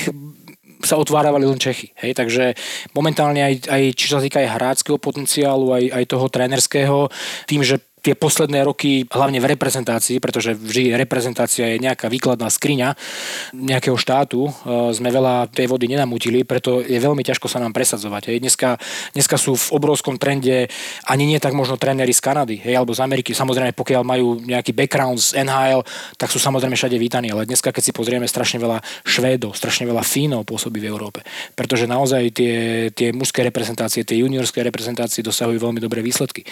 sa 0.83 0.99
otvárali 0.99 1.45
len 1.45 1.59
Čechy. 1.59 1.93
Hej? 2.01 2.17
Takže 2.17 2.43
momentálne 2.91 3.41
aj, 3.43 3.53
aj 3.69 3.83
čo 3.95 4.17
sa 4.17 4.23
týka 4.23 4.41
aj 4.43 4.53
hráckého 4.59 4.97
potenciálu, 4.99 5.71
aj, 5.71 5.83
aj 5.91 6.03
toho 6.09 6.25
trénerského, 6.27 6.97
tým, 7.47 7.61
že 7.63 7.79
tie 8.05 8.13
posledné 8.13 8.61
roky, 8.61 9.09
hlavne 9.09 9.41
v 9.41 9.57
reprezentácii, 9.57 10.21
pretože 10.21 10.53
vždy 10.53 10.93
reprezentácia 10.93 11.73
je 11.73 11.81
nejaká 11.81 12.05
výkladná 12.05 12.45
skriňa 12.53 12.93
nejakého 13.57 13.97
štátu, 13.97 14.45
e, 14.45 14.51
sme 14.93 15.09
veľa 15.09 15.49
tej 15.49 15.65
vody 15.65 15.89
nenamutili, 15.89 16.45
preto 16.45 16.85
je 16.85 17.01
veľmi 17.01 17.25
ťažko 17.25 17.49
sa 17.49 17.57
nám 17.57 17.73
presadzovať. 17.73 18.37
Dneska, 18.37 18.77
dneska 19.17 19.41
sú 19.41 19.57
v 19.57 19.67
obrovskom 19.73 20.21
trende 20.21 20.69
ani 21.09 21.25
nie 21.25 21.41
tak 21.41 21.57
možno 21.57 21.81
tréneri 21.81 22.13
z 22.13 22.21
Kanady 22.21 22.61
hej, 22.61 22.77
alebo 22.77 22.93
z 22.93 23.01
Ameriky. 23.01 23.33
Samozrejme, 23.33 23.73
pokiaľ 23.73 24.01
majú 24.05 24.37
nejaký 24.45 24.77
background 24.77 25.17
z 25.17 25.41
NHL, 25.41 25.81
tak 26.21 26.29
sú 26.29 26.37
samozrejme 26.37 26.77
všade 26.77 27.01
vítaní. 27.01 27.33
Ale 27.33 27.49
dneska, 27.49 27.73
keď 27.73 27.83
si 27.89 27.91
pozrieme, 27.95 28.29
strašne 28.29 28.61
veľa 28.61 28.85
Švédov, 29.01 29.57
strašne 29.57 29.89
veľa 29.89 30.05
Fínov 30.05 30.45
pôsobí 30.45 30.77
v 30.77 30.89
Európe. 30.93 31.25
Pretože 31.57 31.89
naozaj 31.89 32.29
tie, 32.35 32.55
tie 32.93 33.09
mužské 33.15 33.41
reprezentácie, 33.41 34.05
tie 34.05 34.21
juniorské 34.21 34.61
reprezentácie 34.61 35.25
dosahujú 35.25 35.57
veľmi 35.57 35.81
dobré 35.81 36.05
výsledky. 36.05 36.45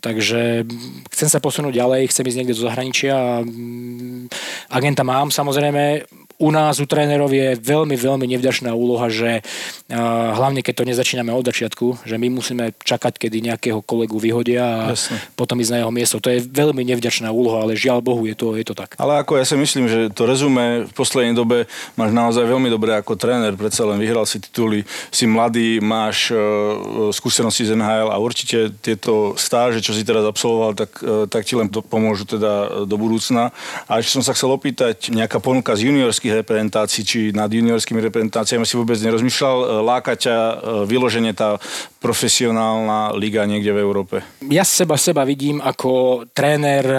Takže 0.00 0.66
chcem 1.12 1.28
sa 1.28 1.42
posunúť 1.42 1.74
ďalej, 1.76 2.10
chcem 2.12 2.24
ísť 2.26 2.38
niekde 2.38 2.56
do 2.56 2.66
zahraničia 2.66 3.14
a 3.14 3.32
mm, 3.42 4.28
agenta 4.72 5.02
mám 5.06 5.32
samozrejme, 5.32 6.04
u 6.36 6.48
nás, 6.52 6.76
u 6.80 6.86
trénerov 6.86 7.32
je 7.32 7.56
veľmi, 7.56 7.96
veľmi 7.96 8.26
nevďačná 8.36 8.72
úloha, 8.76 9.08
že 9.08 9.40
hlavne 9.88 10.66
keď 10.66 10.74
to 10.82 10.88
nezačíname 10.88 11.30
od 11.30 11.46
začiatku, 11.46 12.02
že 12.02 12.18
my 12.18 12.26
musíme 12.28 12.74
čakať, 12.82 13.22
kedy 13.22 13.38
nejakého 13.38 13.78
kolegu 13.86 14.18
vyhodia 14.18 14.64
a 14.66 14.78
Jasne. 14.92 15.22
potom 15.38 15.62
ísť 15.62 15.72
na 15.72 15.78
jeho 15.86 15.92
miesto. 15.94 16.18
To 16.18 16.28
je 16.28 16.42
veľmi 16.42 16.82
nevďačná 16.82 17.30
úloha, 17.30 17.62
ale 17.62 17.78
žiaľ 17.78 18.02
Bohu, 18.02 18.26
je 18.26 18.34
to, 18.34 18.58
je 18.58 18.66
to 18.66 18.74
tak. 18.74 18.98
Ale 18.98 19.22
ako 19.22 19.38
ja 19.38 19.46
si 19.46 19.54
myslím, 19.54 19.86
že 19.86 20.10
to 20.10 20.26
rezume 20.26 20.90
v 20.90 20.92
poslednej 20.92 21.38
dobe 21.38 21.70
máš 21.94 22.10
naozaj 22.10 22.42
veľmi 22.50 22.66
dobré 22.66 22.98
ako 22.98 23.14
tréner, 23.14 23.54
predsa 23.54 23.86
len 23.86 24.02
vyhral 24.02 24.26
si 24.26 24.42
tituly, 24.42 24.82
si 25.14 25.30
mladý, 25.30 25.78
máš 25.78 26.34
uh, 26.34 27.08
skúsenosti 27.14 27.62
z 27.62 27.78
NHL 27.78 28.10
a 28.10 28.18
určite 28.18 28.74
tieto 28.82 29.38
stáže, 29.38 29.78
čo 29.78 29.94
si 29.94 30.02
teraz 30.02 30.26
absolvoval, 30.26 30.74
tak, 30.74 30.90
uh, 31.06 31.30
tak 31.30 31.46
ti 31.46 31.54
len 31.54 31.70
to 31.70 31.78
pomôžu 31.78 32.26
teda 32.26 32.82
do 32.90 32.96
budúcna. 32.98 33.54
A 33.86 34.02
ešte 34.02 34.18
som 34.18 34.24
sa 34.26 34.34
chcel 34.34 34.50
opýtať, 34.50 35.14
nejaká 35.14 35.38
ponuka 35.38 35.78
z 35.78 35.86
juniorských 35.94 36.25
juniorských 36.26 36.42
reprezentácií 36.42 37.02
či 37.06 37.18
nad 37.30 37.46
juniorskými 37.46 38.02
reprezentáciami 38.02 38.66
si 38.66 38.74
vôbec 38.74 38.98
nerozmýšľal? 38.98 39.56
E, 39.62 39.66
láka 39.86 40.18
ťa 40.18 40.34
e, 40.34 40.54
vyloženie 40.90 41.32
tá 41.32 41.58
profesionálna 42.02 43.14
liga 43.14 43.46
niekde 43.46 43.70
v 43.70 43.82
Európe? 43.82 44.16
Ja 44.50 44.66
seba 44.66 44.98
seba 44.98 45.22
vidím 45.22 45.62
ako 45.62 46.26
tréner 46.34 46.82
e, 46.82 46.98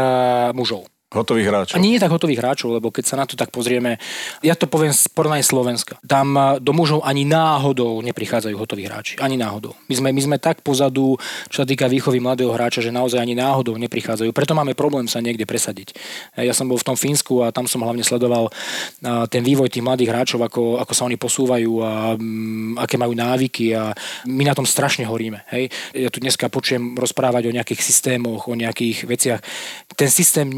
mužov. 0.55 0.87
Hotových 1.07 1.47
hráčov. 1.47 1.79
A 1.79 1.83
nie 1.83 1.95
je 1.95 2.03
tak 2.03 2.11
hotových 2.11 2.43
hráčov, 2.43 2.75
lebo 2.75 2.91
keď 2.91 3.03
sa 3.07 3.15
na 3.15 3.23
to 3.23 3.39
tak 3.39 3.47
pozrieme, 3.47 3.95
ja 4.43 4.59
to 4.59 4.67
poviem 4.67 4.91
z 4.91 5.07
porovnania 5.07 5.39
Slovenska. 5.39 5.95
Tam 6.03 6.59
do 6.59 6.75
mužov 6.75 6.99
ani 7.07 7.23
náhodou 7.23 8.03
neprichádzajú 8.03 8.51
hotoví 8.59 8.83
hráči. 8.83 9.15
Ani 9.23 9.39
náhodou. 9.39 9.71
My 9.87 9.95
sme, 9.95 10.09
my 10.11 10.21
sme 10.27 10.35
tak 10.35 10.67
pozadu, 10.67 11.15
čo 11.47 11.63
sa 11.63 11.65
týka 11.65 11.87
výchovy 11.87 12.19
mladého 12.19 12.51
hráča, 12.51 12.83
že 12.83 12.91
naozaj 12.91 13.23
ani 13.23 13.39
náhodou 13.39 13.79
neprichádzajú. 13.79 14.35
Preto 14.35 14.51
máme 14.51 14.75
problém 14.75 15.07
sa 15.07 15.23
niekde 15.23 15.47
presadiť. 15.47 15.95
Ja 16.43 16.51
som 16.51 16.67
bol 16.67 16.75
v 16.75 16.91
tom 16.91 16.99
Fínsku 16.99 17.39
a 17.39 17.55
tam 17.55 17.71
som 17.71 17.87
hlavne 17.87 18.03
sledoval 18.03 18.51
ten 19.31 19.47
vývoj 19.47 19.71
tých 19.71 19.87
mladých 19.87 20.11
hráčov, 20.11 20.43
ako, 20.43 20.83
ako 20.83 20.91
sa 20.91 21.07
oni 21.07 21.15
posúvajú 21.15 21.71
a 21.87 22.19
m, 22.19 22.75
mm, 22.75 22.83
aké 22.83 22.99
majú 22.99 23.15
návyky 23.15 23.71
a 23.71 23.95
my 24.27 24.43
na 24.43 24.51
tom 24.51 24.67
strašne 24.67 25.07
horíme. 25.07 25.47
Hej. 25.55 25.71
Ja 25.95 26.11
tu 26.11 26.19
dneska 26.19 26.51
počujem 26.51 26.99
rozprávať 26.99 27.47
o 27.47 27.55
nejakých 27.55 27.79
systémoch, 27.79 28.51
o 28.51 28.59
nejakých 28.59 29.07
veciach. 29.07 29.39
Ten 29.95 30.11
systém 30.11 30.51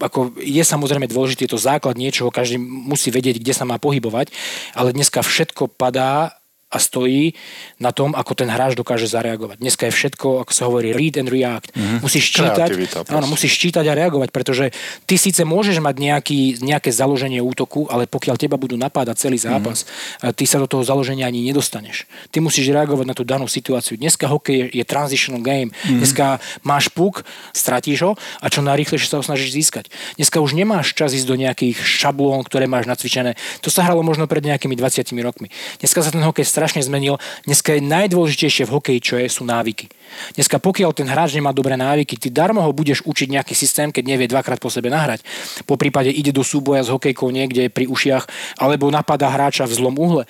ako 0.00 0.40
je 0.40 0.62
samozrejme 0.64 1.04
dôležitý, 1.06 1.44
je 1.44 1.52
to 1.52 1.60
základ 1.60 2.00
niečoho, 2.00 2.32
každý 2.32 2.56
musí 2.60 3.12
vedieť, 3.12 3.38
kde 3.38 3.52
sa 3.52 3.68
má 3.68 3.76
pohybovať, 3.76 4.32
ale 4.72 4.96
dneska 4.96 5.20
všetko 5.20 5.68
padá 5.76 6.39
a 6.70 6.78
stojí 6.78 7.34
na 7.82 7.90
tom, 7.90 8.14
ako 8.14 8.38
ten 8.38 8.46
hráč 8.46 8.78
dokáže 8.78 9.10
zareagovať. 9.10 9.58
Dneska 9.58 9.90
je 9.90 9.92
všetko, 9.92 10.46
ako 10.46 10.52
sa 10.54 10.70
hovorí, 10.70 10.94
read 10.94 11.18
and 11.18 11.26
react. 11.26 11.74
Mm-hmm. 11.74 11.98
Musíš 11.98 12.30
čítať, 12.30 12.70
áno, 13.10 13.26
musíš 13.26 13.58
čítať 13.58 13.82
a 13.90 13.92
reagovať, 13.98 14.30
pretože 14.30 14.70
ty 15.02 15.18
síce 15.18 15.42
môžeš 15.42 15.82
mať 15.82 15.98
nejaký, 15.98 16.62
nejaké 16.62 16.94
založenie 16.94 17.42
útoku, 17.42 17.90
ale 17.90 18.06
pokiaľ 18.06 18.38
teba 18.38 18.54
budú 18.54 18.78
napádať 18.78 19.26
celý 19.26 19.42
mhm. 19.42 19.44
zápas, 19.50 19.78
mm-hmm. 19.82 20.30
ty 20.38 20.44
sa 20.46 20.62
do 20.62 20.70
toho 20.70 20.86
založenia 20.86 21.26
ani 21.26 21.42
nedostaneš. 21.42 22.06
Ty 22.30 22.38
musíš 22.38 22.70
reagovať 22.70 23.06
na 23.10 23.14
tú 23.18 23.26
danú 23.26 23.50
situáciu. 23.50 23.98
Dneska 23.98 24.30
hokej 24.30 24.70
je, 24.70 24.82
je 24.82 24.84
transitional 24.86 25.42
game. 25.42 25.74
Mm-hmm. 25.74 25.98
Dneska 25.98 26.38
máš 26.62 26.86
puk, 26.94 27.26
stratíš 27.50 28.06
ho 28.06 28.12
a 28.38 28.46
čo 28.46 28.62
najrýchlejšie 28.62 29.10
sa 29.10 29.18
ho 29.18 29.26
snažíš 29.26 29.58
získať. 29.58 29.90
Dneska 30.14 30.38
už 30.38 30.54
nemáš 30.54 30.94
čas 30.94 31.10
ísť 31.18 31.26
do 31.26 31.34
nejakých 31.34 31.82
šablón, 31.82 32.46
ktoré 32.46 32.70
máš 32.70 32.86
nacvičené. 32.86 33.34
To 33.66 33.74
sa 33.74 33.82
hralo 33.82 34.06
možno 34.06 34.30
pred 34.30 34.46
nejakými 34.46 34.78
20 34.78 35.10
rokmi. 35.26 35.50
Dneska 35.82 36.06
sa 36.06 36.14
ten 36.14 36.22
hokej 36.22 36.46
strašne 36.60 36.84
zmenil. 36.84 37.16
Dneska 37.48 37.72
je 37.72 37.88
najdôležitejšie 37.88 38.68
v 38.68 38.74
hokeji, 38.76 39.00
čo 39.00 39.16
je, 39.16 39.32
sú 39.32 39.48
návyky. 39.48 39.88
Dneska 40.36 40.60
pokiaľ 40.60 40.92
ten 40.92 41.08
hráč 41.08 41.32
nemá 41.32 41.56
dobré 41.56 41.80
návyky, 41.80 42.20
ty 42.20 42.28
darmo 42.28 42.60
ho 42.60 42.76
budeš 42.76 43.00
učiť 43.08 43.32
nejaký 43.32 43.56
systém, 43.56 43.88
keď 43.88 44.04
nevie 44.04 44.28
dvakrát 44.28 44.60
po 44.60 44.68
sebe 44.68 44.92
nahrať. 44.92 45.24
Po 45.64 45.80
prípade 45.80 46.12
ide 46.12 46.36
do 46.36 46.44
súboja 46.44 46.84
s 46.84 46.92
hokejkou 46.92 47.32
niekde 47.32 47.72
pri 47.72 47.88
ušiach, 47.88 48.28
alebo 48.60 48.92
napadá 48.92 49.32
hráča 49.32 49.64
v 49.64 49.72
zlom 49.72 49.96
uhle 49.96 50.28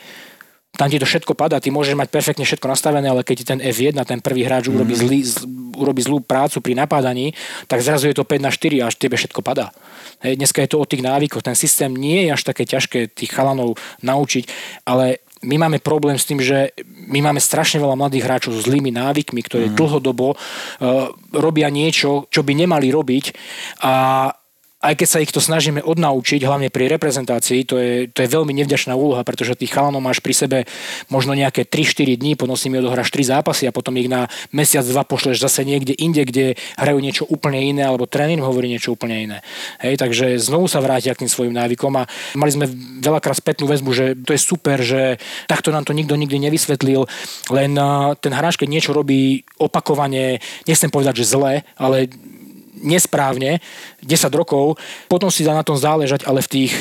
tam 0.70 0.86
ti 0.86 1.02
to 1.02 1.04
všetko 1.04 1.34
padá, 1.34 1.58
ty 1.58 1.74
môžeš 1.74 1.98
mať 1.98 2.08
perfektne 2.14 2.46
všetko 2.46 2.70
nastavené, 2.70 3.10
ale 3.10 3.26
keď 3.26 3.36
ti 3.42 3.44
ten 3.44 3.58
F1, 3.58 3.98
ten 4.06 4.22
prvý 4.22 4.46
hráč 4.46 4.70
mm. 4.70 4.74
urobí, 4.78 4.94
zlý, 4.94 5.18
zl, 5.26 5.44
urobí 5.74 5.98
zlú 5.98 6.22
prácu 6.22 6.62
pri 6.62 6.78
napádaní, 6.78 7.34
tak 7.66 7.82
zrazu 7.82 8.06
je 8.06 8.14
to 8.14 8.22
5 8.22 8.38
na 8.38 8.54
4 8.54 8.78
a 8.78 8.84
až 8.86 8.94
tebe 8.94 9.18
všetko 9.18 9.42
padá. 9.42 9.74
Hej, 10.22 10.38
dneska 10.38 10.62
je 10.62 10.70
to 10.70 10.78
o 10.78 10.86
tých 10.86 11.02
návykoch. 11.02 11.42
Ten 11.42 11.58
systém 11.58 11.90
nie 11.90 12.28
je 12.28 12.38
až 12.38 12.46
také 12.46 12.64
ťažké 12.64 13.10
tých 13.10 13.34
chalanov 13.34 13.82
naučiť, 14.06 14.46
ale 14.86 15.18
my 15.40 15.56
máme 15.56 15.78
problém 15.80 16.20
s 16.20 16.28
tým, 16.28 16.40
že 16.40 16.76
my 16.84 17.24
máme 17.24 17.40
strašne 17.40 17.80
veľa 17.80 17.96
mladých 17.96 18.24
hráčov 18.28 18.52
s 18.56 18.68
zlými 18.68 18.92
návykmi, 18.92 19.40
ktorí 19.40 19.66
mm. 19.72 19.76
dlhodobo 19.76 20.36
uh, 20.36 20.36
robia 21.32 21.72
niečo, 21.72 22.28
čo 22.28 22.44
by 22.44 22.52
nemali 22.52 22.92
robiť 22.92 23.24
a 23.80 23.94
aj 24.80 24.96
keď 24.96 25.08
sa 25.12 25.20
ich 25.20 25.28
to 25.28 25.44
snažíme 25.44 25.84
odnaučiť, 25.84 26.40
hlavne 26.40 26.72
pri 26.72 26.88
reprezentácii, 26.88 27.68
to 27.68 27.76
je, 27.76 28.08
to 28.08 28.24
je 28.24 28.32
veľmi 28.32 28.56
nevďačná 28.64 28.96
úloha, 28.96 29.20
pretože 29.28 29.52
tých 29.52 29.76
chalanov 29.76 30.00
máš 30.00 30.24
pri 30.24 30.32
sebe 30.32 30.58
možno 31.12 31.36
nejaké 31.36 31.68
3-4 31.68 32.16
dní, 32.16 32.32
potom 32.32 32.56
si 32.56 32.72
mi 32.72 32.80
odohráš 32.80 33.12
3 33.12 33.36
zápasy 33.36 33.68
a 33.68 33.76
potom 33.76 33.92
ich 34.00 34.08
na 34.08 34.24
mesiac, 34.56 34.80
dva 34.88 35.04
pošleš 35.04 35.36
zase 35.36 35.68
niekde 35.68 35.92
inde, 36.00 36.24
kde 36.24 36.56
hrajú 36.80 36.96
niečo 36.96 37.28
úplne 37.28 37.60
iné, 37.60 37.84
alebo 37.84 38.08
tréning 38.08 38.40
hovorí 38.40 38.72
niečo 38.72 38.96
úplne 38.96 39.20
iné. 39.20 39.38
Hej, 39.84 40.00
takže 40.00 40.40
znovu 40.40 40.64
sa 40.64 40.80
vrátia 40.80 41.12
k 41.12 41.28
tým 41.28 41.30
svojim 41.30 41.52
návykom 41.52 41.92
a 42.00 42.08
mali 42.40 42.48
sme 42.48 42.64
veľakrát 43.04 43.36
spätnú 43.36 43.68
väzbu, 43.68 43.90
že 43.92 44.06
to 44.16 44.32
je 44.32 44.40
super, 44.40 44.80
že 44.80 45.20
takto 45.44 45.76
nám 45.76 45.84
to 45.84 45.92
nikto 45.92 46.16
nikdy 46.16 46.40
nevysvetlil, 46.40 47.04
len 47.52 47.76
ten 48.24 48.32
hráč, 48.32 48.56
keď 48.56 48.68
niečo 48.72 48.96
robí 48.96 49.44
opakovane, 49.60 50.40
nechcem 50.64 50.88
povedať, 50.88 51.20
že 51.20 51.36
zle, 51.36 51.68
ale 51.76 52.08
nesprávne 52.80 53.60
10 54.02 54.08
rokov, 54.32 54.76
potom 55.06 55.30
si 55.30 55.44
dá 55.44 55.54
na 55.54 55.64
tom 55.64 55.76
záležať, 55.76 56.24
ale 56.26 56.42
v 56.42 56.48
tých 56.48 56.74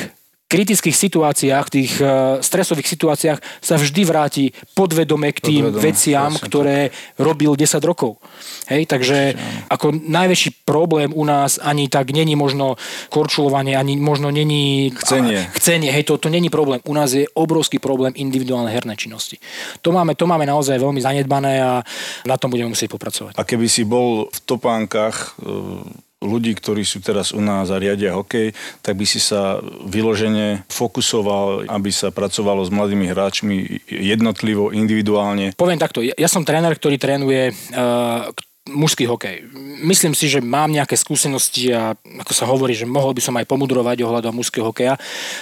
kritických 0.50 0.97
situáciách, 0.97 1.66
tých 1.70 1.93
uh, 2.02 2.41
stresových 2.41 2.89
situáciách 2.89 3.39
sa 3.62 3.78
vždy 3.78 4.02
vráti 4.02 4.45
podvedome 4.74 5.30
k 5.30 5.39
tým 5.45 5.64
podvedome, 5.70 5.86
veciam, 5.86 6.32
presne. 6.34 6.45
ktoré 6.50 6.78
robil 7.22 7.54
10 7.54 7.78
rokov. 7.86 8.18
Hej, 8.66 8.89
takže 8.89 9.38
ako 9.70 9.93
najväčší 9.93 10.66
problém 10.66 11.14
u 11.14 11.22
nás 11.22 11.62
ani 11.62 11.86
tak 11.86 12.10
není 12.10 12.34
možno 12.34 12.82
korčulovanie, 13.14 13.78
ani 13.78 13.97
možno 14.02 14.34
není... 14.34 14.89
Chcenie. 14.97 15.54
Chcenie, 15.54 15.93
hej, 15.93 16.10
to, 16.10 16.18
to 16.18 16.34
není 16.34 16.50
problém. 16.50 16.82
U 16.89 16.93
nás 16.97 17.14
je 17.14 17.30
obrovský 17.38 17.78
problém 17.78 18.18
individuálnej 18.18 18.74
hernej 18.74 18.97
činnosti. 18.97 19.38
To 19.86 19.93
máme, 19.93 20.18
to 20.18 20.26
máme 20.26 20.50
naozaj 20.50 20.82
veľmi 20.82 21.02
zanedbané 21.02 21.62
a 21.62 21.86
na 22.26 22.36
tom 22.41 22.50
budeme 22.50 22.74
musieť 22.74 22.89
popracovať. 22.89 23.38
A 23.38 23.45
keby 23.45 23.70
si 23.70 23.86
bol 23.86 24.34
v 24.34 24.39
topánkach 24.50 25.38
e, 25.38 26.09
ľudí, 26.20 26.51
ktorí 26.55 26.84
sú 26.84 26.99
teraz 26.99 27.32
u 27.32 27.39
nás 27.39 27.72
a 27.72 27.80
riadia 27.80 28.15
hokej, 28.15 28.51
tak 28.84 28.99
by 28.99 29.05
si 29.07 29.24
sa 29.24 29.63
vyložene 29.88 30.67
fokusoval, 30.67 31.72
aby 31.72 31.91
sa 31.95 32.11
pracovalo 32.11 32.63
s 32.67 32.72
mladými 32.72 33.07
hráčmi 33.07 33.88
jednotlivo, 33.88 34.76
individuálne? 34.76 35.55
Poviem 35.55 35.80
takto, 35.80 36.03
ja, 36.03 36.11
ja 36.20 36.28
som 36.28 36.43
tréner, 36.43 36.76
ktorý 36.76 36.99
trénuje 36.99 37.55
uh, 37.72 38.32
mužský 38.70 39.09
hokej. 39.09 39.49
Myslím 39.80 40.13
si, 40.13 40.30
že 40.30 40.43
mám 40.43 40.70
nejaké 40.70 40.93
skúsenosti 40.93 41.72
a 41.74 41.95
ako 41.95 42.34
sa 42.36 42.45
hovorí, 42.45 42.76
že 42.76 42.86
mohol 42.86 43.15
by 43.15 43.22
som 43.24 43.36
aj 43.39 43.47
pomudrovať 43.47 44.03
ohľadom 44.03 44.36
mužského 44.36 44.70
hokeja. 44.70 44.99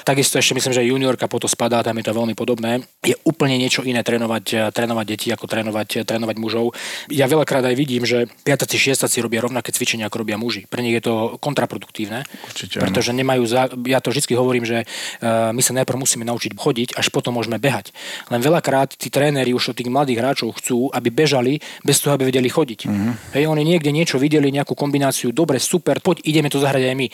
Takisto 0.07 0.39
ešte 0.39 0.55
myslím, 0.55 0.73
že 0.73 0.88
juniorka 0.88 1.28
po 1.28 1.41
to 1.41 1.49
spadá, 1.49 1.82
tam 1.82 1.97
je 1.99 2.05
to 2.05 2.13
veľmi 2.13 2.38
podobné. 2.38 2.86
Je 3.01 3.17
úplne 3.25 3.57
niečo 3.57 3.84
iné 3.84 4.05
trénovať, 4.05 4.71
trénovať 4.71 5.05
deti 5.05 5.28
ako 5.34 5.49
trénovať, 5.49 6.05
trénovať 6.05 6.36
mužov. 6.38 6.71
Ja 7.11 7.28
veľakrát 7.28 7.65
aj 7.65 7.75
vidím, 7.75 8.05
že 8.05 8.30
piataci, 8.45 8.78
šiestaci 8.78 9.19
robia 9.19 9.41
rovnaké 9.41 9.73
cvičenia, 9.73 10.07
ako 10.07 10.23
robia 10.23 10.38
muži. 10.38 10.69
Pre 10.69 10.80
nich 10.80 10.95
je 10.95 11.03
to 11.03 11.13
kontraproduktívne, 11.41 12.23
Určite, 12.47 12.80
pretože 12.80 13.11
nemajú, 13.11 13.43
za, 13.49 13.67
ja 13.89 13.99
to 13.99 14.13
vždy 14.13 14.34
hovorím, 14.38 14.65
že 14.65 14.86
uh, 14.86 15.49
my 15.51 15.61
sa 15.65 15.73
najprv 15.75 15.97
musíme 15.97 16.23
naučiť 16.23 16.53
chodiť, 16.53 16.89
až 16.97 17.09
potom 17.09 17.36
môžeme 17.38 17.57
behať. 17.57 17.91
Len 18.30 18.41
veľakrát 18.43 18.93
tí 18.93 19.09
tréneri 19.09 19.55
už 19.55 19.73
od 19.73 19.78
tých 19.78 19.89
mladých 19.89 20.19
hráčov 20.19 20.57
chcú, 20.61 20.91
aby 20.93 21.09
bežali 21.09 21.59
bez 21.82 22.03
toho, 22.03 22.13
aby 22.13 22.30
vedeli 22.30 22.51
chodiť. 22.51 22.80
Mm-hmm. 22.86 23.13
Hej, 23.36 23.43
oni 23.51 23.68
niekde 23.68 23.91
niečo 23.91 24.15
videli, 24.18 24.49
nejakú 24.49 24.74
kombináciu, 24.74 25.36
dobre, 25.36 25.59
super, 25.59 25.99
poď, 25.99 26.24
ideme 26.24 26.47
to 26.47 26.63
zahrať 26.63 26.89
aj 26.89 26.95
my. 26.95 27.07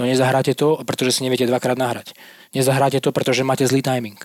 No 0.00 0.02
nezahráte 0.08 0.56
to, 0.56 0.80
pretože 0.82 1.18
si 1.18 1.24
neviete 1.24 1.44
dvakrát 1.44 1.76
nahrať. 1.76 2.16
Nezahráte 2.56 2.98
to, 3.04 3.12
pretože 3.12 3.44
máte 3.44 3.68
zlý 3.68 3.84
timing. 3.84 4.18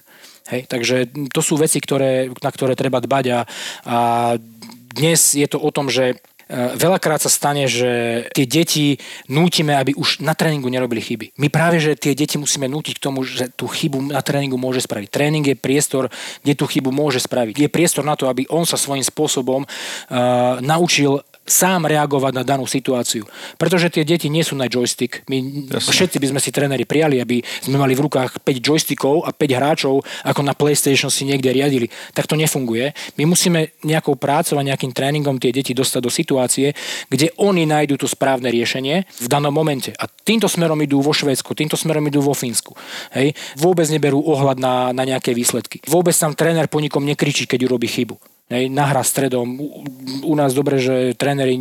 Hej, 0.50 0.68
takže 0.68 1.12
to 1.32 1.42
sú 1.44 1.56
veci, 1.60 1.80
ktoré, 1.80 2.32
na 2.32 2.52
ktoré 2.52 2.76
treba 2.76 3.00
dbať 3.00 3.26
a, 3.32 3.40
a 3.88 3.98
dnes 4.94 5.34
je 5.34 5.48
to 5.50 5.58
o 5.58 5.74
tom, 5.74 5.90
že 5.90 6.22
veľakrát 6.52 7.24
sa 7.24 7.32
stane, 7.32 7.66
že 7.66 8.26
tie 8.36 8.46
deti 8.46 9.00
nútime, 9.32 9.74
aby 9.76 9.96
už 9.96 10.22
na 10.22 10.36
tréningu 10.36 10.68
nerobili 10.68 11.00
chyby. 11.00 11.26
My 11.40 11.48
práve, 11.48 11.80
že 11.80 11.96
tie 11.96 12.14
deti 12.14 12.36
musíme 12.36 12.68
nútiť 12.68 13.00
k 13.00 13.04
tomu, 13.04 13.24
že 13.24 13.50
tú 13.54 13.68
chybu 13.68 14.12
na 14.12 14.22
tréningu 14.22 14.60
môže 14.60 14.84
spraviť. 14.84 15.08
Tréning 15.10 15.46
je 15.46 15.58
priestor, 15.58 16.12
kde 16.44 16.54
tú 16.54 16.68
chybu 16.68 16.92
môže 16.92 17.24
spraviť. 17.24 17.68
Je 17.68 17.70
priestor 17.72 18.04
na 18.04 18.20
to, 18.20 18.28
aby 18.28 18.48
on 18.52 18.68
sa 18.68 18.76
svojím 18.76 19.04
spôsobom 19.04 19.64
uh, 19.64 19.70
naučil 20.60 21.24
sám 21.44 21.92
reagovať 21.92 22.32
na 22.40 22.44
danú 22.48 22.64
situáciu. 22.64 23.28
Pretože 23.60 23.92
tie 23.92 24.08
deti 24.08 24.32
nie 24.32 24.48
sú 24.48 24.56
na 24.56 24.72
joystick. 24.72 25.28
My 25.28 25.44
Jasne. 25.68 25.92
všetci 25.92 26.18
by 26.24 26.28
sme 26.32 26.40
si 26.40 26.50
tréneri 26.56 26.88
prijali, 26.88 27.20
aby 27.20 27.44
sme 27.44 27.76
mali 27.76 27.94
v 27.94 28.08
rukách 28.08 28.40
5 28.40 28.64
joystickov 28.64 29.28
a 29.28 29.36
5 29.36 29.60
hráčov, 29.60 30.00
ako 30.24 30.42
na 30.42 30.56
PlayStation 30.56 31.12
si 31.12 31.28
niekde 31.28 31.52
riadili. 31.52 31.92
Tak 32.16 32.32
to 32.32 32.40
nefunguje. 32.40 32.96
My 33.20 33.28
musíme 33.28 33.76
nejakou 33.84 34.16
prácou 34.16 34.56
a 34.56 34.64
nejakým 34.64 34.96
tréningom 34.96 35.36
tie 35.36 35.52
deti 35.52 35.76
dostať 35.76 36.02
do 36.02 36.12
situácie, 36.12 36.72
kde 37.12 37.36
oni 37.36 37.68
nájdú 37.68 38.00
to 38.00 38.08
správne 38.08 38.48
riešenie 38.48 39.04
v 39.04 39.28
danom 39.28 39.52
momente. 39.52 39.92
A 40.00 40.08
týmto 40.08 40.48
smerom 40.48 40.80
idú 40.80 41.04
vo 41.04 41.12
Švédsku, 41.12 41.52
týmto 41.52 41.76
smerom 41.76 42.08
idú 42.08 42.24
vo 42.24 42.32
Fínsku. 42.32 42.72
Hej? 43.12 43.36
Vôbec 43.60 43.86
neberú 43.92 44.24
ohľad 44.24 44.58
na, 44.64 44.96
na 44.96 45.04
nejaké 45.04 45.36
výsledky. 45.36 45.84
Vôbec 45.92 46.16
tam 46.16 46.32
tréner 46.32 46.72
po 46.72 46.80
nikom 46.80 47.04
nekričí, 47.04 47.44
keď 47.44 47.68
urobí 47.68 47.92
chybu. 47.92 48.33
Hej, 48.52 48.68
nahrá 48.68 49.00
stredom. 49.08 49.56
U, 50.28 50.34
nás 50.36 50.52
dobre, 50.52 50.76
že 50.76 51.16
tréneri 51.16 51.56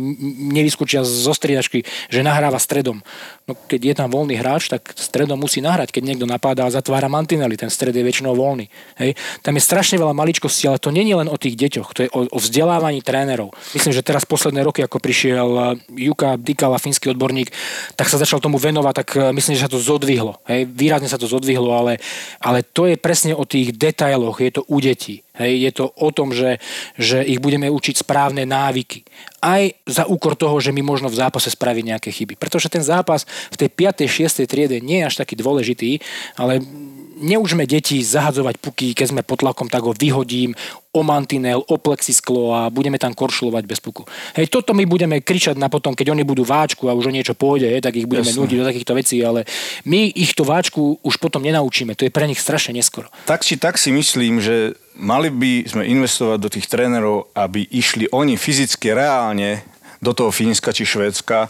nevyskúčia 0.51 0.99
zo 1.07 1.31
striedačky, 1.31 1.87
že 2.11 2.19
nahráva 2.27 2.59
stredom. 2.59 2.99
No, 3.47 3.55
keď 3.55 3.81
je 3.81 3.95
tam 3.95 4.11
voľný 4.11 4.35
hráč, 4.35 4.67
tak 4.67 4.91
stredom 4.99 5.39
musí 5.39 5.63
nahrať. 5.63 5.95
Keď 5.95 6.03
niekto 6.03 6.27
napádá 6.27 6.67
a 6.67 6.75
zatvára 6.75 7.07
mantinely, 7.07 7.55
ten 7.55 7.71
stred 7.71 7.95
je 7.95 8.03
väčšinou 8.03 8.35
voľný. 8.35 8.67
Hej. 8.99 9.15
Tam 9.39 9.55
je 9.55 9.63
strašne 9.63 9.95
veľa 9.95 10.11
maličkostí, 10.11 10.67
ale 10.67 10.75
to 10.75 10.91
nie 10.91 11.07
je 11.07 11.15
len 11.15 11.31
o 11.31 11.39
tých 11.39 11.55
deťoch, 11.55 11.89
to 11.95 11.99
je 12.03 12.09
o, 12.11 12.27
o 12.27 12.37
vzdelávaní 12.37 12.99
trénerov. 12.99 13.55
Myslím, 13.71 13.95
že 13.95 14.03
teraz 14.03 14.27
posledné 14.27 14.59
roky, 14.59 14.83
ako 14.83 14.99
prišiel 14.99 15.49
eh, 15.55 15.63
Juka 16.11 16.35
Dikala, 16.35 16.83
finský 16.83 17.15
odborník, 17.15 17.47
tak 17.95 18.11
sa 18.11 18.19
začal 18.19 18.43
tomu 18.43 18.59
venovať, 18.59 18.93
tak 19.07 19.09
eh, 19.15 19.31
myslím, 19.31 19.55
že 19.55 19.65
sa 19.65 19.71
to 19.71 19.79
zodvihlo. 19.79 20.35
Hej. 20.51 20.67
Výrazne 20.67 21.07
sa 21.07 21.15
to 21.15 21.31
zodvihlo, 21.31 21.71
ale, 21.71 22.03
ale 22.43 22.59
to 22.59 22.91
je 22.91 22.99
presne 22.99 23.31
o 23.31 23.47
tých 23.47 23.71
detailoch, 23.71 24.43
je 24.43 24.51
to 24.51 24.67
u 24.67 24.83
detí. 24.83 25.22
Hej, 25.33 25.65
je 25.65 25.71
to 25.73 25.85
o 25.97 26.13
tom, 26.13 26.29
že, 26.29 26.61
že 26.93 27.25
ich 27.25 27.41
budeme 27.41 27.65
učiť 27.65 28.05
správne 28.05 28.45
návyky. 28.45 29.01
Aj 29.41 29.65
za 29.89 30.05
úkor 30.05 30.37
toho, 30.37 30.61
že 30.61 30.69
my 30.69 30.85
možno 30.85 31.09
v 31.09 31.17
zápase 31.17 31.49
spraviť 31.49 31.83
nejaké 31.89 32.09
chyby. 32.13 32.37
Pretože 32.37 32.69
ten 32.69 32.85
zápas 32.85 33.25
v 33.49 33.65
tej 33.65 33.69
5. 33.73 34.05
6. 34.05 34.45
triede 34.45 34.77
nie 34.77 35.01
je 35.01 35.09
až 35.09 35.15
taký 35.25 35.33
dôležitý, 35.33 35.97
ale 36.37 36.61
neučme 37.23 37.63
deti 37.63 38.03
zahadzovať 38.03 38.59
puky, 38.59 38.91
keď 38.91 39.07
sme 39.15 39.21
pod 39.23 39.39
tlakom, 39.39 39.71
tak 39.71 39.87
ho 39.87 39.95
vyhodím, 39.95 40.51
o 40.93 41.01
mantinel, 41.01 41.65
o 41.65 41.75
plexisklo 41.81 42.53
a 42.53 42.69
budeme 42.69 43.01
tam 43.01 43.17
koršulovať 43.17 43.63
bez 43.65 43.81
puku. 43.81 44.05
Hej, 44.37 44.53
toto 44.53 44.77
my 44.77 44.85
budeme 44.85 45.25
kričať 45.25 45.57
na 45.57 45.65
potom, 45.65 45.97
keď 45.97 46.13
oni 46.13 46.21
budú 46.21 46.45
váčku 46.45 46.85
a 46.85 46.93
už 46.93 47.09
o 47.09 47.15
niečo 47.15 47.33
pôjde, 47.33 47.65
hej, 47.65 47.81
tak 47.81 47.97
ich 47.97 48.05
budeme 48.05 48.29
Jasne. 48.29 48.45
nútiť 48.45 48.57
do 48.61 48.67
takýchto 48.69 48.93
vecí, 48.93 49.17
ale 49.25 49.49
my 49.89 50.13
ich 50.13 50.37
to 50.37 50.45
váčku 50.45 51.01
už 51.01 51.17
potom 51.17 51.41
nenaučíme, 51.41 51.97
to 51.97 52.05
je 52.05 52.13
pre 52.13 52.29
nich 52.29 52.37
strašne 52.37 52.77
neskoro. 52.77 53.09
Tak 53.25 53.41
či 53.41 53.57
tak 53.57 53.81
si 53.81 53.89
myslím, 53.89 54.37
že 54.37 54.77
mali 54.93 55.33
by 55.33 55.65
sme 55.65 55.89
investovať 55.89 56.37
do 56.37 56.49
tých 56.53 56.69
trénerov, 56.69 57.33
aby 57.33 57.65
išli 57.73 58.05
oni 58.13 58.37
fyzicky 58.37 58.93
reálne 58.93 59.65
do 59.97 60.13
toho 60.13 60.29
Fínska 60.29 60.69
či 60.75 60.85
Švédska 60.85 61.49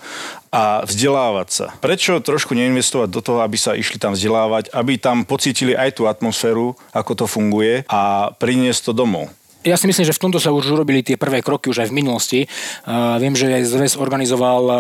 a 0.54 0.86
vzdelávať 0.86 1.50
sa. 1.50 1.68
Prečo 1.82 2.22
trošku 2.22 2.54
neinvestovať 2.54 3.10
do 3.10 3.26
toho, 3.26 3.42
aby 3.42 3.58
sa 3.58 3.74
išli 3.74 3.98
tam 3.98 4.14
vzdelávať, 4.14 4.70
aby 4.70 5.02
tam 5.02 5.26
pocítili 5.26 5.74
aj 5.74 5.98
tú 5.98 6.06
atmosféru, 6.06 6.78
ako 6.94 7.12
to 7.18 7.26
funguje 7.26 7.82
a 7.90 8.30
priniesť 8.38 8.88
to 8.88 8.92
domov? 8.94 9.34
Ja 9.64 9.76
si 9.80 9.88
myslím, 9.88 10.06
že 10.06 10.16
v 10.16 10.24
tomto 10.28 10.40
sa 10.40 10.52
už 10.52 10.76
urobili 10.76 11.02
tie 11.02 11.16
prvé 11.16 11.40
kroky 11.40 11.72
už 11.72 11.88
aj 11.88 11.90
v 11.90 11.98
minulosti. 11.98 12.40
Uh, 12.84 13.16
viem, 13.18 13.32
že 13.32 13.48
aj 13.48 13.64
zväz 13.64 13.94
organizoval 13.96 14.64
uh, 14.68 14.78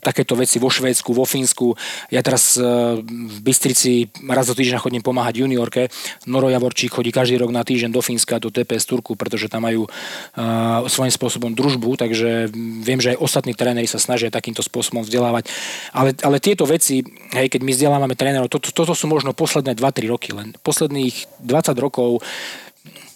takéto 0.00 0.32
veci 0.34 0.56
vo 0.56 0.72
Švédsku, 0.72 1.12
vo 1.12 1.28
Fínsku. 1.28 1.76
Ja 2.08 2.24
teraz 2.24 2.56
uh, 2.56 2.96
v 3.04 3.38
Bystrici 3.44 4.08
raz 4.28 4.48
do 4.48 4.56
týždňa 4.56 4.80
chodím 4.80 5.04
pomáhať 5.04 5.44
juniorke. 5.44 5.92
Noro 6.24 6.48
Javorčík 6.48 6.96
chodí 6.96 7.12
každý 7.12 7.36
rok 7.36 7.52
na 7.52 7.60
týždeň 7.60 7.92
do 7.92 8.00
Fínska, 8.00 8.40
do 8.40 8.48
TPS 8.48 8.88
Turku, 8.88 9.14
pretože 9.14 9.52
tam 9.52 9.68
majú 9.68 9.84
uh, 9.86 10.82
svojím 10.88 11.12
spôsobom 11.12 11.52
družbu, 11.52 12.00
takže 12.00 12.48
viem, 12.82 12.98
že 12.98 13.14
aj 13.14 13.20
ostatní 13.20 13.52
tréneri 13.52 13.86
sa 13.86 14.00
snažia 14.00 14.32
takýmto 14.32 14.64
spôsobom 14.64 15.04
vzdelávať. 15.04 15.52
Ale, 15.92 16.16
ale 16.24 16.40
tieto 16.40 16.64
veci, 16.64 17.04
hej, 17.36 17.46
keď 17.52 17.60
my 17.60 17.72
vzdelávame 17.76 18.14
trénerov, 18.16 18.48
to, 18.48 18.58
to, 18.58 18.72
toto 18.72 18.96
sú 18.96 19.06
možno 19.06 19.36
posledné 19.36 19.76
2-3 19.76 20.08
roky, 20.08 20.32
len 20.32 20.56
posledných 20.64 21.44
20 21.44 21.76
rokov 21.76 22.24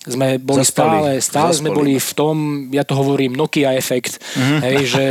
sme 0.06 0.38
boli 0.38 0.62
Zaspali. 0.62 0.70
stále, 0.70 1.10
stále 1.18 1.50
Zaspali. 1.50 1.58
sme 1.58 1.68
boli 1.74 1.92
v 1.98 2.12
tom, 2.14 2.36
ja 2.70 2.86
to 2.86 2.94
hovorím 2.94 3.34
Nokia 3.34 3.74
efekt, 3.74 4.22
mm-hmm. 4.22 4.58
hej, 4.62 4.78
že 4.86 5.02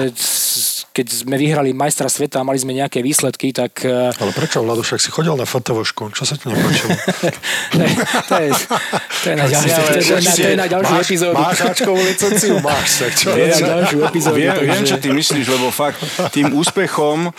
keď 0.96 1.08
sme 1.12 1.36
vyhrali 1.36 1.76
majstra 1.76 2.08
sveta 2.08 2.40
a 2.40 2.48
mali 2.48 2.56
sme 2.56 2.72
nejaké 2.72 3.04
výsledky, 3.04 3.52
tak... 3.52 3.84
Eh, 3.84 4.16
Ale 4.16 4.32
prečo, 4.32 4.64
Vlado, 4.64 4.80
však 4.80 5.04
si 5.04 5.12
chodil 5.12 5.36
na 5.36 5.44
fotovošku, 5.44 6.16
čo 6.16 6.24
sa 6.24 6.40
ti 6.40 6.48
nepáčilo? 6.48 6.96
to, 8.32 8.36
je, 8.40 8.50
to 9.20 9.26
je 9.28 9.36
na 9.36 9.46
ďalšiu, 9.52 9.82
to 9.84 9.92
je, 10.00 10.04
to 10.24 10.50
je 10.56 10.56
na 10.56 10.68
ďalšiu 10.72 10.96
epizódu. 11.04 11.36
Máš 11.36 11.58
háčkovú 11.68 12.00
licenciu? 12.00 12.54
Máš, 12.64 12.90
tak 13.04 13.12
čo? 13.20 13.28
Je 13.36 13.46
na 13.52 13.60
ďalšiu 13.60 13.98
epizódu. 14.08 14.36
Viem, 14.40 14.56
viem, 14.64 14.84
čo 14.88 14.96
ty 14.96 15.12
myslíš, 15.12 15.46
lebo 15.52 15.68
fakt 15.68 16.00
tým 16.32 16.56
úspechom 16.56 17.36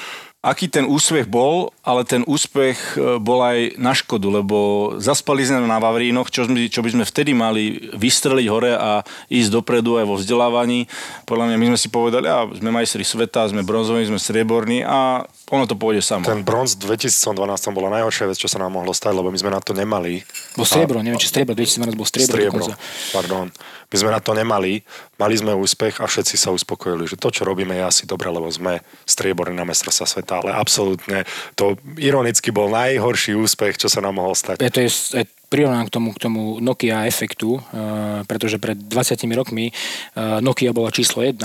aký 0.47 0.71
ten 0.71 0.87
úspech 0.87 1.27
bol, 1.27 1.75
ale 1.87 2.03
ten 2.03 2.27
úspech 2.27 2.99
e, 2.99 3.23
bol 3.23 3.39
aj 3.39 3.79
na 3.79 3.95
škodu, 3.95 4.27
lebo 4.27 4.59
zaspali 4.99 5.47
sme 5.47 5.63
na 5.63 5.79
Vavrínoch, 5.79 6.35
čo, 6.35 6.51
sme, 6.51 6.67
čo 6.67 6.83
by 6.83 6.91
sme 6.91 7.05
vtedy 7.07 7.31
mali 7.31 7.95
vystreliť 7.95 8.47
hore 8.51 8.75
a 8.75 9.07
ísť 9.31 9.55
dopredu 9.55 10.03
aj 10.03 10.05
vo 10.11 10.19
vzdelávaní. 10.19 10.91
Podľa 11.31 11.55
mňa 11.55 11.57
my 11.63 11.67
sme 11.71 11.79
si 11.79 11.87
povedali, 11.87 12.27
a 12.27 12.51
sme 12.51 12.75
majstri 12.75 13.07
sveta, 13.07 13.47
sme 13.47 13.63
bronzoví, 13.63 14.03
sme 14.03 14.19
strieborní 14.19 14.83
a 14.83 15.23
ono 15.55 15.65
to 15.71 15.79
pôjde 15.79 16.03
samo. 16.03 16.27
Ten 16.27 16.43
bronz 16.43 16.75
v 16.75 16.91
2012 16.99 17.39
bola 17.71 18.03
najhoršia 18.03 18.27
vec, 18.27 18.37
čo 18.43 18.51
sa 18.51 18.59
nám 18.59 18.75
mohlo 18.75 18.91
stať, 18.91 19.15
lebo 19.15 19.31
my 19.31 19.39
sme 19.39 19.55
na 19.55 19.63
to 19.63 19.71
nemali. 19.71 20.27
Bo 20.59 20.67
striebro, 20.67 20.99
neviem, 21.07 21.23
či 21.23 21.31
striebro, 21.31 21.55
2012 21.55 21.95
bol 21.95 22.09
striebro. 22.11 22.35
Striebro, 22.35 22.63
dokonca. 22.67 23.15
pardon. 23.15 23.47
My 23.87 23.97
sme 24.03 24.11
na 24.11 24.19
to 24.19 24.35
nemali, 24.35 24.83
mali 25.15 25.35
sme 25.39 25.55
úspech 25.55 26.03
a 26.03 26.11
všetci 26.11 26.35
sa 26.35 26.51
uspokojili, 26.51 27.07
že 27.07 27.15
to, 27.15 27.31
čo 27.31 27.47
robíme, 27.47 27.71
je 27.79 27.87
asi 27.87 28.03
dobre, 28.03 28.27
lebo 28.27 28.51
sme 28.51 28.83
strieborní 29.07 29.55
na 29.55 29.63
sa 29.71 30.03
sveta, 30.03 30.43
ale 30.43 30.51
absolútne 30.51 31.23
to 31.55 31.76
ironicky 31.97 32.53
bol 32.53 32.69
najhorší 32.73 33.37
úspech, 33.37 33.81
čo 33.81 33.89
sa 33.91 34.05
nám 34.05 34.21
mohol 34.21 34.35
stať. 34.37 34.63
Je 34.63 34.73
to 34.73 34.81
je, 34.85 34.91
je 35.23 35.25
prirovnám 35.49 35.87
k 35.89 35.95
tomu, 35.95 36.09
k 36.15 36.23
tomu 36.23 36.43
Nokia 36.59 37.07
efektu, 37.07 37.59
uh, 37.59 38.25
pretože 38.27 38.59
pred 38.59 38.77
20 38.77 39.19
rokmi 39.37 39.71
uh, 39.71 40.39
Nokia 40.43 40.75
bola 40.75 40.91
číslo 40.91 41.23
1 41.23 41.37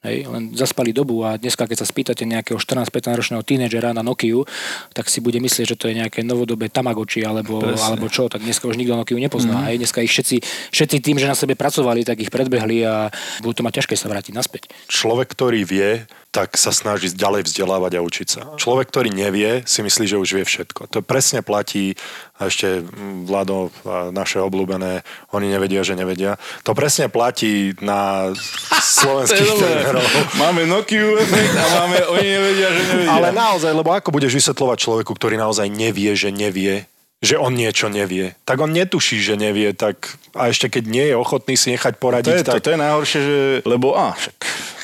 Hej, 0.00 0.32
len 0.32 0.56
zaspali 0.56 0.96
dobu 0.96 1.20
a 1.28 1.36
dneska, 1.36 1.68
keď 1.68 1.84
sa 1.84 1.84
spýtate 1.84 2.24
nejakého 2.24 2.56
14-15 2.56 3.20
ročného 3.20 3.44
tínedžera 3.44 3.92
na 3.92 4.00
Nokiu, 4.00 4.48
tak 4.96 5.12
si 5.12 5.20
bude 5.20 5.36
myslieť, 5.44 5.76
že 5.76 5.76
to 5.76 5.92
je 5.92 6.00
nejaké 6.00 6.24
novodobé 6.24 6.72
Tamagotchi 6.72 7.20
alebo, 7.20 7.60
alebo 7.60 8.08
čo, 8.08 8.32
tak 8.32 8.40
dneska 8.40 8.64
už 8.64 8.80
nikto 8.80 8.96
Nokiu 8.96 9.20
nepozná. 9.20 9.60
Mm. 9.60 9.64
Hej, 9.68 9.76
dneska 9.84 10.00
ich 10.00 10.08
všetci, 10.08 10.36
všetci 10.72 10.96
tým, 11.04 11.20
že 11.20 11.28
na 11.28 11.36
sebe 11.36 11.52
pracovali, 11.52 12.08
tak 12.08 12.16
ich 12.16 12.32
predbehli 12.32 12.80
a 12.80 13.12
budú 13.44 13.60
to 13.60 13.66
mať 13.68 13.84
ťažké 13.84 13.94
sa 14.00 14.08
vrátiť 14.08 14.32
naspäť. 14.32 14.72
Človek, 14.88 15.36
ktorý 15.36 15.68
vie, 15.68 16.08
tak 16.30 16.54
sa 16.54 16.70
snaží 16.70 17.10
ďalej 17.10 17.50
vzdelávať 17.50 17.98
a 17.98 18.04
učiť 18.06 18.28
sa. 18.30 18.42
Človek, 18.54 18.86
ktorý 18.94 19.10
nevie, 19.10 19.66
si 19.66 19.82
myslí, 19.82 20.06
že 20.06 20.14
už 20.14 20.30
vie 20.38 20.46
všetko. 20.46 20.86
To 20.94 21.02
presne 21.02 21.42
platí 21.42 21.98
a 22.38 22.46
ešte 22.46 22.86
Vlado, 23.26 23.74
naše 24.14 24.38
obľúbené, 24.38 25.02
oni 25.34 25.46
nevedia, 25.50 25.82
že 25.82 25.98
nevedia. 25.98 26.38
To 26.62 26.70
presne 26.70 27.10
platí 27.10 27.74
na 27.82 28.30
slovenských 28.78 29.50
trénerov. 29.60 30.06
Máme 30.38 30.70
Nokia 30.70 31.18
a 31.58 31.66
máme 31.82 31.98
oni 32.14 32.28
nevedia, 32.30 32.68
že 32.78 32.82
nevedia. 32.94 33.10
Ale 33.10 33.28
naozaj, 33.34 33.74
lebo 33.74 33.90
ako 33.90 34.14
budeš 34.14 34.38
vysvetľovať 34.38 34.78
človeku, 34.78 35.10
ktorý 35.10 35.34
naozaj 35.34 35.66
nevie, 35.66 36.14
že 36.14 36.30
nevie, 36.30 36.86
že 37.20 37.36
on 37.36 37.52
niečo 37.52 37.92
nevie. 37.92 38.32
Tak 38.48 38.64
on 38.64 38.72
netuší, 38.72 39.20
že 39.20 39.36
nevie, 39.36 39.76
tak 39.76 40.16
a 40.32 40.48
ešte 40.48 40.72
keď 40.72 40.84
nie 40.88 41.04
je 41.12 41.14
ochotný 41.20 41.52
si 41.52 41.76
nechať 41.76 42.00
poradiť, 42.00 42.32
to 42.32 42.40
je, 42.40 42.46
tak... 42.48 42.54
To, 42.56 42.64
to 42.64 42.72
je 42.72 42.80
najhoršie, 42.80 43.20
že... 43.20 43.36
Lebo, 43.68 43.92
a, 43.92 44.16
však, 44.16 44.36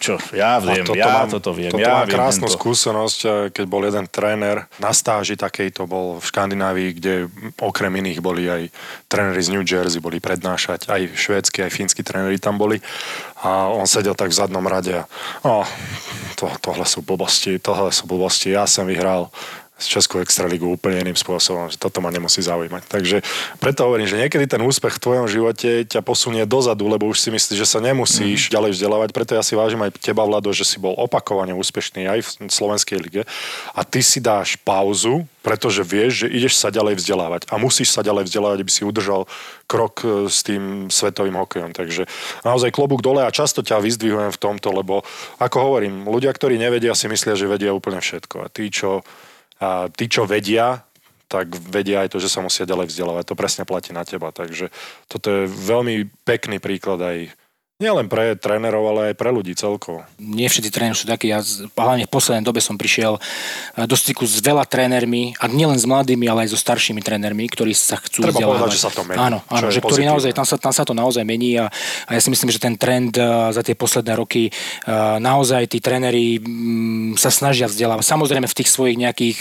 čo, 0.04 0.20
ja 0.36 0.60
viem, 0.60 0.84
toto 0.84 1.00
ja 1.00 1.24
mám, 1.24 1.28
toto 1.32 1.50
viem. 1.56 1.72
Toto 1.72 1.80
ja 1.80 2.04
mám 2.04 2.12
krásnu 2.12 2.44
viem 2.44 2.56
skúsenosť, 2.60 3.20
eh, 3.24 3.30
keď 3.56 3.64
bol 3.64 3.82
jeden 3.88 4.04
tréner 4.04 4.68
na 4.76 4.92
stáži 4.92 5.40
takej, 5.40 5.80
to 5.80 5.88
bol 5.88 6.20
v 6.20 6.24
Škandinávii, 6.28 6.90
kde 7.00 7.14
okrem 7.56 7.90
iných 8.04 8.20
boli 8.20 8.44
aj 8.52 8.68
tréneri 9.08 9.40
z 9.40 9.56
New 9.56 9.64
Jersey, 9.64 10.04
boli 10.04 10.20
prednášať, 10.20 10.92
aj 10.92 11.16
švédsky, 11.16 11.64
aj 11.64 11.72
fínsky 11.72 12.04
tréneri 12.04 12.36
tam 12.36 12.60
boli 12.60 12.84
a 13.40 13.72
on 13.72 13.88
sedel 13.88 14.12
tak 14.12 14.32
v 14.32 14.38
zadnom 14.38 14.64
rade 14.64 14.92
a 14.92 15.04
oh, 15.44 15.68
to, 16.36 16.52
tohle 16.60 16.84
sú 16.84 17.00
blbosti, 17.00 17.56
tohle 17.60 17.92
sú 17.92 18.04
blbosti, 18.04 18.52
ja 18.52 18.68
som 18.68 18.84
vyhral 18.84 19.32
z 19.76 19.86
Českú 19.92 20.24
extraligu 20.24 20.72
úplne 20.72 21.04
iným 21.04 21.20
spôsobom, 21.20 21.68
že 21.68 21.76
toto 21.76 22.00
ma 22.00 22.08
nemusí 22.08 22.40
zaujímať. 22.40 22.88
Takže 22.88 23.20
preto 23.60 23.84
hovorím, 23.84 24.08
že 24.08 24.16
niekedy 24.16 24.48
ten 24.48 24.64
úspech 24.64 24.96
v 24.96 25.02
tvojom 25.04 25.26
živote 25.28 25.84
ťa 25.84 26.00
posunie 26.00 26.48
dozadu, 26.48 26.88
lebo 26.88 27.04
už 27.04 27.20
si 27.20 27.28
myslíš, 27.28 27.60
že 27.60 27.68
sa 27.68 27.84
nemusíš 27.84 28.48
mm. 28.48 28.52
ďalej 28.56 28.70
vzdelávať. 28.72 29.08
Preto 29.12 29.36
ja 29.36 29.44
si 29.44 29.52
vážim 29.52 29.84
aj 29.84 30.00
teba, 30.00 30.24
Vlado, 30.24 30.48
že 30.56 30.64
si 30.64 30.80
bol 30.80 30.96
opakovane 30.96 31.52
úspešný 31.52 32.08
aj 32.08 32.20
v 32.24 32.48
Slovenskej 32.48 32.98
lige 33.04 33.22
a 33.76 33.80
ty 33.84 34.00
si 34.00 34.16
dáš 34.16 34.56
pauzu, 34.56 35.28
pretože 35.44 35.84
vieš, 35.84 36.24
že 36.24 36.32
ideš 36.32 36.56
sa 36.56 36.72
ďalej 36.72 36.96
vzdelávať 36.96 37.46
a 37.52 37.60
musíš 37.60 37.92
sa 37.92 38.00
ďalej 38.00 38.32
vzdelávať, 38.32 38.58
aby 38.64 38.72
si 38.72 38.82
udržal 38.82 39.28
krok 39.70 40.02
e, 40.02 40.26
s 40.26 40.42
tým 40.42 40.88
svetovým 40.88 41.36
hokejom. 41.38 41.70
Takže 41.70 42.08
naozaj 42.42 42.74
klobúk 42.74 43.04
dole 43.04 43.22
a 43.22 43.30
často 43.30 43.62
ťa 43.62 43.78
vyzdvihujem 43.78 44.32
v 44.34 44.42
tomto, 44.42 44.72
lebo 44.72 45.06
ako 45.38 45.56
hovorím, 45.60 46.08
ľudia, 46.08 46.34
ktorí 46.34 46.58
nevedia, 46.58 46.98
si 46.98 47.06
myslia, 47.06 47.38
že 47.38 47.46
vedia 47.46 47.70
úplne 47.70 48.02
všetko. 48.02 48.42
A 48.42 48.50
tí, 48.50 48.72
čo 48.72 49.06
a 49.60 49.88
tí, 49.88 50.04
čo 50.10 50.28
vedia, 50.28 50.84
tak 51.26 51.50
vedia 51.58 52.06
aj 52.06 52.14
to, 52.14 52.18
že 52.22 52.30
sa 52.30 52.44
musia 52.44 52.68
ďalej 52.68 52.92
vzdelávať. 52.92 53.24
To 53.26 53.38
presne 53.38 53.64
platí 53.66 53.90
na 53.90 54.06
teba. 54.06 54.30
Takže 54.30 54.70
toto 55.10 55.26
je 55.26 55.50
veľmi 55.50 56.06
pekný 56.22 56.62
príklad 56.62 57.02
aj 57.02 57.16
nie 57.76 57.92
len 57.92 58.08
pre 58.08 58.32
trénerov, 58.40 58.88
ale 58.88 59.12
aj 59.12 59.20
pre 59.20 59.28
ľudí 59.28 59.52
celkovo. 59.52 60.00
Nie 60.16 60.48
všetci 60.48 60.72
tréneri 60.72 60.96
sú 60.96 61.04
takí. 61.04 61.28
Ja 61.28 61.44
hlavne 61.76 62.08
v 62.08 62.12
poslednej 62.12 62.40
dobe 62.40 62.64
som 62.64 62.80
prišiel 62.80 63.20
e, 63.20 63.84
do 63.84 63.92
styku 63.92 64.24
s 64.24 64.40
veľa 64.40 64.64
trénermi, 64.64 65.36
a 65.36 65.44
nielen 65.44 65.76
s 65.76 65.84
mladými, 65.84 66.24
ale 66.24 66.48
aj 66.48 66.56
so 66.56 66.58
staršími 66.58 67.04
trénermi, 67.04 67.44
ktorí 67.52 67.76
sa 67.76 68.00
chcú 68.00 68.24
Treba 68.24 68.40
vzdelávať. 68.40 68.60
povedať, 68.64 68.72
že 68.72 68.80
sa 68.80 68.88
to 68.88 69.04
mení. 69.04 69.20
Áno, 69.20 69.38
áno 69.52 69.68
že 69.68 69.84
ktorý 69.84 70.08
naozaj, 70.08 70.32
tam 70.32 70.48
sa, 70.48 70.56
tam 70.56 70.72
sa 70.72 70.88
to 70.88 70.96
naozaj 70.96 71.20
mení 71.28 71.60
a, 71.60 71.68
a 72.08 72.10
ja 72.16 72.20
si 72.24 72.32
myslím, 72.32 72.48
že 72.48 72.56
ten 72.56 72.80
trend 72.80 73.12
uh, 73.20 73.52
za 73.52 73.60
tie 73.60 73.76
posledné 73.76 74.16
roky 74.16 74.48
uh, 74.48 75.20
naozaj 75.20 75.68
tí 75.68 75.84
tréneri 75.84 76.40
um, 76.40 77.12
sa 77.20 77.28
snažia 77.28 77.68
vzdelávať. 77.68 78.08
Samozrejme 78.08 78.48
v 78.48 78.56
tých 78.56 78.72
svojich 78.72 78.96
nejakých 78.96 79.38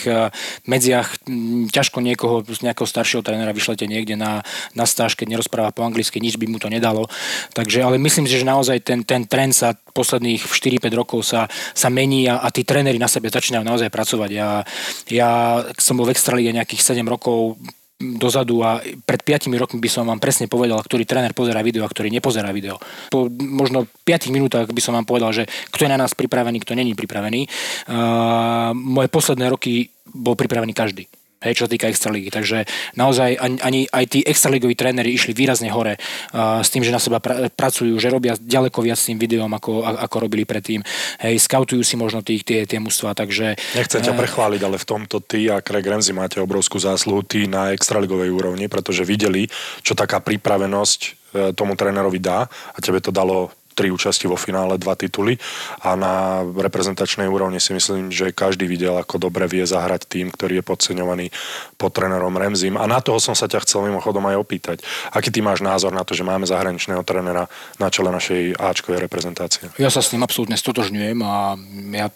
medziach 0.68 1.24
um, 1.24 1.72
ťažko 1.72 2.04
niekoho 2.04 2.44
nejakého 2.44 2.88
staršieho 2.90 3.24
trénera 3.24 3.56
vyšlete 3.56 3.88
niekde 3.88 4.20
na, 4.20 4.44
na 4.76 4.84
stáž, 4.84 5.16
keď 5.16 5.40
nerozpráva 5.40 5.72
po 5.72 5.88
anglicky, 5.88 6.20
nič 6.20 6.36
by 6.36 6.52
mu 6.52 6.60
to 6.60 6.68
nedalo. 6.68 7.08
Takže, 7.56 7.80
ale 7.80 7.96
myslím 7.96 8.25
myslím 8.26 8.42
že 8.42 8.52
naozaj 8.52 8.78
ten, 8.82 9.00
ten 9.06 9.30
trend 9.30 9.54
sa 9.54 9.78
posledných 9.78 10.42
4-5 10.42 10.90
rokov 10.98 11.22
sa, 11.24 11.46
sa 11.72 11.94
mení 11.94 12.26
a, 12.26 12.42
a 12.42 12.50
tí 12.50 12.66
tréneri 12.66 12.98
na 12.98 13.08
sebe 13.08 13.30
začínajú 13.30 13.62
naozaj 13.62 13.94
pracovať. 13.94 14.30
Ja, 14.34 14.66
ja 15.14 15.30
som 15.78 15.96
bol 15.96 16.10
v 16.10 16.18
Extralíge 16.18 16.52
nejakých 16.52 16.98
7 16.98 17.06
rokov 17.06 17.62
dozadu 17.96 18.60
a 18.60 18.84
pred 19.08 19.22
5 19.24 19.48
rokmi 19.56 19.80
by 19.80 19.88
som 19.88 20.04
vám 20.04 20.20
presne 20.20 20.52
povedal, 20.52 20.76
ktorý 20.84 21.08
tréner 21.08 21.32
pozera 21.32 21.64
video 21.64 21.88
a 21.88 21.92
ktorý 21.94 22.12
nepozerá 22.12 22.52
video. 22.52 22.76
Po 23.08 23.32
možno 23.32 23.88
5 24.04 24.36
minútach 24.36 24.68
by 24.68 24.82
som 24.84 24.98
vám 25.00 25.08
povedal, 25.08 25.32
že 25.32 25.48
kto 25.72 25.88
je 25.88 25.94
na 25.94 26.02
nás 26.02 26.12
pripravený, 26.12 26.60
kto 26.66 26.76
není 26.76 26.92
pripravený. 26.92 27.48
Uh, 27.88 28.76
moje 28.76 29.08
posledné 29.08 29.48
roky 29.48 29.88
bol 30.12 30.36
pripravený 30.36 30.76
každý 30.76 31.08
hej, 31.46 31.54
čo 31.62 31.70
sa 31.70 31.72
týka 31.72 31.88
extraligy. 31.88 32.34
Takže 32.34 32.66
naozaj 32.98 33.38
ani, 33.38 33.58
ani 33.62 33.82
aj 33.88 34.06
tí 34.10 34.20
extraligoví 34.26 34.74
tréneri 34.74 35.14
išli 35.14 35.38
výrazne 35.38 35.70
hore 35.70 35.96
uh, 35.96 36.60
s 36.66 36.74
tým, 36.74 36.82
že 36.82 36.92
na 36.92 37.00
seba 37.00 37.22
pra, 37.22 37.48
pracujú, 37.54 37.96
že 38.02 38.10
robia 38.10 38.34
ďaleko 38.36 38.82
viac 38.82 38.98
s 38.98 39.14
tým 39.14 39.22
videom, 39.22 39.54
ako, 39.54 39.86
ako 39.86 40.16
robili 40.18 40.44
predtým. 40.44 40.82
Hej, 41.22 41.46
skautujú 41.46 41.86
si 41.86 41.96
možno 41.96 42.26
tých, 42.26 42.42
tie, 42.42 42.66
tie 42.66 42.82
mužstva, 42.82 43.14
takže... 43.14 43.56
Nechcem 43.78 44.02
ťa 44.02 44.14
uh, 44.14 44.20
prechváliť, 44.20 44.62
ale 44.66 44.82
v 44.82 44.86
tomto 44.86 45.22
ty 45.22 45.48
a 45.48 45.62
Craig 45.62 45.86
Ramsey 45.86 46.12
máte 46.12 46.42
obrovskú 46.42 46.82
zásluhu, 46.82 47.22
ty 47.22 47.46
na 47.46 47.72
extraligovej 47.76 48.34
úrovni, 48.34 48.66
pretože 48.66 49.06
videli, 49.06 49.48
čo 49.86 49.94
taká 49.94 50.24
pripravenosť 50.24 51.00
e, 51.06 51.10
tomu 51.54 51.78
trénerovi 51.78 52.18
dá 52.18 52.48
a 52.48 52.78
tebe 52.82 53.04
to 53.04 53.14
dalo 53.14 53.52
tri 53.76 53.92
účasti 53.92 54.26
vo 54.32 54.40
finále, 54.40 54.80
dva 54.80 54.96
tituly 54.96 55.36
a 55.84 56.00
na 56.00 56.42
reprezentačnej 56.48 57.28
úrovni 57.28 57.60
si 57.60 57.76
myslím, 57.76 58.08
že 58.08 58.32
každý 58.32 58.66
videl, 58.66 58.96
ako 58.96 59.28
dobre 59.28 59.46
vie 59.52 59.68
zahrať 59.68 60.08
tým, 60.08 60.32
ktorý 60.32 60.64
je 60.64 60.64
podceňovaný 60.64 61.28
pod 61.76 61.92
trénerom 61.92 62.32
Remzim. 62.40 62.80
A 62.80 62.88
na 62.88 63.04
toho 63.04 63.20
som 63.20 63.36
sa 63.36 63.52
ťa 63.52 63.68
chcel 63.68 63.92
mimochodom 63.92 64.24
aj 64.32 64.40
opýtať. 64.40 64.78
Aký 65.12 65.28
ty 65.30 65.44
máš 65.44 65.60
názor 65.60 65.92
na 65.92 66.08
to, 66.08 66.16
že 66.16 66.24
máme 66.24 66.48
zahraničného 66.48 67.04
trénera 67.04 67.52
na 67.76 67.88
čele 67.92 68.16
našej 68.16 68.56
Ačkovej 68.56 69.04
reprezentácie? 69.04 69.68
Ja 69.76 69.92
sa 69.92 70.00
s 70.00 70.16
tým 70.16 70.24
absolútne 70.24 70.56
stotožňujem 70.56 71.20
a 71.20 71.60
ja 71.92 72.08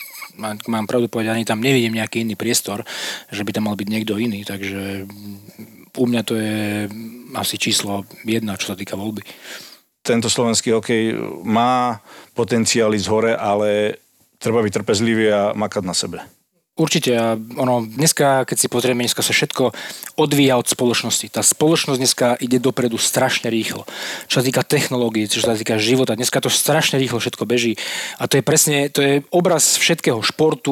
mám 0.72 0.88
pravdu 0.88 1.12
povedať, 1.12 1.36
ani 1.36 1.43
tam 1.43 1.60
nevidím 1.60 1.99
nejaký 1.99 2.24
iný 2.24 2.39
priestor, 2.39 2.88
že 3.28 3.43
by 3.43 3.51
tam 3.51 3.68
mal 3.68 3.76
byť 3.76 3.88
niekto 3.91 4.16
iný, 4.16 4.47
takže 4.47 5.03
u 5.99 6.05
mňa 6.07 6.22
to 6.24 6.39
je 6.39 6.88
asi 7.36 7.60
číslo 7.60 8.07
jedna, 8.24 8.55
čo 8.55 8.72
sa 8.72 8.80
týka 8.80 8.95
voľby 8.95 9.20
tento 10.10 10.26
slovenský 10.26 10.74
hokej 10.74 11.14
má 11.45 12.01
potenciál 12.34 12.97
ísť 12.97 13.07
hore, 13.14 13.34
ale 13.38 14.01
treba 14.41 14.66
byť 14.66 14.82
trpezlivý 14.82 15.30
a 15.30 15.41
makať 15.53 15.84
na 15.86 15.93
sebe. 15.93 16.18
Určite. 16.80 17.12
Ono, 17.60 17.84
dneska, 17.84 18.48
keď 18.48 18.56
si 18.56 18.72
pozrieme, 18.72 19.04
dneska 19.04 19.20
sa 19.20 19.36
všetko 19.36 19.76
odvíja 20.16 20.56
od 20.56 20.64
spoločnosti. 20.64 21.28
Tá 21.28 21.44
spoločnosť 21.44 22.00
dneska 22.00 22.28
ide 22.40 22.56
dopredu 22.56 22.96
strašne 22.96 23.52
rýchlo. 23.52 23.84
Čo 24.32 24.40
sa 24.40 24.44
týka 24.48 24.64
technológií, 24.64 25.28
čo 25.28 25.44
sa 25.44 25.60
týka 25.60 25.76
života, 25.76 26.16
dneska 26.16 26.40
to 26.40 26.48
strašne 26.48 26.96
rýchlo 26.96 27.20
všetko 27.20 27.44
beží. 27.44 27.76
A 28.16 28.32
to 28.32 28.40
je 28.40 28.44
presne, 28.48 28.88
to 28.88 29.04
je 29.04 29.14
obraz 29.28 29.76
všetkého 29.76 30.24
športu, 30.24 30.72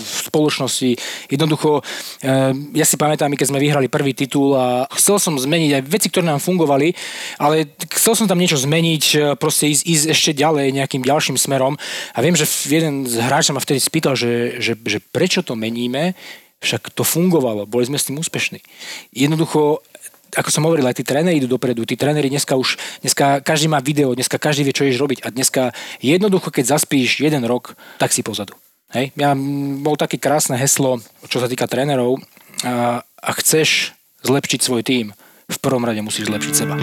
spoločnosti. 0.00 0.96
Jednoducho, 1.28 1.84
eh, 2.24 2.56
ja 2.72 2.88
si 2.88 2.96
pamätám, 2.96 3.36
keď 3.36 3.52
sme 3.52 3.60
vyhrali 3.60 3.92
prvý 3.92 4.16
titul 4.16 4.56
a 4.56 4.88
chcel 4.96 5.20
som 5.20 5.36
zmeniť 5.36 5.70
aj 5.76 5.82
veci, 5.84 6.08
ktoré 6.08 6.32
nám 6.32 6.40
fungovali, 6.40 6.96
ale 7.36 7.68
chcel 7.92 8.16
som 8.16 8.24
tam 8.24 8.40
niečo 8.40 8.56
zmeniť, 8.56 9.36
proste 9.36 9.68
ísť, 9.68 9.84
ísť 9.84 10.04
ešte 10.16 10.30
ďalej 10.32 10.72
nejakým 10.72 11.04
ďalším 11.04 11.36
smerom. 11.36 11.76
A 12.16 12.24
viem, 12.24 12.32
že 12.32 12.48
jeden 12.72 13.04
z 13.04 13.20
hráčov 13.20 13.52
ma 13.52 13.60
vtedy 13.60 13.84
spýtal, 13.84 14.16
že, 14.16 14.56
že, 14.56 14.80
že 14.80 14.96
prečo 15.12 15.41
to 15.42 15.58
meníme, 15.58 16.14
však 16.62 16.94
to 16.94 17.02
fungovalo, 17.02 17.66
boli 17.66 17.84
sme 17.86 17.98
s 17.98 18.06
tým 18.06 18.22
úspešní. 18.22 18.62
Jednoducho, 19.10 19.82
ako 20.32 20.48
som 20.48 20.64
hovoril, 20.64 20.86
aj 20.86 21.02
tí 21.02 21.04
tréneri 21.04 21.42
idú 21.42 21.50
dopredu, 21.50 21.82
tí 21.82 21.98
tréneri 21.98 22.30
dneska 22.30 22.54
už, 22.54 22.78
dneska 23.02 23.42
každý 23.42 23.66
má 23.66 23.82
video, 23.82 24.14
dneska 24.14 24.38
každý 24.38 24.62
vie, 24.64 24.72
čo 24.72 24.86
ideš 24.86 25.02
robiť 25.02 25.18
a 25.26 25.34
dneska 25.34 25.74
jednoducho, 25.98 26.54
keď 26.54 26.78
zaspíš 26.78 27.20
jeden 27.20 27.42
rok, 27.44 27.74
tak 27.98 28.14
si 28.14 28.22
pozadu. 28.22 28.54
Hej? 28.94 29.10
Ja, 29.18 29.34
bol 29.82 29.98
také 29.98 30.16
krásne 30.16 30.54
heslo, 30.56 31.02
čo 31.26 31.42
sa 31.42 31.50
týka 31.50 31.66
trénerov, 31.66 32.22
a, 32.62 33.02
a 33.02 33.30
chceš 33.42 33.92
zlepšiť 34.22 34.60
svoj 34.62 34.82
tím, 34.86 35.06
v 35.50 35.58
prvom 35.58 35.82
rade 35.82 36.00
musíš 36.00 36.30
zlepšiť 36.30 36.54
seba. 36.54 36.76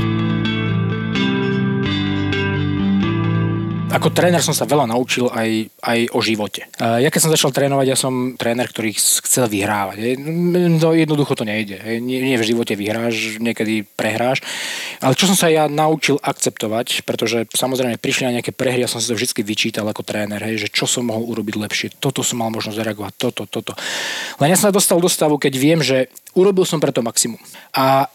Ako 3.90 4.14
tréner 4.14 4.38
som 4.46 4.54
sa 4.54 4.70
veľa 4.70 4.86
naučil 4.86 5.34
aj, 5.34 5.66
aj 5.82 6.00
o 6.14 6.22
živote. 6.22 6.70
Ja 6.78 7.10
keď 7.10 7.22
som 7.26 7.34
začal 7.34 7.50
trénovať, 7.50 7.86
ja 7.90 7.98
som 7.98 8.38
tréner, 8.38 8.70
ktorý 8.70 8.94
chcel 8.94 9.50
vyhrávať. 9.50 10.14
No, 10.78 10.94
jednoducho 10.94 11.34
to 11.34 11.42
nejde. 11.42 11.82
Nie, 11.98 12.22
nie 12.22 12.38
v 12.38 12.46
živote 12.46 12.78
vyhráš, 12.78 13.42
niekedy 13.42 13.90
prehráš. 13.98 14.46
Ale 15.02 15.18
čo 15.18 15.26
som 15.26 15.34
sa 15.34 15.50
ja 15.50 15.66
naučil 15.66 16.22
akceptovať, 16.22 17.02
pretože 17.02 17.50
samozrejme 17.50 17.98
prišli 17.98 18.30
na 18.30 18.38
nejaké 18.38 18.54
prehry, 18.54 18.86
ja 18.86 18.90
som 18.92 19.02
si 19.02 19.10
to 19.10 19.18
vždy 19.18 19.42
vyčítal 19.42 19.90
ako 19.90 20.06
tréner, 20.06 20.38
hej, 20.38 20.66
že 20.66 20.70
čo 20.70 20.86
som 20.86 21.10
mohol 21.10 21.26
urobiť 21.26 21.56
lepšie, 21.58 21.88
toto 21.98 22.22
som 22.22 22.46
mal 22.46 22.54
možnosť 22.54 22.78
zareagovať, 22.78 23.14
toto, 23.18 23.50
toto. 23.50 23.74
Len 24.38 24.54
ja 24.54 24.58
som 24.58 24.70
sa 24.70 24.78
dostal 24.78 25.02
do 25.02 25.10
stavu, 25.10 25.42
keď 25.42 25.54
viem, 25.58 25.82
že 25.82 26.14
urobil 26.38 26.64
som 26.64 26.78
preto 26.78 27.02
maximum. 27.02 27.42
A 27.74 28.06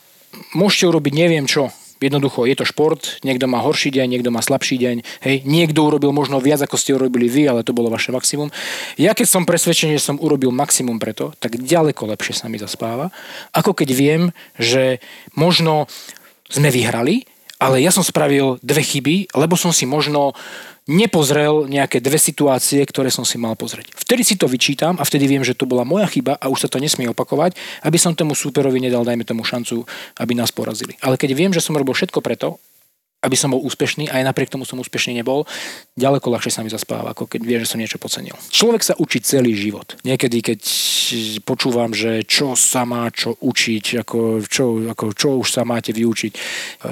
môžete 0.55 0.87
urobiť 0.87 1.13
neviem 1.19 1.51
čo, 1.51 1.75
Jednoducho, 2.03 2.45
je 2.45 2.59
to 2.59 2.67
šport, 2.67 3.23
niekto 3.23 3.47
má 3.47 3.63
horší 3.63 3.95
deň, 3.95 4.07
niekto 4.11 4.31
má 4.35 4.43
slabší 4.43 4.77
deň, 4.77 4.97
hej, 5.25 5.37
niekto 5.47 5.87
urobil 5.87 6.11
možno 6.11 6.43
viac, 6.43 6.61
ako 6.61 6.77
ste 6.77 6.93
urobili 6.93 7.31
vy, 7.31 7.47
ale 7.49 7.63
to 7.63 7.73
bolo 7.73 7.89
vaše 7.89 8.11
maximum. 8.11 8.51
Ja 8.99 9.15
keď 9.15 9.27
som 9.31 9.47
presvedčený, 9.47 9.97
že 9.97 10.07
som 10.13 10.21
urobil 10.21 10.51
maximum 10.51 10.99
preto, 10.99 11.33
tak 11.39 11.57
ďaleko 11.57 12.11
lepšie 12.13 12.35
sa 12.35 12.51
mi 12.51 12.59
zaspáva, 12.59 13.15
ako 13.55 13.73
keď 13.73 13.89
viem, 13.95 14.23
že 14.59 14.99
možno 15.39 15.87
sme 16.51 16.69
vyhrali, 16.69 17.25
ale 17.63 17.81
ja 17.81 17.95
som 17.95 18.05
spravil 18.05 18.61
dve 18.61 18.83
chyby, 18.83 19.33
lebo 19.33 19.55
som 19.55 19.71
si 19.73 19.87
možno 19.89 20.35
nepozrel 20.85 21.65
nejaké 21.65 21.97
dve 22.05 22.21
situácie, 22.21 22.85
ktoré 22.85 23.09
som 23.09 23.25
si 23.25 23.41
mal 23.41 23.57
pozrieť. 23.57 23.89
Vtedy 23.97 24.21
si 24.21 24.35
to 24.37 24.45
vyčítam 24.45 25.01
a 25.01 25.05
vtedy 25.05 25.25
viem, 25.25 25.41
že 25.41 25.57
to 25.57 25.65
bola 25.65 25.81
moja 25.81 26.05
chyba 26.05 26.37
a 26.37 26.53
už 26.53 26.67
sa 26.67 26.69
to 26.69 26.77
nesmie 26.77 27.09
opakovať, 27.09 27.57
aby 27.89 27.97
som 27.97 28.13
tomu 28.13 28.37
súperovi 28.37 28.85
nedal, 28.85 29.01
dajme 29.01 29.25
tomu 29.25 29.49
šancu, 29.49 29.89
aby 30.21 30.33
nás 30.37 30.53
porazili. 30.53 31.01
Ale 31.01 31.17
keď 31.17 31.31
viem, 31.33 31.53
že 31.57 31.65
som 31.65 31.73
robil 31.73 31.97
všetko 31.97 32.21
preto, 32.21 32.61
aby 33.25 33.37
som 33.41 33.57
bol 33.57 33.65
úspešný 33.65 34.13
aj 34.13 34.21
napriek 34.21 34.53
tomu 34.53 34.69
som 34.69 34.77
úspešný 34.77 35.17
nebol, 35.17 35.49
ďaleko 35.97 36.29
ľahšie 36.29 36.53
sa 36.53 36.61
mi 36.61 36.69
zaspáva, 36.69 37.17
ako 37.17 37.25
keď 37.25 37.41
vie, 37.41 37.57
že 37.65 37.73
som 37.73 37.81
niečo 37.81 37.97
podcenil. 37.97 38.37
Človek 38.53 38.85
sa 38.85 38.95
učí 39.01 39.25
celý 39.25 39.57
život. 39.57 39.97
Niekedy, 40.05 40.45
keď 40.45 40.61
počúvam, 41.49 41.97
že 41.97 42.21
čo 42.29 42.53
sa 42.53 42.85
má 42.85 43.09
čo 43.09 43.41
učiť, 43.41 44.05
ako 44.05 44.45
čo, 44.45 44.93
ako 44.93 45.05
čo 45.17 45.41
už 45.41 45.49
sa 45.49 45.65
máte 45.65 45.97
vyučiť, 45.97 46.33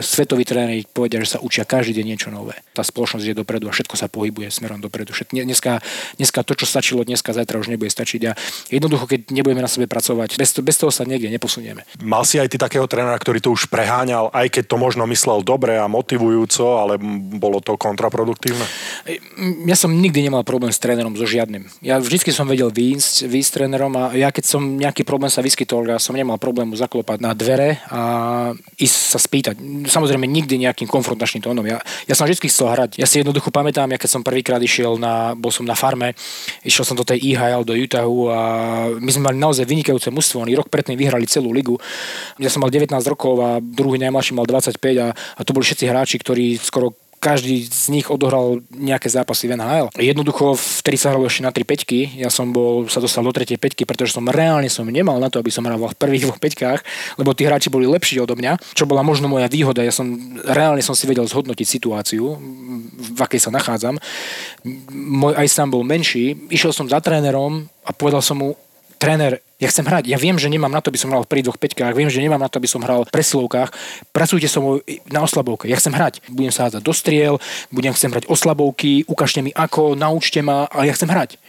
svetoví 0.00 0.48
tréneri 0.48 0.88
povedia, 0.88 1.20
že 1.20 1.36
sa 1.36 1.44
učia 1.44 1.68
každý 1.68 2.00
deň 2.00 2.06
niečo 2.08 2.28
nové. 2.32 2.56
Tá 2.72 2.80
spoločnosť 2.80 3.28
je 3.28 3.36
dopredu 3.36 3.68
a 3.68 3.76
všetko 3.76 4.00
sa 4.00 4.08
pohybuje 4.08 4.48
smerom 4.48 4.80
dopredu. 4.80 5.12
Dneska, 5.12 5.84
dneska 6.16 6.40
to, 6.40 6.56
čo 6.56 6.64
stačilo 6.64 7.04
dneska, 7.04 7.36
zajtra 7.36 7.60
už 7.60 7.68
nebude 7.68 7.92
stačiť 7.92 8.20
a 8.28 8.32
jednoducho, 8.72 9.04
keď 9.04 9.28
nebudeme 9.36 9.60
na 9.60 9.68
sebe 9.68 9.84
pracovať, 9.84 10.40
bez, 10.40 10.56
bez 10.64 10.76
toho 10.80 10.88
sa 10.88 11.04
niekde 11.04 11.28
neposunieme. 11.28 11.84
Mal 12.00 12.24
si 12.24 12.40
aj 12.40 12.48
ty 12.48 12.56
takého 12.56 12.88
trénera, 12.88 13.20
ktorý 13.20 13.44
to 13.44 13.52
už 13.52 13.68
preháňal, 13.68 14.32
aj 14.32 14.48
keď 14.48 14.64
to 14.72 14.76
možno 14.80 15.04
myslel 15.10 15.44
dobre 15.44 15.76
a 15.76 15.84
motivoval 15.90 16.21
motivujúco, 16.22 16.78
ale 16.78 16.94
bolo 17.36 17.58
to 17.58 17.74
kontraproduktívne? 17.74 18.62
Ja 19.66 19.74
som 19.74 19.90
nikdy 19.90 20.30
nemal 20.30 20.46
problém 20.46 20.70
s 20.70 20.78
trénerom, 20.78 21.18
so 21.18 21.26
žiadnym. 21.26 21.66
Ja 21.82 21.98
vždycky 21.98 22.30
som 22.30 22.46
vedel 22.46 22.70
výjsť, 22.70 23.26
výjsť 23.26 23.50
trénerom 23.58 23.92
a 23.98 24.14
ja 24.14 24.30
keď 24.30 24.44
som 24.46 24.62
nejaký 24.78 25.02
problém 25.02 25.28
sa 25.28 25.42
vyskytol, 25.42 25.90
ja 25.90 25.98
som 25.98 26.14
nemal 26.14 26.38
problém 26.38 26.70
mu 26.70 26.78
zaklopať 26.78 27.18
na 27.18 27.34
dvere 27.34 27.82
a 27.90 28.00
ísť 28.78 28.96
sa 28.96 29.18
spýtať. 29.18 29.58
Samozrejme 29.90 30.24
nikdy 30.30 30.62
nejakým 30.62 30.86
konfrontačným 30.86 31.42
tónom. 31.42 31.66
Ja, 31.66 31.82
ja 32.06 32.14
som 32.14 32.30
vždy 32.30 32.46
chcel 32.46 32.70
hrať. 32.70 32.90
Ja 33.02 33.06
si 33.10 33.18
jednoducho 33.18 33.50
pamätám, 33.50 33.90
ja 33.90 33.98
keď 33.98 34.10
som 34.14 34.22
prvýkrát 34.22 34.62
išiel 34.62 34.96
na, 34.96 35.34
bol 35.34 35.50
som 35.50 35.66
na 35.66 35.74
farme, 35.74 36.14
išiel 36.62 36.86
som 36.86 36.94
do 36.94 37.02
tej 37.02 37.18
IHL, 37.34 37.66
do 37.66 37.74
Utahu 37.74 38.30
a 38.30 38.40
my 38.94 39.10
sme 39.10 39.32
mali 39.32 39.38
naozaj 39.42 39.66
vynikajúce 39.66 40.14
mužstvo. 40.14 40.46
Oni 40.46 40.54
rok 40.54 40.70
predtým 40.70 40.94
vyhrali 40.94 41.26
celú 41.26 41.50
ligu. 41.50 41.74
Ja 42.38 42.48
som 42.48 42.62
mal 42.62 42.70
19 42.70 42.94
rokov 43.10 43.34
a 43.42 43.58
druhý 43.58 43.98
najmladší 43.98 44.36
mal 44.36 44.46
25 44.46 44.78
a, 45.02 45.08
a 45.12 45.40
to 45.42 45.50
boli 45.50 45.64
všetci 45.66 45.84
hráči, 45.88 46.11
hráči, 46.12 46.20
ktorí 46.20 46.60
skoro 46.60 46.92
každý 47.22 47.62
z 47.70 47.94
nich 47.94 48.10
odohral 48.10 48.66
nejaké 48.74 49.06
zápasy 49.06 49.46
v 49.46 49.54
NHL. 49.54 49.94
Jednoducho, 49.94 50.58
vtedy 50.58 50.98
sa 50.98 51.14
hralo 51.14 51.30
ešte 51.30 51.46
na 51.46 51.54
3 51.54 51.62
peťky, 51.62 52.18
ja 52.18 52.26
som 52.34 52.50
bol, 52.50 52.90
sa 52.90 52.98
dostal 52.98 53.22
do 53.22 53.30
3 53.30 53.46
peťky, 53.62 53.86
pretože 53.86 54.10
som 54.10 54.26
reálne 54.26 54.66
som 54.66 54.82
nemal 54.90 55.22
na 55.22 55.30
to, 55.30 55.38
aby 55.38 55.46
som 55.46 55.62
hral 55.62 55.78
v 55.78 55.94
prvých 55.94 56.26
dvoch 56.26 56.42
peťkách, 56.42 56.82
lebo 57.22 57.30
tí 57.30 57.46
hráči 57.46 57.70
boli 57.70 57.86
lepší 57.86 58.18
odo 58.18 58.34
mňa, 58.34 58.74
čo 58.74 58.90
bola 58.90 59.06
možno 59.06 59.30
moja 59.30 59.46
výhoda. 59.46 59.86
Ja 59.86 59.94
som 59.94 60.18
reálne 60.42 60.82
som 60.82 60.98
si 60.98 61.06
vedel 61.06 61.22
zhodnotiť 61.30 61.62
situáciu, 61.62 62.26
v 63.14 63.20
akej 63.22 63.38
sa 63.38 63.54
nachádzam. 63.54 64.02
Môj 64.90 65.38
aj 65.38 65.46
sám 65.46 65.70
bol 65.70 65.86
menší, 65.86 66.34
išiel 66.50 66.74
som 66.74 66.90
za 66.90 66.98
trénerom 66.98 67.70
a 67.86 67.94
povedal 67.94 68.18
som 68.18 68.34
mu, 68.34 68.58
tréner, 69.02 69.42
ja 69.58 69.66
chcem 69.66 69.82
hrať, 69.82 70.06
ja 70.06 70.14
viem, 70.14 70.38
že 70.38 70.46
nemám 70.46 70.70
na 70.70 70.78
to, 70.78 70.94
aby 70.94 70.98
som 71.02 71.10
hral 71.10 71.26
v 71.26 71.30
prvých 71.34 71.46
dvoch 71.50 71.58
peťkách, 71.58 71.98
viem, 71.98 72.06
že 72.06 72.22
nemám 72.22 72.38
na 72.38 72.46
to, 72.46 72.62
aby 72.62 72.70
som 72.70 72.78
hral 72.78 73.02
v 73.02 73.10
presilovkách, 73.10 73.74
pracujte 74.14 74.46
so 74.46 74.62
mnou 74.62 74.78
na 75.10 75.26
oslabovke, 75.26 75.66
ja 75.66 75.74
chcem 75.74 75.90
hrať, 75.90 76.22
budem 76.30 76.54
sa 76.54 76.70
hádzať 76.70 76.82
do 76.86 76.94
striel, 76.94 77.34
budem 77.74 77.90
chcem 77.90 78.14
hrať 78.14 78.30
oslabovky, 78.30 79.02
ukážte 79.10 79.42
mi 79.42 79.50
ako, 79.50 79.98
naučte 79.98 80.38
ma, 80.46 80.70
ale 80.70 80.86
ja 80.90 80.94
chcem 80.94 81.10
hrať 81.10 81.42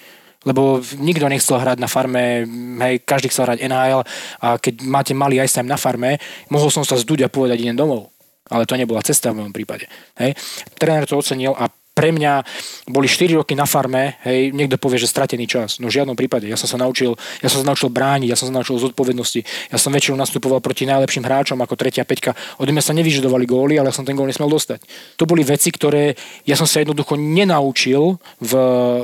lebo 0.43 0.83
nikto 0.99 1.23
nechcel 1.31 1.55
hrať 1.55 1.79
na 1.79 1.87
farme, 1.87 2.43
hej, 2.83 2.99
každý 3.07 3.31
chcel 3.31 3.47
hrať 3.47 3.63
NHL 3.63 4.03
a 4.43 4.47
keď 4.59 4.83
máte 4.83 5.15
malý 5.15 5.39
ice 5.39 5.55
time 5.55 5.71
na 5.71 5.79
farme, 5.79 6.19
mohol 6.51 6.67
som 6.67 6.83
sa 6.83 6.99
zduť 6.99 7.23
a 7.23 7.31
povedať 7.31 7.63
idem 7.63 7.79
domov. 7.79 8.11
Ale 8.51 8.67
to 8.67 8.75
nebola 8.75 8.99
cesta 8.99 9.31
v 9.31 9.39
mojom 9.39 9.55
prípade. 9.55 9.87
Hej. 10.19 10.35
Tréner 10.75 11.07
to 11.07 11.15
ocenil 11.15 11.55
a 11.55 11.71
pre 11.93 12.09
mňa 12.09 12.41
boli 12.89 13.05
4 13.05 13.37
roky 13.37 13.53
na 13.53 13.69
farme, 13.69 14.17
hej, 14.25 14.49
niekto 14.49 14.81
povie, 14.81 14.97
že 14.97 15.05
stratený 15.05 15.45
čas. 15.45 15.77
No 15.77 15.93
v 15.93 16.01
žiadnom 16.01 16.17
prípade. 16.17 16.49
Ja 16.49 16.57
som 16.57 16.65
sa 16.65 16.81
naučil, 16.81 17.13
ja 17.39 17.47
som 17.53 17.61
sa 17.61 17.65
naučil 17.69 17.93
brániť, 17.93 18.33
ja 18.33 18.37
som 18.37 18.49
sa 18.49 18.53
naučil 18.57 18.81
zodpovednosti. 18.81 19.45
Ja 19.69 19.77
som 19.77 19.93
väčšinou 19.93 20.17
nastupoval 20.17 20.57
proti 20.57 20.89
najlepším 20.89 21.21
hráčom 21.21 21.61
ako 21.61 21.77
tretia 21.77 22.01
peťka. 22.01 22.33
Od 22.57 22.65
mňa 22.65 22.81
sa 22.81 22.97
nevyžadovali 22.97 23.45
góly, 23.45 23.77
ale 23.77 23.93
ja 23.93 23.95
som 23.95 24.03
ten 24.03 24.17
gól 24.17 24.25
nesmel 24.25 24.49
dostať. 24.49 24.81
To 25.21 25.29
boli 25.29 25.45
veci, 25.45 25.69
ktoré 25.69 26.17
ja 26.49 26.57
som 26.57 26.65
sa 26.65 26.81
jednoducho 26.81 27.13
nenaučil 27.13 28.17
v, 28.41 28.53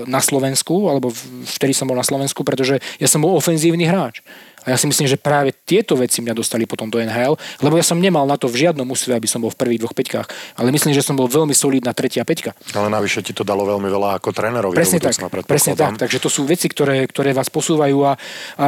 na 0.10 0.20
Slovensku, 0.20 0.90
alebo 0.90 1.14
vtedy 1.46 1.78
som 1.78 1.86
bol 1.86 1.96
na 1.96 2.06
Slovensku, 2.06 2.42
pretože 2.42 2.82
ja 2.98 3.06
som 3.06 3.22
bol 3.22 3.38
ofenzívny 3.38 3.86
hráč. 3.86 4.26
A 4.64 4.74
ja 4.74 4.78
si 4.78 4.86
myslím, 4.88 5.08
že 5.08 5.20
práve 5.20 5.56
tieto 5.66 5.96
veci 5.96 6.20
mňa 6.24 6.34
dostali 6.36 6.68
potom 6.68 6.92
do 6.92 7.00
NHL, 7.00 7.36
lebo 7.64 7.76
ja 7.80 7.86
som 7.86 8.00
nemal 8.00 8.28
na 8.28 8.36
to 8.36 8.52
v 8.52 8.68
žiadnom 8.68 8.86
úsve, 8.90 9.16
aby 9.16 9.28
som 9.30 9.40
bol 9.40 9.52
v 9.54 9.60
prvých 9.60 9.82
dvoch 9.86 9.96
peťkách. 9.96 10.58
Ale 10.60 10.74
myslím, 10.74 10.94
že 10.96 11.06
som 11.06 11.16
bol 11.16 11.30
veľmi 11.30 11.56
solidná 11.56 11.96
tretia 11.96 12.26
peťka. 12.28 12.56
Ale 12.76 12.88
navyše 12.92 13.24
ti 13.24 13.32
to 13.32 13.48
dalo 13.48 13.64
veľmi 13.68 13.88
veľa 13.88 14.20
ako 14.20 14.30
trénerovi. 14.36 14.76
Presne 14.76 15.00
tak, 15.00 15.16
presne 15.48 15.74
tak. 15.78 16.00
Takže 16.00 16.20
to 16.20 16.30
sú 16.32 16.44
veci, 16.48 16.68
ktoré, 16.68 17.06
ktoré 17.08 17.32
vás 17.32 17.48
posúvajú 17.52 17.98
a, 18.06 18.14
a 18.60 18.66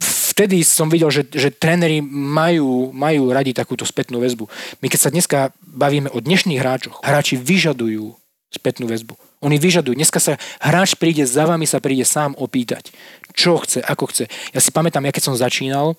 vtedy 0.00 0.64
som 0.64 0.88
videl, 0.88 1.12
že, 1.12 1.28
že 1.28 1.52
tréneri 1.52 2.00
majú, 2.00 2.94
majú 2.96 3.28
radi 3.28 3.52
takúto 3.52 3.84
spätnú 3.84 4.24
väzbu. 4.24 4.48
My 4.80 4.88
keď 4.88 5.00
sa 5.00 5.12
dneska 5.12 5.38
bavíme 5.60 6.08
o 6.10 6.18
dnešných 6.18 6.60
hráčoch, 6.60 7.04
hráči 7.04 7.36
vyžadujú 7.36 8.16
spätnú 8.48 8.88
väzbu. 8.88 9.29
Oni 9.40 9.56
vyžadujú. 9.56 9.96
Dneska 9.96 10.20
sa 10.20 10.36
hráč 10.60 11.00
príde, 11.00 11.24
za 11.24 11.48
vami 11.48 11.64
sa 11.64 11.80
príde 11.80 12.04
sám 12.04 12.36
opýtať, 12.36 12.92
čo 13.32 13.56
chce, 13.56 13.80
ako 13.80 14.12
chce. 14.12 14.28
Ja 14.52 14.60
si 14.60 14.68
pamätám, 14.68 15.00
ja 15.08 15.12
keď 15.16 15.32
som 15.32 15.36
začínal, 15.36 15.96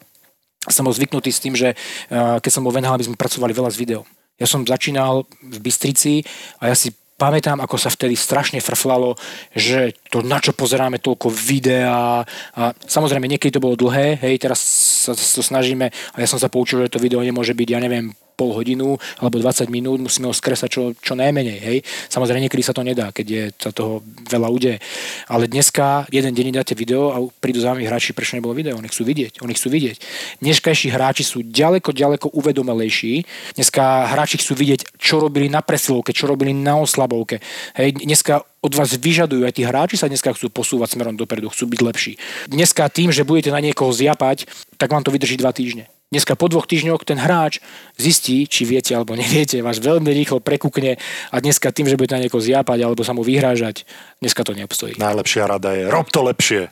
som 0.69 0.85
bol 0.85 0.93
zvyknutý 0.93 1.33
s 1.33 1.41
tým, 1.41 1.57
že 1.57 1.73
keď 2.13 2.51
som 2.53 2.61
bol 2.61 2.69
v 2.69 2.85
by 2.85 3.01
sme 3.01 3.17
pracovali 3.17 3.49
veľa 3.49 3.73
s 3.73 3.81
videom. 3.81 4.05
Ja 4.37 4.45
som 4.45 4.61
začínal 4.61 5.25
v 5.41 5.57
Bystrici 5.57 6.21
a 6.61 6.69
ja 6.69 6.77
si 6.77 6.93
pamätám, 7.17 7.61
ako 7.61 7.77
sa 7.77 7.93
vtedy 7.93 8.17
strašne 8.17 8.61
frflalo, 8.61 9.13
že 9.53 9.93
to 10.09 10.25
na 10.25 10.41
čo 10.41 10.57
pozeráme 10.57 10.97
toľko 10.97 11.29
videa 11.29 12.25
a 12.25 12.63
samozrejme 12.85 13.29
niekedy 13.29 13.57
to 13.57 13.61
bolo 13.61 13.77
dlhé, 13.77 14.17
hej, 14.21 14.41
teraz 14.41 14.57
sa 15.05 15.13
to 15.13 15.41
snažíme 15.45 15.89
a 15.89 16.17
ja 16.17 16.25
som 16.25 16.41
sa 16.41 16.49
poučil, 16.49 16.81
že 16.81 16.93
to 16.93 17.01
video 17.01 17.21
nemôže 17.21 17.53
byť, 17.53 17.69
ja 17.73 17.77
neviem, 17.81 18.13
pol 18.41 18.57
hodinu 18.57 18.97
alebo 19.21 19.37
20 19.37 19.69
minút, 19.69 20.01
musíme 20.01 20.25
ho 20.25 20.33
skresať 20.33 20.69
čo, 20.73 20.81
čo 20.97 21.13
najmenej. 21.13 21.59
Hej. 21.61 21.77
Samozrejme, 22.09 22.49
niekedy 22.49 22.65
sa 22.65 22.73
to 22.73 22.81
nedá, 22.81 23.13
keď 23.13 23.25
je 23.29 23.43
sa 23.61 23.69
toho 23.69 24.01
veľa 24.25 24.49
udeje. 24.49 24.81
Ale 25.29 25.45
dneska 25.45 26.09
jeden 26.09 26.33
deň 26.33 26.57
dáte 26.57 26.73
video 26.73 27.13
a 27.13 27.21
prídu 27.37 27.61
za 27.61 27.77
vami 27.77 27.85
hráči, 27.85 28.17
prečo 28.17 28.33
nebolo 28.33 28.57
video. 28.57 28.73
Oni 28.81 28.89
chcú 28.89 29.05
vidieť. 29.05 29.45
Oni 29.45 29.53
chcú 29.53 29.69
vidieť. 29.69 29.97
Dneskajší 30.41 30.89
hráči 30.89 31.21
sú 31.21 31.45
ďaleko, 31.45 31.93
ďaleko 31.93 32.33
uvedomelejší. 32.33 33.21
Dneska 33.53 34.09
hráči 34.17 34.41
chcú 34.41 34.57
vidieť, 34.57 34.97
čo 34.97 35.21
robili 35.21 35.45
na 35.45 35.61
presilovke, 35.61 36.09
čo 36.09 36.25
robili 36.25 36.57
na 36.57 36.81
oslabovke. 36.81 37.37
Hej. 37.77 38.01
Dneska 38.01 38.41
od 38.61 38.73
vás 38.77 38.93
vyžadujú, 38.93 39.45
aj 39.45 39.57
tí 39.57 39.65
hráči 39.65 39.97
sa 39.97 40.05
dneska 40.09 40.33
chcú 40.37 40.53
posúvať 40.53 40.93
smerom 40.93 41.17
dopredu, 41.17 41.49
chcú 41.49 41.65
byť 41.69 41.81
lepší. 41.81 42.13
Dneska 42.45 42.89
tým, 42.93 43.09
že 43.09 43.25
budete 43.25 43.49
na 43.49 43.57
niekoho 43.61 43.89
zjapať, 43.89 44.45
tak 44.77 44.93
vám 44.93 45.01
to 45.01 45.09
vydrží 45.09 45.37
dva 45.37 45.49
týždne. 45.49 45.89
Dneska 46.11 46.35
po 46.35 46.51
dvoch 46.51 46.67
týždňoch 46.67 47.07
ten 47.07 47.15
hráč 47.15 47.63
zistí, 47.95 48.43
či 48.43 48.67
viete 48.67 48.91
alebo 48.91 49.15
neviete, 49.15 49.63
vás 49.63 49.79
veľmi 49.79 50.11
rýchlo 50.11 50.43
prekúkne 50.43 50.99
a 51.31 51.35
dneska 51.39 51.71
tým, 51.71 51.87
že 51.87 51.95
budete 51.95 52.19
na 52.19 52.27
niekoho 52.27 52.43
zjapať 52.43 52.83
alebo 52.83 52.99
sa 52.99 53.15
mu 53.15 53.23
vyhrážať, 53.23 53.87
dneska 54.19 54.43
to 54.43 54.51
neobstojí. 54.51 54.99
Najlepšia 54.99 55.47
rada 55.47 55.71
je, 55.71 55.87
rob 55.87 56.11
to 56.11 56.19
lepšie. 56.27 56.67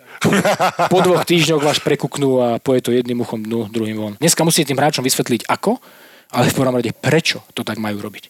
Po 0.92 1.00
dvoch 1.00 1.24
týždňoch 1.24 1.64
vás 1.64 1.80
prekúknú 1.80 2.30
a 2.44 2.48
poje 2.60 2.84
to 2.84 2.92
jedným 2.92 3.24
uchom 3.24 3.40
dnu, 3.40 3.72
druhým 3.72 3.96
von. 3.96 4.14
Dneska 4.20 4.44
musíte 4.44 4.76
tým 4.76 4.80
hráčom 4.84 5.08
vysvetliť 5.08 5.48
ako, 5.48 5.80
ale 6.36 6.52
v 6.52 6.58
prvom 6.60 6.76
rade 6.76 6.92
prečo 6.92 7.40
to 7.56 7.64
tak 7.64 7.80
majú 7.80 7.96
robiť. 8.04 8.28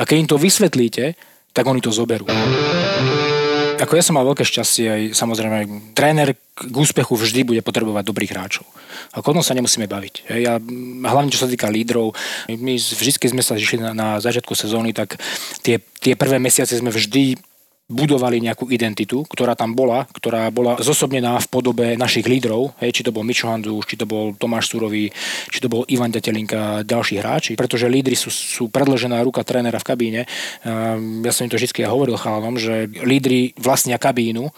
A 0.00 0.08
keď 0.08 0.16
im 0.24 0.28
to 0.32 0.40
vysvetlíte, 0.40 1.20
tak 1.52 1.68
oni 1.68 1.84
to 1.84 1.92
zoberú. 1.92 2.24
Ako 3.76 3.92
ja 3.92 4.04
som 4.04 4.16
mal 4.16 4.24
veľké 4.24 4.40
šťastie, 4.40 4.86
aj 4.88 5.02
samozrejme, 5.12 5.92
tréner 5.92 6.32
k 6.56 6.74
úspechu 6.76 7.12
vždy 7.12 7.44
bude 7.44 7.60
potrebovať 7.60 8.08
dobrých 8.08 8.32
hráčov. 8.32 8.64
A 9.12 9.20
o 9.20 9.34
tom 9.36 9.44
sa 9.44 9.52
nemusíme 9.52 9.84
baviť. 9.84 10.32
Ja, 10.32 10.56
hlavne 11.04 11.28
čo 11.28 11.44
sa 11.44 11.50
týka 11.50 11.68
lídrov, 11.68 12.16
my 12.48 12.80
vždy, 12.80 13.12
sme 13.36 13.44
sa 13.44 13.60
zišli 13.60 13.84
na, 13.84 13.92
na 13.92 14.08
začiatku 14.16 14.56
sezóny, 14.56 14.96
tak 14.96 15.20
tie, 15.60 15.76
tie 16.00 16.16
prvé 16.16 16.40
mesiace 16.40 16.72
sme 16.80 16.88
vždy 16.88 17.36
budovali 17.86 18.42
nejakú 18.42 18.66
identitu, 18.66 19.22
ktorá 19.30 19.54
tam 19.54 19.70
bola, 19.70 20.10
ktorá 20.10 20.50
bola 20.50 20.74
zosobnená 20.82 21.38
v 21.38 21.46
podobe 21.46 21.86
našich 21.94 22.26
lídrov, 22.26 22.74
hej, 22.82 22.90
či 22.90 23.06
to 23.06 23.14
bol 23.14 23.22
Mičo 23.22 23.46
Handzuš, 23.46 23.86
či 23.86 23.94
to 23.94 24.10
bol 24.10 24.34
Tomáš 24.34 24.74
Surový, 24.74 25.06
či 25.54 25.62
to 25.62 25.70
bol 25.70 25.86
Ivan 25.86 26.10
Ďatelinka, 26.10 26.82
ďalší 26.82 27.22
hráči, 27.22 27.52
pretože 27.54 27.86
lídry 27.86 28.18
sú, 28.18 28.26
sú 28.34 28.66
predložená 28.74 29.22
ruka 29.22 29.46
trénera 29.46 29.78
v 29.78 29.86
kabíne. 29.86 30.20
Ehm, 30.66 31.22
ja 31.22 31.30
som 31.30 31.46
im 31.46 31.54
to 31.54 31.62
vždy 31.62 31.86
hovoril 31.86 32.18
chalanom, 32.18 32.58
že 32.58 32.90
lídry 33.06 33.54
vlastnia 33.54 34.02
kabínu 34.02 34.50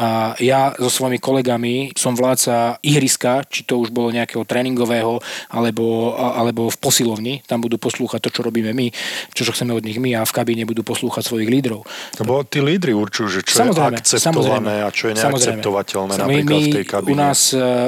a 0.00 0.32
ja 0.40 0.72
so 0.80 0.88
svojimi 0.88 1.20
kolegami 1.20 1.92
som 1.92 2.16
vládca 2.16 2.80
ihriska, 2.80 3.44
či 3.52 3.68
to 3.68 3.76
už 3.76 3.92
bolo 3.92 4.08
nejakého 4.08 4.48
tréningového 4.48 5.20
alebo, 5.52 6.16
alebo 6.16 6.72
v 6.72 6.80
posilovni, 6.80 7.44
tam 7.44 7.60
budú 7.60 7.76
poslúchať 7.76 8.24
to, 8.24 8.32
čo 8.32 8.40
robíme 8.40 8.72
my, 8.72 8.88
čo, 9.36 9.44
čo 9.44 9.52
chceme 9.52 9.76
od 9.76 9.84
nich 9.84 10.00
my 10.00 10.16
a 10.16 10.24
v 10.24 10.32
kabíne 10.32 10.64
budú 10.64 10.80
poslúchať 10.80 11.28
svojich 11.28 11.52
lídrov. 11.52 11.84
Lebo 12.16 12.40
tí 12.48 12.69
lídry 12.70 12.94
určujú, 12.94 13.28
že 13.28 13.40
čo 13.42 13.66
samozrejme, 13.66 13.98
je 13.98 14.00
akceptované 14.00 14.30
samozrejme, 14.30 14.72
a 14.80 14.88
čo 14.94 15.04
je 15.10 15.14
neakceptovateľné 15.18 16.12
samozrejme. 16.14 16.30
napríklad 16.30 16.60
my, 16.62 16.70
v 16.70 16.76
tej 16.78 16.86
kabíne. 16.86 17.10
U 17.10 17.14
nás, 17.18 17.38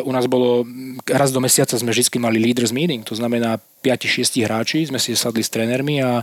u 0.03 0.13
nás 0.13 0.25
bolo 0.27 0.67
raz 1.07 1.31
do 1.31 1.39
mesiaca 1.39 1.75
sme 1.79 1.95
vždy 1.95 2.19
mali 2.19 2.43
leaders 2.43 2.75
meeting, 2.75 3.07
to 3.07 3.15
znamená 3.15 3.63
5-6 3.83 4.47
hráči, 4.47 4.87
sme 4.87 5.03
si 5.03 5.19
sadli 5.19 5.43
s 5.43 5.51
trénermi 5.51 5.99
a 5.99 6.23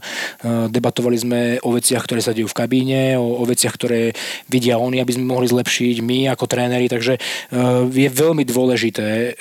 debatovali 0.72 1.18
sme 1.20 1.41
o 1.62 1.76
veciach, 1.76 2.07
ktoré 2.07 2.24
sa 2.24 2.32
dejú 2.32 2.47
v 2.47 2.57
kabíne, 2.57 3.01
o, 3.20 3.41
o 3.41 3.43
veciach, 3.43 3.76
ktoré 3.76 4.16
vidia 4.47 4.80
oni, 4.80 5.03
aby 5.03 5.12
sme 5.14 5.28
mohli 5.28 5.51
zlepšiť 5.51 5.99
my 5.99 6.20
ako 6.32 6.45
tréneri, 6.47 6.88
takže 6.88 7.18
e, 7.18 7.20
je 7.89 8.10
veľmi 8.10 8.43
dôležité 8.45 9.07
e, 9.10 9.32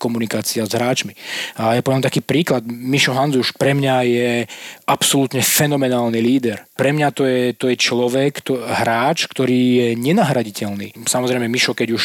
komunikácia 0.00 0.64
s 0.64 0.72
hráčmi. 0.72 1.12
A 1.58 1.76
ja 1.76 1.82
poviem 1.84 2.04
taký 2.04 2.22
príklad, 2.24 2.64
Mišo 2.64 3.12
Hanzuš 3.12 3.52
pre 3.58 3.74
mňa 3.74 3.94
je 4.06 4.30
absolútne 4.88 5.42
fenomenálny 5.44 6.20
líder. 6.22 6.64
Pre 6.78 6.94
mňa 6.94 7.08
to 7.10 7.26
je, 7.26 7.52
to 7.58 7.66
je 7.68 7.76
človek, 7.76 8.40
to, 8.46 8.62
hráč, 8.62 9.26
ktorý 9.26 9.58
je 9.58 9.88
nenahraditeľný. 9.98 10.94
Samozrejme, 11.04 11.50
Mišo, 11.50 11.74
keď 11.74 11.88
už 11.98 12.04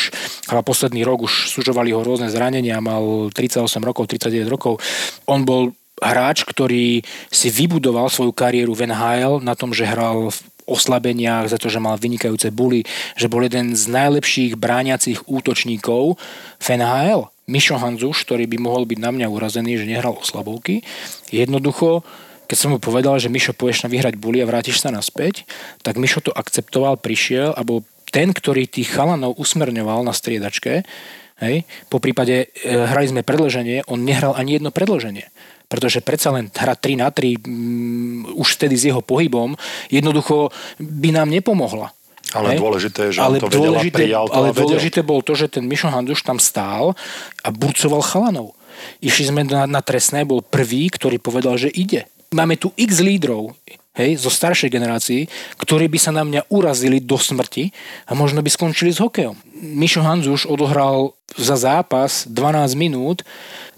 posledný 0.65 1.05
rok 1.05 1.29
už 1.29 1.53
sužovali 1.53 1.93
ho 1.93 2.01
rôzne 2.01 2.31
zranenia, 2.33 2.81
mal 2.81 3.29
38 3.29 3.61
rokov, 3.83 4.09
39 4.09 4.49
rokov, 4.49 4.81
on 5.29 5.45
bol 5.45 5.52
bol 5.53 5.63
hráč, 6.01 6.41
ktorý 6.41 7.05
si 7.29 7.47
vybudoval 7.53 8.09
svoju 8.09 8.33
kariéru 8.33 8.73
v 8.73 8.89
NHL 8.89 9.45
na 9.45 9.53
tom, 9.53 9.69
že 9.71 9.85
hral 9.85 10.33
v 10.33 10.37
oslabeniach, 10.65 11.51
za 11.51 11.59
to, 11.59 11.69
že 11.69 11.77
mal 11.77 11.99
vynikajúce 11.99 12.49
buly, 12.49 12.87
že 13.19 13.29
bol 13.29 13.43
jeden 13.43 13.75
z 13.75 13.83
najlepších 13.91 14.55
brániacich 14.57 15.27
útočníkov 15.27 16.17
v 16.59 16.67
NHL. 16.67 17.29
Mišo 17.43 17.75
Hanzuš, 17.75 18.23
ktorý 18.23 18.47
by 18.47 18.57
mohol 18.57 18.87
byť 18.87 18.99
na 19.03 19.11
mňa 19.11 19.27
urazený, 19.27 19.75
že 19.75 19.89
nehral 19.89 20.15
oslabovky, 20.15 20.81
jednoducho 21.29 22.01
keď 22.43 22.57
som 22.59 22.75
mu 22.75 22.77
povedal, 22.77 23.17
že 23.17 23.31
Mišo 23.31 23.55
pôjdeš 23.55 23.87
na 23.87 23.89
vyhrať 23.89 24.19
buly 24.19 24.43
a 24.43 24.45
vrátiš 24.45 24.83
sa 24.83 24.93
naspäť, 24.93 25.47
tak 25.81 25.97
Mišo 25.97 26.21
to 26.21 26.31
akceptoval, 26.35 26.99
prišiel 26.99 27.55
a 27.55 27.65
bol 27.65 27.81
ten, 28.13 28.29
ktorý 28.29 28.69
tých 28.69 28.93
chalanov 28.93 29.39
usmerňoval 29.41 30.05
na 30.05 30.13
striedačke 30.13 30.85
Hej? 31.43 31.67
Po 31.91 31.99
prípade 31.99 32.47
e, 32.47 32.71
hrali 32.71 33.11
sme 33.11 33.27
predloženie, 33.27 33.83
on 33.91 34.07
nehral 34.07 34.33
ani 34.33 34.57
jedno 34.57 34.71
predloženie 34.71 35.27
pretože 35.73 36.05
predsa 36.05 36.29
len 36.29 36.53
hra 36.53 36.77
3 36.77 37.01
na 37.01 37.09
3 37.09 37.49
mm, 37.49 38.37
už 38.37 38.61
vtedy 38.61 38.77
s 38.77 38.93
jeho 38.93 39.01
pohybom 39.01 39.57
jednoducho 39.89 40.53
by 40.77 41.09
nám 41.09 41.33
nepomohla. 41.33 41.89
Ale 42.37 42.53
Hej? 42.53 42.59
dôležité 42.61 42.99
je, 43.09 43.17
že 43.17 43.19
ale 43.25 43.41
on 43.41 43.49
to 43.49 43.57
dôležité, 43.57 43.97
prijal 44.05 44.25
to 44.29 44.37
Ale 44.37 44.47
dôležité 44.53 44.99
bol 45.01 45.25
to, 45.25 45.33
že 45.33 45.49
ten 45.49 45.65
Mišo 45.65 45.89
Handuš 45.89 46.21
tam 46.21 46.37
stál 46.37 46.93
a 47.41 47.49
burcoval 47.49 48.05
chalanov. 48.05 48.53
Išli 49.01 49.33
sme 49.33 49.41
na, 49.49 49.65
na 49.65 49.81
trestné, 49.81 50.25
bol 50.25 50.45
prvý, 50.45 50.93
ktorý 50.93 51.17
povedal, 51.17 51.57
že 51.57 51.73
ide. 51.73 52.05
Máme 52.33 52.57
tu 52.57 52.69
x 52.77 53.01
lídrov, 53.01 53.57
hej, 53.93 54.17
zo 54.17 54.33
staršej 54.33 54.73
generácií, 54.73 55.29
ktorí 55.61 55.85
by 55.89 55.99
sa 56.01 56.11
na 56.11 56.25
mňa 56.25 56.49
urazili 56.49 56.97
do 56.97 57.17
smrti 57.17 57.69
a 58.09 58.17
možno 58.17 58.41
by 58.41 58.49
skončili 58.49 58.89
s 58.89 59.01
hokejom. 59.01 59.37
Mišo 59.61 60.01
Hanzuš 60.01 60.49
odohral 60.49 61.13
za 61.37 61.55
zápas 61.55 62.25
12 62.29 62.73
minút, 62.77 63.21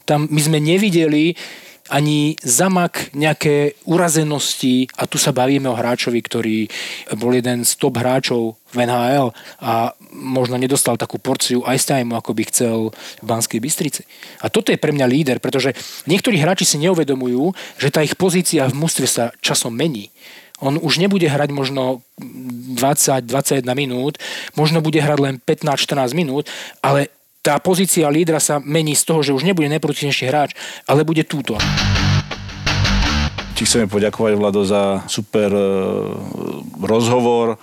tam 0.07 0.29
my 0.31 0.41
sme 0.41 0.59
nevideli 0.61 1.35
ani 1.85 2.33
zamak 2.41 3.13
nejaké 3.13 3.77
urazenosti 3.85 4.89
a 4.97 5.05
tu 5.05 5.21
sa 5.21 5.29
bavíme 5.29 5.69
o 5.69 5.77
hráčovi, 5.77 6.17
ktorý 6.17 6.57
bol 7.13 7.29
jeden 7.37 7.61
z 7.61 7.77
top 7.77 8.01
hráčov 8.01 8.57
v 8.73 8.89
NHL 8.89 9.29
a 9.61 9.93
možno 10.15 10.55
nedostal 10.55 10.95
takú 10.95 11.19
porciu 11.19 11.61
ice 11.67 11.83
time, 11.83 12.15
ako 12.15 12.31
by 12.31 12.43
chcel 12.47 12.77
v 13.21 13.25
Banskej 13.27 13.59
Bystrici. 13.59 14.07
A 14.39 14.47
toto 14.47 14.71
je 14.71 14.79
pre 14.79 14.95
mňa 14.95 15.05
líder, 15.05 15.37
pretože 15.43 15.75
niektorí 16.07 16.39
hráči 16.39 16.63
si 16.63 16.77
neuvedomujú, 16.79 17.51
že 17.75 17.91
tá 17.91 17.99
ich 17.99 18.15
pozícia 18.15 18.65
v 18.71 18.79
mústve 18.79 19.05
sa 19.05 19.35
časom 19.43 19.75
mení. 19.75 20.09
On 20.63 20.79
už 20.79 21.03
nebude 21.03 21.27
hrať 21.27 21.51
možno 21.51 21.99
20-21 22.15 23.67
minút, 23.75 24.15
možno 24.55 24.79
bude 24.79 25.03
hrať 25.03 25.19
len 25.19 25.35
15-14 25.43 26.15
minút, 26.15 26.47
ale 26.79 27.11
tá 27.43 27.59
pozícia 27.59 28.09
lídra 28.09 28.39
sa 28.41 28.57
mení 28.63 28.95
z 28.95 29.03
toho, 29.05 29.19
že 29.21 29.35
už 29.35 29.45
nebude 29.45 29.69
najproduktívnejší 29.69 30.25
hráč, 30.25 30.57
ale 30.89 31.05
bude 31.05 31.27
túto. 31.27 31.59
Ti 33.55 33.63
chceme 33.63 33.87
poďakovať, 33.87 34.33
Vlado, 34.35 34.67
za 34.67 35.07
super 35.07 35.47
e, 35.47 35.67
rozhovor 36.83 37.55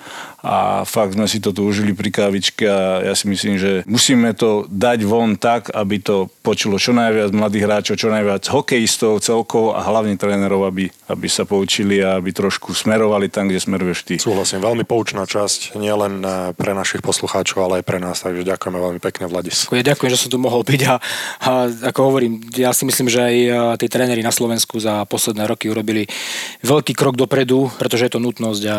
a 0.43 0.83
fakt 0.83 1.15
sme 1.15 1.31
si 1.31 1.39
to 1.39 1.55
tu 1.55 1.63
užili 1.63 1.95
pri 1.95 2.11
kávičke 2.11 2.67
a 2.67 3.07
ja 3.07 3.15
si 3.15 3.31
myslím, 3.31 3.63
že 3.63 3.87
musíme 3.87 4.35
to 4.35 4.67
dať 4.67 5.07
von 5.07 5.39
tak, 5.39 5.71
aby 5.71 6.03
to 6.03 6.27
počulo 6.43 6.83
čo 6.83 6.91
najviac 6.91 7.31
mladých 7.31 7.65
hráčov, 7.71 7.95
čo 7.95 8.11
najviac 8.11 8.43
hokejistov 8.51 9.23
celkovo 9.23 9.79
a 9.79 9.87
hlavne 9.87 10.19
trénerov, 10.19 10.67
aby, 10.67 10.91
aby 11.07 11.27
sa 11.31 11.47
poučili 11.47 12.03
a 12.03 12.19
aby 12.19 12.35
trošku 12.35 12.75
smerovali 12.75 13.31
tam, 13.31 13.47
kde 13.47 13.63
smeruješ 13.63 14.03
ty. 14.03 14.15
Súhlasím, 14.19 14.59
veľmi 14.59 14.83
poučná 14.83 15.23
časť, 15.23 15.79
nielen 15.79 16.27
e, 16.27 16.51
pre 16.59 16.75
našich 16.75 17.07
poslucháčov, 17.07 17.63
ale 17.63 17.75
aj 17.81 17.85
pre 17.87 18.03
nás, 18.03 18.27
takže 18.27 18.43
ďakujeme 18.43 18.79
veľmi 18.83 18.99
pekne, 18.99 19.31
Vladis. 19.31 19.71
Ja 19.71 19.95
ďakujem, 19.95 20.11
že 20.11 20.27
som 20.27 20.31
tu 20.35 20.43
mohol 20.43 20.67
byť 20.67 20.81
a, 20.91 20.95
a 21.47 21.51
ako 21.95 22.01
hovorím, 22.11 22.43
ja 22.59 22.75
si 22.75 22.83
myslím, 22.83 23.07
že 23.07 23.23
aj 23.23 23.37
e, 23.39 23.51
tí 23.79 23.87
tréneri 23.87 24.27
na 24.27 24.35
Slovensku 24.35 24.83
za 24.83 25.07
posledné 25.07 25.47
roky 25.47 25.71
urobili 25.71 26.11
veľký 26.67 26.99
krok 26.99 27.15
dopredu, 27.15 27.71
pretože 27.79 28.11
je 28.11 28.13
to 28.19 28.21
nutnosť 28.21 28.63
a 28.67 28.79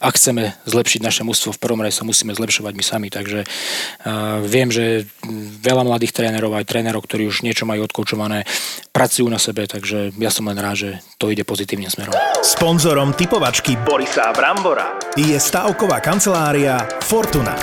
ak 0.00 0.14
chceme 0.16 0.56
zlepšiť 0.64 1.01
naše 1.02 1.26
mústvo, 1.26 1.50
v 1.50 1.58
prvom 1.58 1.82
rade 1.82 1.92
sa 1.92 2.06
musíme 2.06 2.30
zlepšovať 2.32 2.72
my 2.78 2.84
sami. 2.86 3.08
Takže 3.10 3.42
uh, 3.42 4.38
viem, 4.46 4.70
že 4.70 5.04
veľa 5.60 5.82
mladých 5.82 6.14
trénerov, 6.14 6.54
aj 6.54 6.70
trénerov, 6.70 7.02
ktorí 7.02 7.26
už 7.26 7.42
niečo 7.42 7.66
majú 7.66 7.84
odkoučované, 7.90 8.46
pracujú 8.94 9.26
na 9.26 9.42
sebe, 9.42 9.66
takže 9.66 10.14
ja 10.16 10.30
som 10.30 10.46
len 10.46 10.56
rád, 10.56 10.76
že 10.78 10.90
to 11.18 11.28
ide 11.28 11.42
pozitívnym 11.42 11.90
smerom. 11.90 12.14
Sponzorom 12.40 13.12
typovačky 13.18 13.74
Borisa 13.82 14.30
Brambora 14.30 14.96
je 15.18 15.34
stavková 15.36 15.98
kancelária 15.98 16.78
Fortuna. 17.02 17.58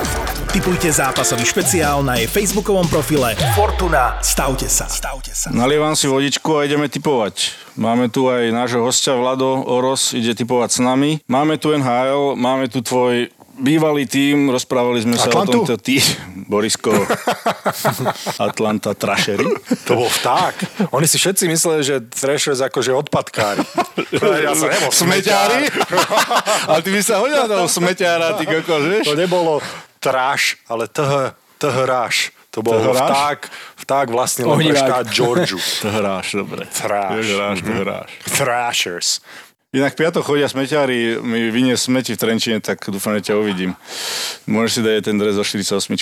Typujte 0.50 0.90
zápasový 0.90 1.46
špeciál 1.46 2.02
na 2.02 2.18
jej 2.18 2.26
facebookovom 2.26 2.90
profile 2.90 3.38
Fortuna. 3.54 4.18
Stavte 4.26 4.66
sa. 4.66 4.90
Stavte 4.90 5.30
sa. 5.38 5.54
Nalievam 5.54 5.94
si 5.94 6.10
vodičku 6.10 6.58
a 6.58 6.66
ideme 6.66 6.90
typovať. 6.90 7.69
Máme 7.80 8.12
tu 8.12 8.28
aj 8.28 8.52
nášho 8.52 8.84
hostia 8.84 9.16
Vlado 9.16 9.64
Oros, 9.64 10.12
ide 10.12 10.36
typovať 10.36 10.70
s 10.76 10.80
nami. 10.84 11.24
Máme 11.32 11.56
tu 11.56 11.72
NHL, 11.72 12.36
máme 12.36 12.68
tu 12.68 12.84
tvoj 12.84 13.32
bývalý 13.56 14.04
tým, 14.04 14.52
rozprávali 14.52 15.00
sme 15.00 15.16
sa 15.16 15.32
Atlantu? 15.32 15.64
o 15.64 15.64
tomto 15.64 15.76
tý... 15.80 16.04
Borisko, 16.50 16.90
Atlanta 18.50 18.98
Trashery. 18.98 19.46
To 19.86 20.02
bol 20.02 20.10
vták. 20.10 20.90
Oni 20.90 21.06
si 21.06 21.22
všetci 21.22 21.46
mysleli, 21.46 21.86
že 21.86 22.02
Thrashers 22.10 22.66
akože 22.66 22.90
odpadkári. 22.90 23.62
Ja 24.20 24.58
som 24.58 24.66
nebol 24.66 24.90
smeťári. 24.90 25.70
A 26.66 26.82
ty 26.82 26.90
by 26.90 27.02
sa 27.06 27.22
hodil 27.22 27.46
toho 27.46 27.70
smeťára, 27.70 28.34
ty 28.42 28.50
kokos, 28.50 28.82
vieš? 28.90 29.06
To 29.06 29.14
nebolo 29.14 29.62
trash, 30.02 30.58
ale 30.66 30.90
th, 30.90 31.38
thráš. 31.62 32.34
To 32.50 32.66
bol 32.66 32.82
vták, 32.82 33.46
vták 33.86 34.08
vlastne 34.10 34.50
len 34.50 34.74
štát 34.74 35.06
Georgiu. 35.14 35.62
Thráš, 35.86 36.34
dobre. 36.34 36.66
Thráš. 36.66 37.26
Thráš, 37.30 37.58
thráš. 37.62 38.10
Thrashers. 38.26 39.10
Inak 39.70 39.94
piato 39.94 40.26
chodia 40.26 40.50
smeťári, 40.50 41.22
mi 41.22 41.54
vynie 41.54 41.78
smeti 41.78 42.18
v 42.18 42.22
Trenčine, 42.26 42.58
tak 42.58 42.82
dúfam, 42.90 43.14
že 43.22 43.30
ťa 43.30 43.38
uvidím. 43.38 43.78
Môžeš 44.50 44.72
si 44.74 44.82
dať 44.82 45.06
ten 45.06 45.22
dres 45.22 45.38
za 45.38 45.46
48. 45.46 45.94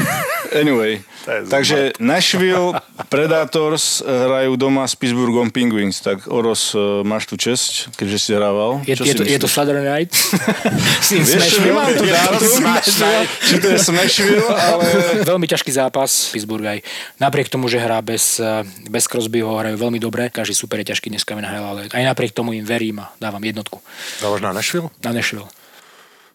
anyway, 0.64 1.04
takže 1.28 2.00
Nashville 2.00 2.80
Predators 3.12 4.00
hrajú 4.00 4.56
doma 4.56 4.88
s 4.88 4.96
Pittsburghom 4.96 5.52
Penguins, 5.52 6.00
tak 6.00 6.32
Oros, 6.32 6.72
e, 6.72 7.04
máš 7.04 7.28
tu 7.28 7.36
čest, 7.36 7.92
keďže 8.00 8.16
si 8.16 8.30
hrával. 8.32 8.80
Je, 8.88 8.96
je, 8.96 9.12
to, 9.12 9.28
je 9.28 9.36
to 9.36 9.44
Saturday 9.52 9.84
Night? 9.84 10.16
Vieš, 11.12 11.60
nemám 11.60 11.92
tu 11.92 12.08
dátum, 12.08 12.56
či 13.52 13.54
to 13.60 13.68
je 13.68 13.78
Smashville, 13.84 14.48
ale... 14.48 14.88
Veľmi 15.28 15.44
ťažký 15.44 15.68
zápas 15.68 16.32
Pittsburgh 16.32 16.64
aj. 16.64 16.80
Napriek 17.20 17.52
tomu, 17.52 17.68
že 17.68 17.84
hrá 17.84 18.00
bez, 18.00 18.40
e, 18.40 18.64
bez 18.88 19.04
Crosbyho, 19.04 19.60
hrajú 19.60 19.76
veľmi 19.76 20.00
dobre, 20.00 20.32
každý 20.32 20.56
super 20.56 20.80
je 20.80 20.96
ťažký 20.96 21.12
dneska 21.12 21.36
ale 21.36 21.92
aj 21.92 22.04
napriek 22.08 22.32
tomu 22.32 22.56
im 22.56 22.64
verím 22.64 23.04
a 23.04 23.09
dávam 23.18 23.42
jednotku. 23.44 23.82
Dávaš 24.22 24.40
na 24.40 24.52
Nashville? 24.52 24.88
Na 25.02 25.12
Nashville. 25.12 25.48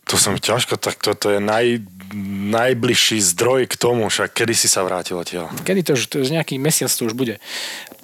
To 0.05 0.21
som 0.21 0.37
ťažko, 0.37 0.77
tak 0.77 1.01
toto 1.01 1.33
je 1.33 1.41
naj, 1.41 1.81
najbližší 2.53 3.17
zdroj 3.33 3.65
k 3.65 3.73
tomu, 3.73 4.05
však 4.05 4.37
kedy 4.37 4.53
si 4.53 4.69
sa 4.69 4.85
vrátil 4.85 5.17
odtiaľ? 5.17 5.49
Kedy 5.65 5.81
to 5.81 5.91
už, 5.97 6.01
to 6.05 6.15
už 6.21 6.29
nejaký 6.29 6.61
mesiac 6.61 6.93
to 6.93 7.09
už 7.09 7.17
bude. 7.17 7.41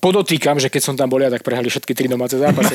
Podotýkam, 0.01 0.57
že 0.57 0.73
keď 0.73 0.81
som 0.81 0.95
tam 0.97 1.13
bol 1.13 1.21
ja, 1.21 1.29
tak 1.29 1.45
prehrali 1.45 1.69
všetky 1.69 1.93
tri 1.93 2.09
domáce 2.09 2.33
zápasy. 2.33 2.73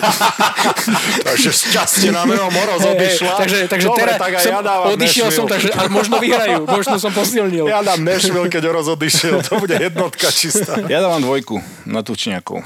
takže 1.27 1.51
šťastie 1.51 2.15
na 2.15 2.23
meno 2.23 2.47
Moroz 2.55 2.87
odišla. 2.87 3.35
takže 3.35 3.67
takže 3.67 3.87
Dobre, 3.91 4.01
teraz 4.07 4.17
tak 4.23 4.33
aj 4.39 4.43
som, 4.47 4.53
ja 4.55 4.61
dávam 4.63 4.87
odišiel 4.95 5.29
som, 5.35 5.47
takže 5.51 5.69
a 5.75 5.83
možno 5.91 6.23
vyhrajú, 6.23 6.63
možno 6.71 6.95
som 7.03 7.11
posilnil. 7.11 7.67
Ja 7.67 7.83
dám 7.83 8.07
Nashville, 8.07 8.47
keď 8.47 8.63
Oroz 8.71 8.95
odišiel, 8.95 9.43
to 9.43 9.59
bude 9.59 9.75
jednotka 9.75 10.31
čistá. 10.31 10.79
Ja 10.87 11.03
dávam 11.03 11.19
dvojku 11.19 11.59
na 11.83 12.07
tučniakov. 12.07 12.63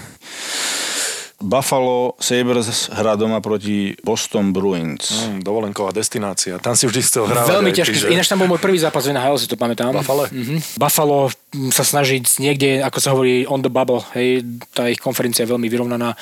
Buffalo 1.40 2.20
Sabres 2.20 2.92
hrá 2.92 3.16
doma 3.16 3.40
proti 3.40 3.96
Boston 4.04 4.52
Bruins. 4.52 5.24
Mm, 5.24 5.40
dovolenková 5.40 5.88
destinácia. 5.88 6.60
Tam 6.60 6.76
si 6.76 6.84
vždy 6.84 7.00
chcel 7.00 7.24
hrávať. 7.24 7.48
Veľmi 7.56 7.72
ťažké. 7.72 7.96
ty, 7.96 8.00
že- 8.04 8.12
Ináč 8.12 8.28
tam 8.28 8.44
bol 8.44 8.48
môj 8.52 8.60
prvý 8.60 8.76
zápas 8.76 9.08
v 9.08 9.16
NHL, 9.16 9.40
si 9.40 9.48
to 9.48 9.56
pamätám. 9.56 9.96
Buffalo? 9.96 10.28
Mhm. 10.28 10.76
Buffalo 10.76 11.32
mm, 11.56 11.72
sa 11.72 11.80
snaží 11.80 12.20
niekde, 12.36 12.84
ako 12.84 12.98
sa 13.00 13.16
hovorí, 13.16 13.48
on 13.48 13.64
the 13.64 13.72
bubble. 13.72 14.04
Hej, 14.12 14.44
tá 14.76 14.92
ich 14.92 15.00
konferencia 15.00 15.48
je 15.48 15.50
veľmi 15.50 15.64
vyrovnaná, 15.72 16.12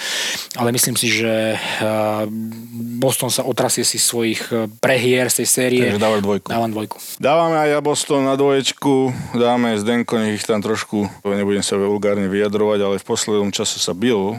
ale 0.54 0.68
myslím 0.70 0.94
si, 0.94 1.10
že 1.10 1.58
uh, 1.58 2.22
Boston 3.02 3.28
sa 3.34 3.42
otrasie 3.42 3.82
si 3.82 3.98
svojich 3.98 4.54
uh, 4.54 4.70
prehier 4.78 5.26
z 5.34 5.42
tej 5.42 5.48
série. 5.50 5.82
Takže 5.82 5.98
dávaj 5.98 6.22
dvojku. 6.22 6.46
Dávam 6.46 6.70
dvojku. 6.70 6.96
Dávame 7.18 7.58
aj 7.58 7.68
ja 7.74 7.80
Boston 7.82 8.22
na 8.22 8.38
dvoječku, 8.38 9.10
dáme 9.34 9.74
Zdenko, 9.82 10.14
nech 10.22 10.38
ich 10.38 10.46
tam 10.46 10.62
trošku, 10.62 11.10
nebudem 11.26 11.66
sa 11.66 11.74
vulgárne 11.74 12.30
vyjadrovať, 12.30 12.78
ale 12.86 12.94
v 13.02 13.06
poslednom 13.06 13.50
čase 13.50 13.82
sa 13.82 13.90
bil 13.90 14.38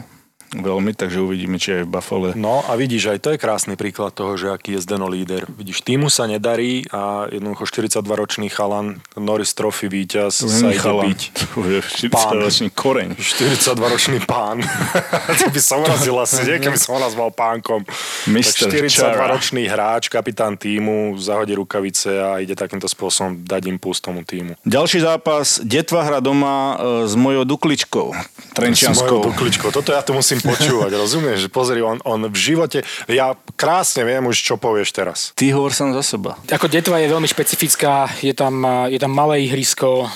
veľmi, 0.50 0.92
takže 0.98 1.22
uvidíme, 1.22 1.56
či 1.56 1.80
aj 1.80 1.82
v 1.86 1.90
Buffalo. 1.90 2.26
No 2.34 2.66
a 2.66 2.74
vidíš, 2.74 3.14
aj 3.14 3.18
to 3.22 3.28
je 3.34 3.38
krásny 3.38 3.78
príklad 3.78 4.10
toho, 4.10 4.34
že 4.34 4.50
aký 4.50 4.74
je 4.74 4.82
Zdeno 4.82 5.06
líder. 5.06 5.46
Vidíš, 5.46 5.86
týmu 5.86 6.10
sa 6.10 6.26
nedarí 6.26 6.82
a 6.90 7.30
jednoducho 7.30 7.70
42-ročný 7.70 8.50
chalan, 8.50 8.98
Norris 9.14 9.54
Trophy 9.54 9.86
víťaz 9.86 10.42
To 10.42 10.50
sa 10.50 10.74
ide 10.74 10.82
chalan, 10.82 11.14
byť. 11.14 11.20
To 11.54 11.58
je 11.62 11.78
40-ročný 12.10 12.68
koreň. 12.74 13.08
42-ročný 13.14 14.18
pán. 14.26 14.64
to 15.40 15.46
by 15.54 15.60
som 15.62 15.86
urazil 15.86 16.18
asi, 16.18 16.42
nie? 16.42 16.58
Keby 16.58 16.78
som 16.78 16.98
ho 16.98 17.00
nazval 17.00 17.30
pánkom. 17.30 17.86
Chara. 17.86 19.38
42-ročný 19.38 19.70
hráč, 19.70 20.10
kapitán 20.10 20.58
týmu, 20.58 21.14
zahodí 21.20 21.54
rukavice 21.54 22.10
a 22.18 22.42
ide 22.42 22.58
takýmto 22.58 22.90
spôsobom 22.90 23.46
dať 23.46 23.70
impuls 23.70 24.02
tomu 24.02 24.26
týmu. 24.26 24.58
Ďalší 24.66 25.04
zápas, 25.06 25.62
Detva 25.62 26.02
hra 26.02 26.18
doma 26.18 26.74
e, 26.74 27.08
s 27.08 27.14
mojou 27.14 27.44
Dukličkou, 27.44 28.08
S 28.10 28.16
mojou 28.16 28.54
Trenčianskou. 28.56 29.18
bukličkou. 29.22 29.68
Toto 29.70 29.92
ja 29.94 30.02
tu 30.02 30.16
musím 30.16 30.39
počúvať, 30.44 30.90
rozumieš? 30.96 31.46
Že 31.46 31.50
Pozri, 31.52 31.80
on, 31.84 31.98
on 32.04 32.26
v 32.28 32.36
živote, 32.36 32.82
ja 33.06 33.36
krásne 33.54 34.04
viem 34.04 34.24
už, 34.26 34.36
čo 34.40 34.54
povieš 34.56 34.90
teraz. 34.92 35.18
Ty 35.36 35.52
hovor 35.54 35.72
sám 35.72 35.94
za 35.96 36.04
seba. 36.04 36.36
Ako 36.48 36.66
Detva 36.66 36.98
je 37.00 37.12
veľmi 37.12 37.28
špecifická, 37.28 38.08
je 38.20 38.32
tam, 38.32 38.62
je 38.88 38.98
tam 38.98 39.12
malé 39.12 39.46
ihrisko, 39.48 40.08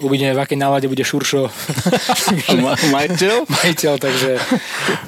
uvidíme, 0.00 0.32
v 0.32 0.40
akej 0.40 0.58
nálade 0.58 0.86
bude 0.88 1.04
Šuršo. 1.04 1.50
Ma- 2.56 2.78
majiteľ? 2.78 3.44
majiteľ, 3.60 3.94
takže, 4.00 4.32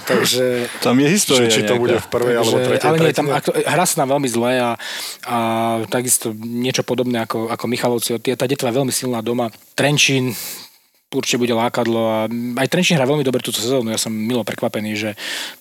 takže 0.05 0.45
Tam 0.85 0.95
je 1.01 1.09
história 1.09 1.49
Že, 1.49 1.55
či 1.55 1.61
to 1.65 1.81
bude 1.81 1.97
v 1.97 2.07
prvej 2.13 2.35
alebo 2.39 2.57
Takže- 2.61 2.69
tretej 2.69 2.87
ale 2.89 2.97
nie, 3.01 3.13
tam, 3.17 3.27
ako, 3.33 3.51
hra 3.57 3.85
sa 3.89 3.95
tam 4.05 4.09
veľmi 4.13 4.29
zle 4.29 4.53
a, 4.61 4.71
a 5.27 5.37
takisto 5.89 6.37
niečo 6.37 6.85
podobné 6.85 7.25
ako, 7.25 7.49
ako 7.49 7.65
Michalovci. 7.67 8.21
Tá 8.37 8.45
detva 8.45 8.69
je 8.71 8.79
veľmi 8.79 8.93
silná 8.93 9.25
doma. 9.25 9.49
Trenčín 9.73 10.37
určite 11.15 11.39
bude 11.39 11.55
lákadlo 11.55 12.01
a 12.09 12.19
aj 12.59 12.67
Trenčín 12.69 12.97
hrá 12.97 13.05
veľmi 13.05 13.23
dobre 13.23 13.45
túto 13.45 13.61
sezónu. 13.61 13.93
Ja 13.93 14.01
som 14.01 14.13
milo 14.13 14.43
prekvapený, 14.43 14.97
že 14.97 15.11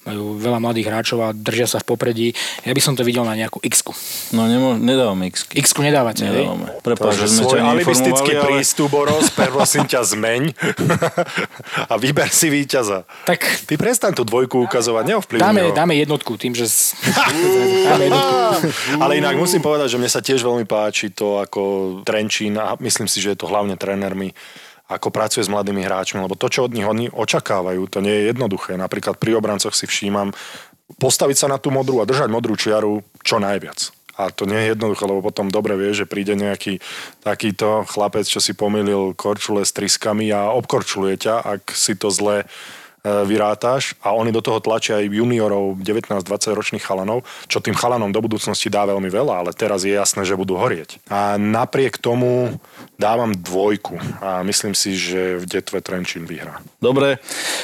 majú 0.07 0.39
veľa 0.39 0.59
mladých 0.63 0.87
hráčov 0.87 1.19
a 1.21 1.35
držia 1.35 1.67
sa 1.67 1.77
v 1.83 1.85
popredí. 1.91 2.27
Ja 2.63 2.71
by 2.71 2.81
som 2.81 2.93
to 2.95 3.03
videl 3.03 3.27
na 3.27 3.35
nejakú 3.35 3.59
x 3.61 3.83
No 4.31 4.45
nemô- 4.45 4.77
nedávame 4.77 5.27
x 5.29 5.49
x 5.51 5.75
nedávate? 5.77 6.27
Nedávame. 6.27 6.71
Prepáč, 6.85 7.25
že 7.25 7.27
sme 7.27 7.45
ťa 7.49 7.63
alibistický 7.65 8.31
ale... 8.37 8.43
prístup, 8.45 8.89
Boros, 8.91 9.27
prosím 9.33 9.87
ťa, 9.87 9.99
zmeň 10.05 10.41
a 11.91 11.93
vyber 11.97 12.29
si 12.29 12.51
víťaza. 12.51 13.07
Tak 13.25 13.65
Ty 13.65 13.73
prestaň 13.79 14.13
tú 14.17 14.23
dvojku 14.27 14.61
ukazovať, 14.67 15.03
neovplyvňuj 15.15 15.43
dáme, 15.43 15.61
ho. 15.65 15.71
dáme 15.73 15.93
jednotku 15.97 16.35
tým, 16.37 16.53
že... 16.53 16.67
dáme 17.89 18.03
jednotku. 18.11 18.35
Ale 19.01 19.17
inak 19.17 19.35
musím 19.39 19.63
povedať, 19.63 19.95
že 19.95 19.99
mne 19.99 20.11
sa 20.11 20.21
tiež 20.21 20.43
veľmi 20.43 20.65
páči 20.69 21.09
to 21.09 21.41
ako 21.41 21.61
Trenčín 22.05 22.59
a 22.59 22.77
myslím 22.79 23.07
si, 23.09 23.23
že 23.23 23.33
je 23.33 23.39
to 23.39 23.49
hlavne 23.49 23.73
trénermi 23.79 24.33
ako 24.91 25.07
pracuje 25.07 25.47
s 25.47 25.51
mladými 25.51 25.87
hráčmi, 25.87 26.19
lebo 26.19 26.35
to, 26.35 26.51
čo 26.51 26.67
od 26.67 26.75
nich 26.75 26.83
oni 26.83 27.07
očakávajú, 27.07 27.87
to 27.87 28.03
nie 28.03 28.11
je 28.11 28.35
jednoduché. 28.35 28.75
Napríklad 28.75 29.15
pri 29.15 29.39
obrancoch 29.39 29.71
si 29.71 29.87
všímam 29.87 30.35
postaviť 30.99 31.37
sa 31.39 31.47
na 31.47 31.55
tú 31.55 31.71
modrú 31.71 32.03
a 32.03 32.09
držať 32.09 32.27
modrú 32.27 32.59
čiaru 32.59 32.99
čo 33.23 33.39
najviac. 33.39 33.95
A 34.19 34.27
to 34.29 34.43
nie 34.43 34.59
je 34.59 34.75
jednoduché, 34.75 35.07
lebo 35.07 35.23
potom 35.23 35.47
dobre 35.47 35.79
vie, 35.79 35.95
že 35.95 36.03
príde 36.03 36.35
nejaký 36.35 36.83
takýto 37.23 37.87
chlapec, 37.87 38.27
čo 38.27 38.43
si 38.43 38.51
pomýlil 38.51 39.15
korčule 39.15 39.63
s 39.63 39.71
triskami 39.71 40.27
a 40.35 40.51
obkorčuluje 40.51 41.15
ťa, 41.25 41.35
ak 41.39 41.71
si 41.71 41.95
to 41.95 42.11
zle 42.11 42.43
vyrátaš 43.01 43.97
a 44.05 44.13
oni 44.13 44.29
do 44.29 44.45
toho 44.45 44.61
tlačia 44.61 45.01
aj 45.01 45.09
juniorov 45.09 45.81
19-20 45.81 46.27
ročných 46.53 46.85
chalanov, 46.85 47.25
čo 47.49 47.57
tým 47.57 47.73
chalanom 47.73 48.13
do 48.13 48.21
budúcnosti 48.21 48.69
dá 48.69 48.85
veľmi 48.85 49.09
veľa, 49.09 49.33
ale 49.45 49.51
teraz 49.57 49.81
je 49.81 49.97
jasné, 49.97 50.21
že 50.21 50.37
budú 50.37 50.57
horieť. 50.57 51.01
A 51.09 51.41
napriek 51.41 51.97
tomu 51.97 52.61
dávam 53.01 53.33
dvojku 53.33 53.97
a 54.21 54.45
myslím 54.45 54.77
si, 54.77 54.93
že 54.93 55.41
v 55.41 55.45
Detve 55.49 55.81
Trenčín 55.81 56.29
vyhrá. 56.29 56.61
Dobre, 56.77 57.17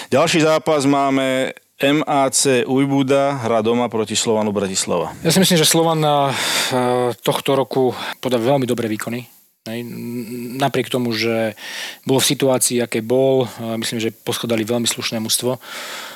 ďalší 0.09 0.41
zápas 0.41 0.89
máme 0.89 1.53
MAC 1.77 2.65
Ujbuda, 2.65 3.37
hra 3.45 3.61
doma 3.61 3.85
proti 3.85 4.17
Slovanu 4.17 4.49
Bratislava. 4.49 5.13
Ja 5.21 5.29
si 5.29 5.37
myslím, 5.37 5.61
že 5.61 5.69
Slovan 5.69 6.01
eh, 6.01 6.33
tohto 7.21 7.53
roku 7.53 7.93
podá 8.17 8.41
veľmi 8.41 8.65
dobré 8.65 8.89
výkony. 8.89 9.36
Hej, 9.67 9.83
Napriek 10.57 10.87
tomu, 10.87 11.11
že 11.11 11.53
bol 12.07 12.23
v 12.23 12.29
situácii, 12.31 12.79
aké 12.79 13.03
bol, 13.03 13.45
myslím, 13.77 13.99
že 13.99 14.15
poschodali 14.15 14.63
veľmi 14.63 14.87
slušné 14.87 15.19
mužstvo. 15.19 15.59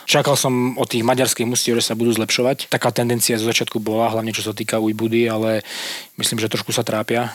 Čakal 0.08 0.36
som 0.40 0.76
od 0.80 0.88
tých 0.90 1.06
maďarských 1.06 1.48
mužstiev, 1.48 1.78
že 1.78 1.88
sa 1.92 2.00
budú 2.00 2.12
zlepšovať. 2.16 2.72
Taká 2.72 2.90
tendencia 2.92 3.38
zo 3.38 3.48
začiatku 3.48 3.78
bola, 3.78 4.12
hlavne 4.12 4.34
čo 4.34 4.42
sa 4.42 4.56
týka 4.56 4.82
Ujbudy, 4.82 5.30
ale 5.30 5.62
myslím, 6.18 6.42
že 6.42 6.52
trošku 6.52 6.74
sa 6.74 6.82
trápia 6.82 7.32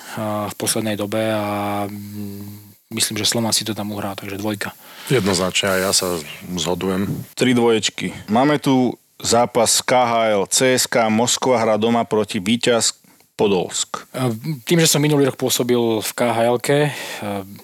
v 0.50 0.54
poslednej 0.58 0.98
dobe 0.98 1.20
a 1.20 1.86
mm, 1.86 2.90
myslím, 2.96 3.16
že 3.20 3.28
Slovan 3.28 3.54
si 3.54 3.62
to 3.62 3.76
tam 3.76 3.94
uhrá, 3.94 4.18
takže 4.18 4.40
dvojka. 4.40 4.74
Jednoznačne 5.08 5.84
ja 5.84 5.92
sa 5.94 6.18
zhodujem. 6.58 7.06
Tri 7.38 7.54
dvoječky. 7.54 8.12
Máme 8.26 8.58
tu 8.58 8.98
zápas 9.22 9.80
KHL 9.80 10.50
CSK 10.50 11.08
Moskva 11.08 11.62
hra 11.62 11.76
doma 11.80 12.04
proti 12.04 12.42
Víťaz 12.42 13.05
Podolsk. 13.37 14.09
A 14.16 14.32
Tým, 14.64 14.80
že 14.80 14.89
som 14.89 14.97
minulý 14.97 15.28
rok 15.28 15.37
pôsobil 15.37 15.76
v 15.76 16.11
khl 16.16 16.57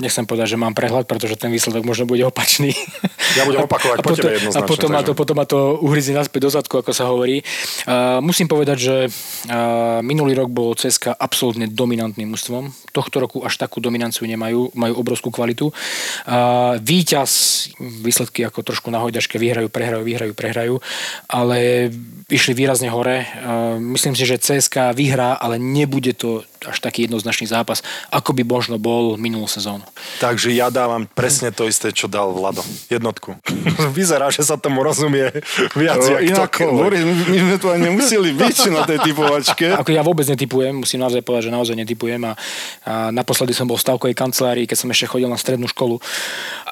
nechcem 0.05 0.29
povedať, 0.29 0.53
že 0.53 0.61
mám 0.61 0.77
prehľad, 0.77 1.09
pretože 1.09 1.41
ten 1.41 1.49
výsledok 1.49 1.89
možno 1.89 2.05
bude 2.05 2.21
opačný. 2.29 2.77
Ja 3.33 3.49
budem 3.49 3.65
opakovať 3.69 3.97
a 3.97 4.05
po 4.05 4.13
potom, 4.13 4.21
tebe 4.21 4.29
A 4.29 4.37
jednoznačne, 4.37 4.69
potom 4.69 4.91
ma, 4.93 5.01
to, 5.01 5.13
potom 5.17 5.37
ma 5.41 5.47
to 5.49 5.81
uhryzie 5.81 6.13
naspäť 6.13 6.41
do 6.45 6.51
zadku, 6.53 6.77
ako 6.77 6.93
sa 6.93 7.09
hovorí. 7.09 7.41
Uh, 7.89 8.21
musím 8.21 8.53
povedať, 8.53 8.79
že 8.85 8.97
uh, 9.09 10.05
minulý 10.05 10.37
rok 10.37 10.53
bol 10.53 10.77
CSK 10.77 11.17
absolútne 11.17 11.65
dominantným 11.65 12.29
mužstvom. 12.29 12.69
Tohto 12.93 13.25
roku 13.25 13.41
až 13.41 13.57
takú 13.57 13.81
dominanciu 13.81 14.29
nemajú, 14.29 14.77
majú 14.77 14.93
obrovskú 15.01 15.33
kvalitu. 15.33 15.73
Uh, 16.29 16.77
víťaz, 16.85 17.65
výsledky 17.81 18.45
ako 18.45 18.61
trošku 18.61 18.93
na 18.93 19.01
hojdačke, 19.01 19.41
vyhrajú, 19.41 19.73
prehrajú, 19.73 20.05
vyhrajú, 20.05 20.33
prehrajú, 20.37 20.75
ale 21.33 21.89
išli 22.29 22.53
výrazne 22.53 22.93
hore. 22.93 23.25
Uh, 23.25 23.81
myslím 23.97 24.13
si, 24.13 24.29
že 24.29 24.37
CSK 24.37 24.93
vyhrá, 24.93 25.41
ale 25.41 25.62
nebude 25.63 26.13
to 26.13 26.45
až 26.67 26.79
taký 26.79 27.07
jednoznačný 27.11 27.51
zápas, 27.51 27.81
ako 28.11 28.33
by 28.37 28.43
možno 28.47 28.77
bol 28.79 29.17
minulú 29.19 29.47
sezónu. 29.47 29.85
Takže 30.23 30.55
ja 30.55 30.69
dávam 30.69 31.05
presne 31.07 31.51
to 31.51 31.67
isté, 31.67 31.91
čo 31.91 32.07
dal 32.07 32.33
Vlado. 32.33 32.63
Jednotku. 32.89 33.37
Vyzerá, 33.97 34.31
že 34.31 34.47
sa 34.47 34.57
tomu 34.59 34.83
rozumie 34.83 35.31
viac, 35.75 36.03
No, 36.03 36.19
jak 36.19 36.23
inak. 36.25 36.53
Boris, 36.73 37.03
my, 37.05 37.15
my 37.29 37.39
sme 37.39 37.57
tu 37.59 37.67
ani 37.71 37.83
nemuseli 37.91 38.31
byť 38.35 38.59
na 38.73 38.83
tej 38.87 38.99
typovačke. 39.03 39.67
Ako 39.79 39.91
ja 39.93 40.03
vôbec 40.03 40.27
netypujem, 40.27 40.83
musím 40.83 41.03
naozaj 41.03 41.23
povedať, 41.23 41.49
že 41.49 41.53
naozaj 41.55 41.77
netypujem 41.79 42.23
a, 42.27 42.33
a 42.87 42.95
naposledy 43.15 43.55
som 43.55 43.69
bol 43.69 43.79
v 43.79 43.85
stavkovej 43.85 44.17
kancelárii, 44.17 44.67
keď 44.67 44.79
som 44.79 44.89
ešte 44.91 45.07
chodil 45.11 45.29
na 45.29 45.39
strednú 45.39 45.69
školu. 45.71 45.99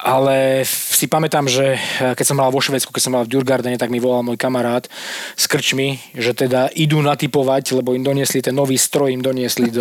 Ale 0.01 0.65
si 0.65 1.05
pamätám, 1.05 1.45
že 1.45 1.77
eh, 1.77 2.13
keď 2.17 2.25
som 2.25 2.37
hral 2.41 2.49
vo 2.49 2.61
Švedsku, 2.61 2.89
keď 2.89 3.03
som 3.03 3.13
hral 3.13 3.25
v 3.29 3.31
Djurgardene, 3.37 3.77
tak 3.77 3.93
mi 3.93 4.01
volal 4.01 4.25
môj 4.25 4.37
kamarát 4.37 4.89
s 5.37 5.45
krčmi, 5.45 6.01
že 6.17 6.33
teda 6.33 6.73
idú 6.73 7.01
natypovať, 7.05 7.77
lebo 7.77 7.93
im 7.93 8.01
doniesli 8.01 8.41
ten 8.41 8.57
nový 8.57 8.81
stroj, 8.81 9.13
im 9.13 9.21
doniesli 9.21 9.69
do, 9.69 9.80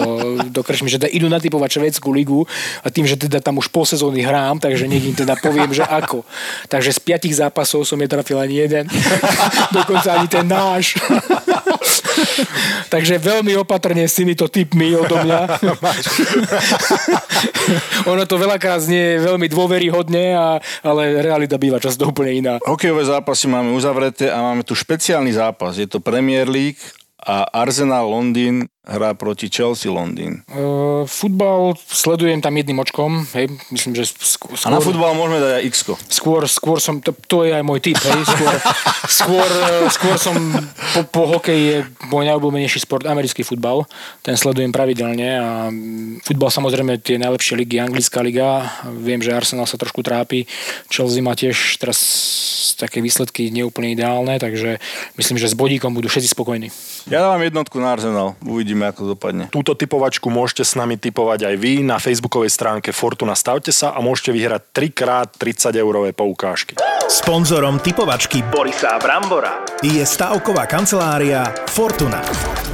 do 0.50 0.60
krčmy, 0.64 0.88
že 0.90 0.98
teda 1.00 1.10
idú 1.12 1.26
natypovať 1.30 1.80
švedskú 1.80 2.10
ligu 2.12 2.44
a 2.84 2.88
tým, 2.88 3.06
že 3.06 3.16
teda 3.16 3.40
tam 3.40 3.60
už 3.60 3.68
pol 3.68 3.84
sezóny 3.86 4.24
hrám, 4.24 4.58
takže 4.58 4.90
nech 4.90 5.04
teda 5.14 5.36
poviem, 5.38 5.70
že 5.70 5.84
ako. 5.86 6.22
Takže 6.68 6.96
z 6.96 7.00
piatich 7.00 7.34
zápasov 7.36 7.84
som 7.84 8.00
netrafil 8.00 8.38
ani 8.38 8.60
jeden. 8.64 8.84
Dokonca 9.76 10.20
ani 10.20 10.28
ten 10.28 10.46
náš. 10.46 10.96
Takže 12.92 13.22
veľmi 13.22 13.54
opatrne 13.56 14.04
s 14.04 14.18
týmito 14.18 14.50
typmi 14.50 14.92
odo 14.92 15.16
mňa. 15.22 15.40
ono 18.12 18.22
to 18.26 18.36
veľakrát 18.36 18.82
znie 18.82 19.22
veľmi 19.22 19.46
dôveryhodne, 19.48 20.24
a, 20.36 20.58
ale 20.84 21.22
realita 21.22 21.56
býva 21.56 21.80
často 21.80 22.08
úplne 22.10 22.32
iná. 22.34 22.52
Hokejové 22.66 23.06
zápasy 23.06 23.46
máme 23.48 23.72
uzavreté 23.72 24.28
a 24.28 24.42
máme 24.42 24.66
tu 24.66 24.74
špeciálny 24.76 25.32
zápas. 25.32 25.78
Je 25.78 25.88
to 25.88 26.02
Premier 26.02 26.50
League 26.50 26.80
a 27.20 27.44
Arsenal 27.52 28.08
Londýn 28.08 28.64
hrá 28.80 29.12
proti 29.12 29.52
Chelsea 29.52 29.92
Londýn. 29.92 30.40
Uh, 30.48 31.04
futbal 31.04 31.76
sledujem 31.84 32.40
tam 32.40 32.56
jedným 32.56 32.80
očkom, 32.80 33.28
hej, 33.36 33.52
myslím, 33.68 33.92
že 33.92 34.08
skôr... 34.08 34.56
A 34.64 34.72
na 34.72 34.80
futbal 34.80 35.12
môžeme 35.12 35.36
dať 35.36 35.52
aj 35.60 35.64
x 35.68 35.76
Skôr, 36.08 36.48
skôr 36.48 36.78
som, 36.80 36.96
to, 37.04 37.12
to 37.28 37.44
je 37.44 37.52
aj 37.52 37.60
môj 37.60 37.84
typ, 37.84 38.00
hej, 38.00 38.24
skôr, 38.24 38.54
skôr, 39.20 39.48
skôr 39.92 40.16
som 40.16 40.34
po, 40.96 41.00
po 41.12 41.22
hokeji 41.36 41.62
je 41.62 41.78
môj 42.08 42.24
najobľúbenejší 42.32 42.80
sport 42.80 43.04
americký 43.04 43.44
futbal, 43.44 43.84
ten 44.24 44.40
sledujem 44.40 44.72
pravidelne 44.72 45.28
a 45.36 45.48
futbal 46.24 46.48
samozrejme 46.48 47.04
tie 47.04 47.20
najlepšie 47.20 47.60
ligy, 47.60 47.76
anglická 47.84 48.24
liga, 48.24 48.64
viem, 48.96 49.20
že 49.20 49.36
Arsenal 49.36 49.68
sa 49.68 49.76
trošku 49.76 50.00
trápi, 50.00 50.48
Chelsea 50.88 51.20
má 51.20 51.36
tiež 51.36 51.76
teraz 51.76 52.00
také 52.80 53.04
výsledky 53.04 53.52
neúplne 53.52 53.92
ideálne, 53.92 54.40
takže 54.40 54.80
myslím, 55.20 55.36
že 55.36 55.52
s 55.52 55.54
bodíkom 55.58 55.92
budú 55.92 56.08
všetci 56.08 56.32
spokojní. 56.32 56.72
Ja 57.12 57.20
dávam 57.20 57.44
jednotku 57.44 57.76
na 57.76 57.92
Arsenal, 57.92 58.40
uvidíme, 58.70 58.94
ako 58.94 59.18
dopadne. 59.18 59.44
Túto 59.50 59.74
typovačku 59.74 60.30
môžete 60.30 60.62
s 60.62 60.78
nami 60.78 60.94
typovať 60.94 61.50
aj 61.50 61.54
vy 61.58 61.82
na 61.82 61.98
facebookovej 61.98 62.54
stránke 62.54 62.94
Fortuna. 62.94 63.34
Stavte 63.34 63.74
sa 63.74 63.90
a 63.90 63.98
môžete 63.98 64.30
vyhrať 64.30 64.62
3 64.70 64.94
x 64.94 65.02
30 65.74 65.82
eurové 65.82 66.14
poukážky. 66.14 66.78
Sponzorom 67.10 67.82
typovačky 67.82 68.46
Borisa 68.46 68.94
Brambora 69.02 69.66
je 69.82 69.98
stavková 70.06 70.70
kancelária 70.70 71.50
Fortuna. 71.66 72.22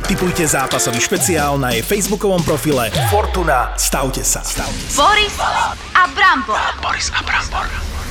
Typujte 0.05 0.44
zápasový 0.44 1.01
špeciál 1.01 1.57
na 1.57 1.72
jej 1.72 1.80
facebookovom 1.80 2.44
profile 2.44 2.92
Fortuna. 3.09 3.72
Stavte 3.80 4.20
sa. 4.20 4.44
Stavte 4.44 4.84
sa. 4.92 5.01
Boris 5.01 5.34
a 5.97 6.05
Brambor. 6.12 6.61
Boris 6.84 7.09
a 7.16 7.24
Brambor. 7.24 8.05